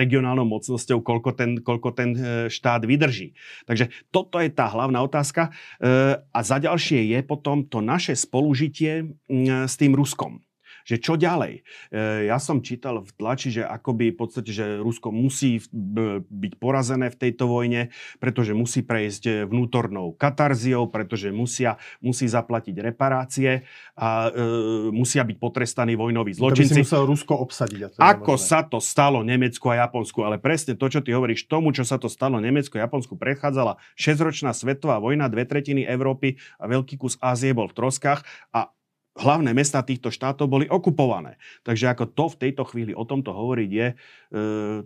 regionálnou 0.00 0.48
mocnosťou, 0.48 1.04
koľko 1.04 1.36
ten, 1.36 1.60
koľko 1.60 1.88
ten 1.92 2.10
e, 2.16 2.20
štát 2.48 2.80
vydrží. 2.88 3.36
Takže 3.68 3.92
toto 4.08 4.40
je 4.40 4.48
tá 4.48 4.72
hlavná 4.72 5.04
otázka. 5.04 5.52
E, 5.84 6.16
a 6.16 6.40
za 6.40 6.56
ďalšie 6.56 7.12
je 7.12 7.20
potom 7.28 7.60
to 7.68 7.84
naše 7.84 8.16
spolužitie 8.16 9.04
m, 9.28 9.68
s 9.68 9.76
tým 9.76 9.92
Ruskom 9.92 10.47
že 10.88 10.96
čo 10.96 11.20
ďalej. 11.20 11.60
E, 11.92 12.32
ja 12.32 12.40
som 12.40 12.64
čítal 12.64 13.04
v 13.04 13.10
tlači, 13.12 13.52
že 13.52 13.62
akoby 13.68 14.16
v 14.16 14.16
podstate, 14.16 14.48
že 14.48 14.80
Rusko 14.80 15.12
musí 15.12 15.60
byť 16.24 16.52
porazené 16.56 17.12
v 17.12 17.16
tejto 17.20 17.44
vojne, 17.44 17.92
pretože 18.16 18.56
musí 18.56 18.80
prejsť 18.80 19.44
vnútornou 19.44 20.16
katarziou, 20.16 20.88
pretože 20.88 21.28
musia, 21.28 21.76
musí 22.00 22.24
zaplatiť 22.24 22.80
reparácie 22.80 23.68
a 24.00 24.32
e, 24.32 24.88
musia 24.88 25.28
byť 25.28 25.36
potrestaní 25.36 25.92
vojnoví 25.92 26.32
zločinci. 26.32 26.72
To 26.72 26.80
by 26.80 26.80
si 26.80 26.84
musel 26.88 27.04
Rusko 27.04 27.34
obsadiť. 27.36 28.00
Ako 28.00 28.40
sa 28.40 28.64
to 28.64 28.80
stalo 28.80 29.20
Nemecku 29.20 29.68
a 29.68 29.84
Japonsku, 29.84 30.24
ale 30.24 30.40
presne 30.40 30.72
to, 30.72 30.88
čo 30.88 31.04
ty 31.04 31.12
hovoríš, 31.12 31.44
tomu, 31.44 31.76
čo 31.76 31.84
sa 31.84 32.00
to 32.00 32.08
stalo 32.08 32.40
Nemecku 32.40 32.80
a 32.80 32.88
Japonsku, 32.88 33.20
prechádzala 33.20 33.76
6-ročná 34.00 34.56
svetová 34.56 34.96
vojna, 34.96 35.28
dve 35.28 35.44
tretiny 35.44 35.84
Európy 35.84 36.40
a 36.56 36.64
veľký 36.64 36.96
kus 36.96 37.20
Ázie 37.20 37.52
bol 37.52 37.68
v 37.68 37.76
troskách 37.76 38.24
a 38.56 38.72
hlavné 39.18 39.50
mesta 39.50 39.82
týchto 39.82 40.14
štátov 40.14 40.46
boli 40.46 40.66
okupované. 40.70 41.36
Takže 41.66 41.90
ako 41.90 42.04
to 42.14 42.24
v 42.30 42.40
tejto 42.48 42.62
chvíli 42.70 42.94
o 42.94 43.02
tomto 43.02 43.34
hovoriť 43.34 43.70
je, 43.70 43.88
e, 43.90 43.94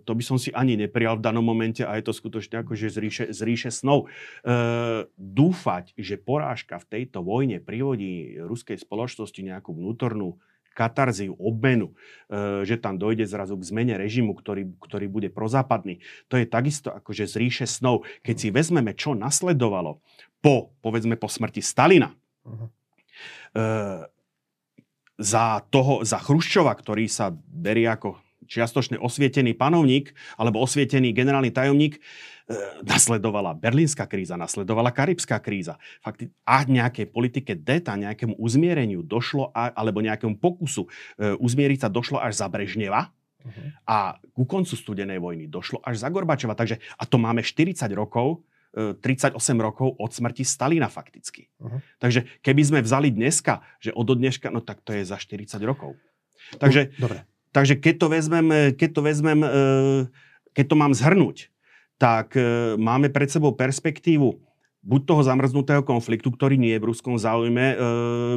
to 0.01 0.11
by 0.11 0.23
som 0.25 0.41
si 0.41 0.49
ani 0.51 0.73
neprijal 0.73 1.21
v 1.21 1.25
danom 1.25 1.45
momente 1.45 1.85
a 1.85 1.93
je 1.95 2.03
to 2.03 2.13
skutočne 2.13 2.65
ako, 2.65 2.73
že 2.73 2.89
z 2.89 2.97
ríše, 2.97 3.25
z 3.29 3.39
ríše 3.45 3.69
snov. 3.69 4.09
E, 4.09 5.05
dúfať, 5.15 5.93
že 5.93 6.17
porážka 6.17 6.81
v 6.81 6.89
tejto 6.89 7.21
vojne 7.21 7.61
privodí 7.61 8.41
ruskej 8.41 8.81
spoločnosti 8.81 9.37
nejakú 9.37 9.71
vnútornú 9.77 10.41
katarziu, 10.73 11.37
obmenu, 11.37 11.93
e, 12.27 12.65
že 12.65 12.81
tam 12.81 12.97
dojde 12.97 13.29
zrazu 13.29 13.53
k 13.61 13.69
zmene 13.69 13.93
režimu, 13.93 14.33
ktorý, 14.33 14.73
ktorý 14.81 15.05
bude 15.05 15.29
prozápadný. 15.29 16.01
To 16.33 16.41
je 16.41 16.49
takisto 16.49 16.89
akože 16.89 17.29
z 17.29 17.35
ríše 17.37 17.65
snov. 17.69 18.09
Keď 18.25 18.35
si 18.35 18.49
vezmeme, 18.49 18.97
čo 18.97 19.13
nasledovalo 19.13 20.01
po, 20.41 20.73
povedzme, 20.81 21.13
po 21.13 21.29
smrti 21.29 21.61
Stalina, 21.61 22.17
uh-huh 22.43 22.69
za, 25.17 25.61
toho, 25.69 26.01
za 26.01 26.17
Chruščova, 26.17 26.73
ktorý 26.73 27.05
sa 27.05 27.29
berie 27.33 27.85
ako 27.85 28.17
čiastočne 28.47 28.99
osvietený 28.99 29.55
panovník 29.55 30.11
alebo 30.37 30.61
osvietený 30.61 31.15
generálny 31.15 31.49
tajomník, 31.49 31.97
e, 31.97 32.01
nasledovala 32.83 33.55
berlínska 33.55 34.05
kríza, 34.05 34.35
nasledovala 34.35 34.91
karibská 34.91 35.39
kríza. 35.39 35.79
Fakt, 36.03 36.27
a 36.43 36.57
nejakej 36.67 37.09
politike 37.09 37.55
deta, 37.55 37.95
nejakému 37.95 38.35
uzmiereniu 38.37 39.01
došlo, 39.01 39.49
a, 39.55 39.71
alebo 39.73 40.03
nejakému 40.03 40.37
pokusu 40.37 40.85
e, 40.85 40.89
uzmieriť 41.39 41.87
sa 41.87 41.89
došlo 41.89 42.19
až 42.19 42.43
za 42.43 42.47
Brežneva, 42.51 43.09
uh-huh. 43.09 43.69
a 43.87 43.97
ku 44.35 44.43
koncu 44.43 44.75
studenej 44.75 45.19
vojny 45.19 45.47
došlo 45.47 45.79
až 45.83 46.03
za 46.03 46.11
Gorbačova. 46.11 46.55
Takže, 46.55 46.79
a 46.99 47.03
to 47.07 47.17
máme 47.19 47.41
40 47.41 47.79
rokov 47.95 48.43
38 48.73 49.37
rokov 49.61 49.93
od 50.01 50.09
smrti 50.09 50.41
Stalina 50.41 50.89
fakticky. 50.89 51.45
Uh-huh. 51.61 51.77
Takže 52.01 52.25
keby 52.41 52.61
sme 52.65 52.79
vzali 52.81 53.13
dneska, 53.13 53.61
že 53.77 53.93
od 53.93 54.09
dneška, 54.09 54.49
no 54.49 54.65
tak 54.65 54.81
to 54.81 54.97
je 54.97 55.05
za 55.05 55.21
40 55.21 55.61
rokov. 55.61 55.93
Takže, 56.57 56.89
uh, 56.89 57.01
Dobre. 57.05 57.19
takže 57.53 57.77
keď 57.77 57.95
to 58.01 58.07
vezmem, 58.09 58.47
keď 58.73 58.89
to 58.97 59.01
vezmem, 59.05 59.39
e, 59.45 59.49
keď 60.57 60.65
to 60.73 60.75
mám 60.75 60.91
zhrnúť, 60.91 61.53
tak 62.01 62.33
e, 62.33 62.75
máme 62.75 63.13
pred 63.13 63.29
sebou 63.29 63.53
perspektívu 63.53 64.41
buď 64.83 65.01
toho 65.07 65.21
zamrznutého 65.23 65.79
konfliktu, 65.79 66.27
ktorý 66.27 66.59
nie 66.59 66.75
je 66.75 66.83
v 66.83 66.87
ruskom 66.91 67.15
záujme, 67.15 67.65
e, 67.71 67.75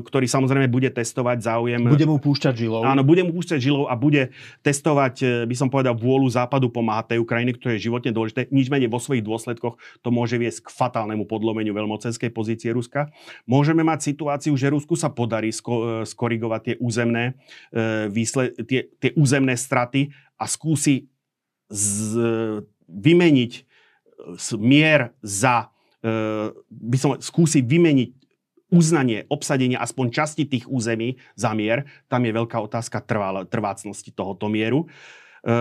ktorý 0.06 0.30
samozrejme 0.30 0.70
bude 0.70 0.86
testovať 0.94 1.42
záujem... 1.42 1.82
Bude 1.82 2.06
mu 2.06 2.22
púšťať 2.22 2.54
žilou. 2.54 2.86
Áno, 2.86 3.02
bude 3.02 3.26
mu 3.26 3.34
púšťať 3.34 3.58
žilou 3.58 3.90
a 3.90 3.98
bude 3.98 4.30
testovať, 4.62 5.14
e, 5.26 5.26
by 5.50 5.56
som 5.58 5.66
povedal, 5.66 5.98
vôľu 5.98 6.30
západu 6.30 6.70
pomáhať 6.70 7.18
tej 7.18 7.18
Ukrajine, 7.18 7.50
ktoré 7.50 7.82
je 7.82 7.90
životne 7.90 8.14
dôležité. 8.14 8.46
Nič 8.54 8.70
menej 8.70 8.86
vo 8.86 9.02
svojich 9.02 9.26
dôsledkoch 9.26 9.74
to 10.06 10.08
môže 10.14 10.38
viesť 10.38 10.70
k 10.70 10.74
fatálnemu 10.74 11.26
podlomeniu 11.26 11.74
veľmocenskej 11.74 12.30
pozície 12.30 12.70
Ruska. 12.70 13.10
Môžeme 13.50 13.82
mať 13.82 14.14
situáciu, 14.14 14.54
že 14.54 14.70
Rusku 14.70 14.94
sa 14.94 15.10
podarí 15.10 15.50
sko- 15.50 16.06
e, 16.06 16.06
skorigovať 16.06 16.60
tie 16.62 16.74
územné, 16.78 17.34
e, 17.74 18.06
výsled- 18.06 18.54
tie, 18.70 18.86
tie 19.02 19.10
územné 19.18 19.58
straty 19.58 20.14
a 20.38 20.46
skúsi 20.46 21.10
z- 21.66 22.62
vymeniť 22.86 23.66
mier 24.62 25.10
za 25.20 25.74
by 26.66 26.96
som 26.98 27.16
skúsi 27.18 27.64
vymeniť 27.64 28.26
uznanie, 28.70 29.26
obsadenia 29.30 29.78
aspoň 29.78 30.06
časti 30.10 30.44
tých 30.46 30.66
území 30.66 31.18
za 31.38 31.54
mier. 31.54 31.86
Tam 32.10 32.26
je 32.26 32.34
veľká 32.34 32.58
otázka 32.58 32.98
trvá, 33.06 33.46
trvácnosti 33.46 34.10
tohoto 34.10 34.50
mieru. 34.50 34.90
E, 35.46 35.56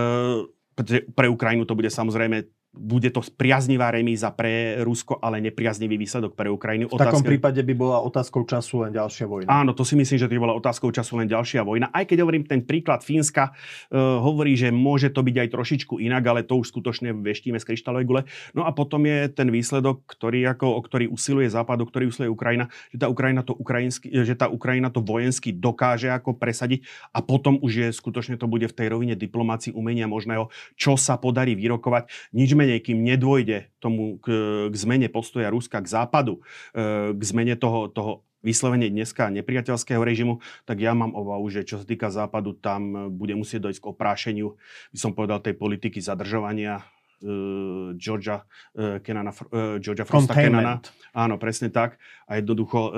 pretože 0.74 1.06
pre 1.14 1.30
Ukrajinu 1.30 1.64
to 1.64 1.78
bude 1.78 1.88
samozrejme 1.88 2.50
bude 2.76 3.08
to 3.10 3.24
priaznivá 3.34 3.90
remíza 3.90 4.30
pre 4.30 4.80
Rusko, 4.84 5.18
ale 5.18 5.40
nepriaznivý 5.40 5.96
výsledok 5.96 6.36
pre 6.36 6.52
Ukrajinu. 6.52 6.92
V 6.92 7.00
takom 7.00 7.24
prípade 7.24 7.60
by 7.64 7.74
bola 7.74 7.98
otázkou 8.04 8.44
času 8.44 8.86
len 8.86 8.92
ďalšia 8.92 9.26
vojna. 9.26 9.48
Áno, 9.48 9.72
to 9.72 9.82
si 9.82 9.96
myslím, 9.96 10.20
že 10.20 10.28
to 10.28 10.36
by 10.36 10.42
bola 10.46 10.54
otázkou 10.54 10.92
času 10.92 11.18
len 11.18 11.26
ďalšia 11.26 11.64
vojna. 11.64 11.88
Aj 11.90 12.04
keď 12.04 12.22
hovorím, 12.22 12.44
ten 12.44 12.62
príklad 12.62 13.00
Fínska 13.02 13.50
uh, 13.50 14.20
hovorí, 14.20 14.54
že 14.54 14.68
môže 14.68 15.08
to 15.08 15.24
byť 15.24 15.36
aj 15.42 15.48
trošičku 15.52 15.98
inak, 15.98 16.22
ale 16.28 16.44
to 16.44 16.60
už 16.60 16.70
skutočne 16.70 17.16
veštíme 17.16 17.56
z 17.56 17.64
kryštálovej 17.64 18.06
gule. 18.06 18.22
No 18.52 18.68
a 18.68 18.70
potom 18.76 19.02
je 19.08 19.32
ten 19.32 19.48
výsledok, 19.48 20.04
ktorý, 20.04 20.44
ako, 20.52 20.76
o 20.76 20.80
ktorý 20.84 21.08
usiluje 21.08 21.48
Západ, 21.48 21.80
o 21.82 21.86
ktorý 21.88 22.12
usiluje 22.12 22.30
Ukrajina, 22.30 22.68
že 22.92 23.00
tá 23.00 23.08
Ukrajina 23.08 23.40
to, 23.40 23.56
ukrajinsky, 23.56 24.12
že 24.12 24.34
tá 24.36 24.46
Ukrajina 24.52 24.92
to 24.92 25.00
vojensky 25.00 25.54
dokáže 25.54 26.12
ako 26.12 26.36
presadiť 26.36 26.84
a 27.16 27.24
potom 27.24 27.56
už 27.62 27.72
je 27.72 27.88
skutočne 27.94 28.36
to 28.36 28.50
bude 28.50 28.66
v 28.68 28.76
tej 28.76 28.92
rovine 28.92 29.14
diplomácii 29.16 29.72
umenia 29.72 30.04
možného, 30.10 30.52
čo 30.74 30.98
sa 30.98 31.16
podarí 31.16 31.54
vyrokovať. 31.54 32.10
Nič 32.34 32.52
menej, 32.52 32.65
kým 32.82 33.06
nedôjde 33.06 33.70
tomu 33.78 34.18
k, 34.18 34.26
k 34.68 34.74
zmene 34.74 35.06
postoja 35.06 35.48
Ruska 35.50 35.78
k 35.78 35.88
západu, 35.88 36.42
e, 36.74 37.14
k 37.14 37.22
zmene 37.22 37.54
toho, 37.54 37.86
toho 37.86 38.26
vyslovene 38.46 38.86
dneska 38.86 39.26
nepriateľského 39.34 39.98
režimu, 39.98 40.38
tak 40.62 40.78
ja 40.78 40.94
mám 40.94 41.18
obavu, 41.18 41.50
že 41.50 41.66
čo 41.66 41.82
sa 41.82 41.86
týka 41.88 42.14
západu, 42.14 42.54
tam 42.54 43.10
bude 43.10 43.34
musieť 43.34 43.66
dojsť 43.66 43.80
k 43.82 43.90
oprášeniu, 43.90 44.48
by 44.94 44.98
som 45.02 45.10
povedal, 45.10 45.42
tej 45.42 45.58
politiky 45.58 45.98
zadržovania 45.98 46.78
uh, 46.78 47.90
Georgia, 47.98 48.46
uh, 48.78 49.02
Kenana, 49.02 49.34
uh, 49.34 49.82
Georgia 49.82 50.06
Frosta 50.06 50.38
Kenana. 50.38 50.78
Áno, 51.10 51.42
presne 51.42 51.74
tak. 51.74 51.98
A 52.30 52.38
jednoducho 52.38 52.78
uh, 52.78 52.92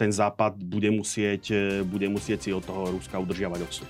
ten 0.00 0.08
západ 0.08 0.56
bude 0.64 0.88
musieť, 0.88 1.42
uh, 1.52 1.60
bude 1.84 2.08
musieť 2.08 2.48
si 2.48 2.50
od 2.56 2.64
toho 2.64 2.88
Ruska 2.88 3.20
udržiavať 3.20 3.60
odsud. 3.68 3.88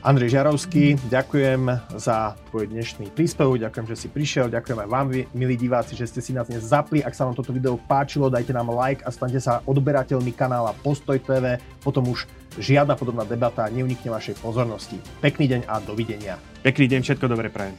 Andrej 0.00 0.32
Žarovský, 0.32 0.96
ďakujem 1.12 1.68
za 2.00 2.32
tvoj 2.48 2.72
dnešný 2.72 3.12
príspevok, 3.12 3.60
ďakujem, 3.60 3.84
že 3.84 3.96
si 4.00 4.08
prišiel, 4.08 4.48
ďakujem 4.48 4.80
aj 4.80 4.88
vám, 4.88 5.12
milí 5.36 5.60
diváci, 5.60 5.92
že 5.92 6.08
ste 6.08 6.24
si 6.24 6.32
nás 6.32 6.48
dnes 6.48 6.64
zapli. 6.64 7.04
Ak 7.04 7.12
sa 7.12 7.28
vám 7.28 7.36
toto 7.36 7.52
video 7.52 7.76
páčilo, 7.76 8.32
dajte 8.32 8.56
nám 8.56 8.72
like 8.72 9.04
a 9.04 9.12
stante 9.12 9.36
sa 9.44 9.60
odberateľmi 9.68 10.32
kanála 10.32 10.72
Postoj 10.80 11.20
TV, 11.20 11.60
potom 11.84 12.08
už 12.08 12.24
žiadna 12.56 12.96
podobná 12.96 13.28
debata 13.28 13.68
neunikne 13.68 14.08
vašej 14.08 14.40
pozornosti. 14.40 14.96
Pekný 15.20 15.52
deň 15.52 15.60
a 15.68 15.84
dovidenia. 15.84 16.40
Pekný 16.64 16.88
deň, 16.96 17.00
všetko 17.04 17.28
dobre 17.28 17.52
prajem. 17.52 17.76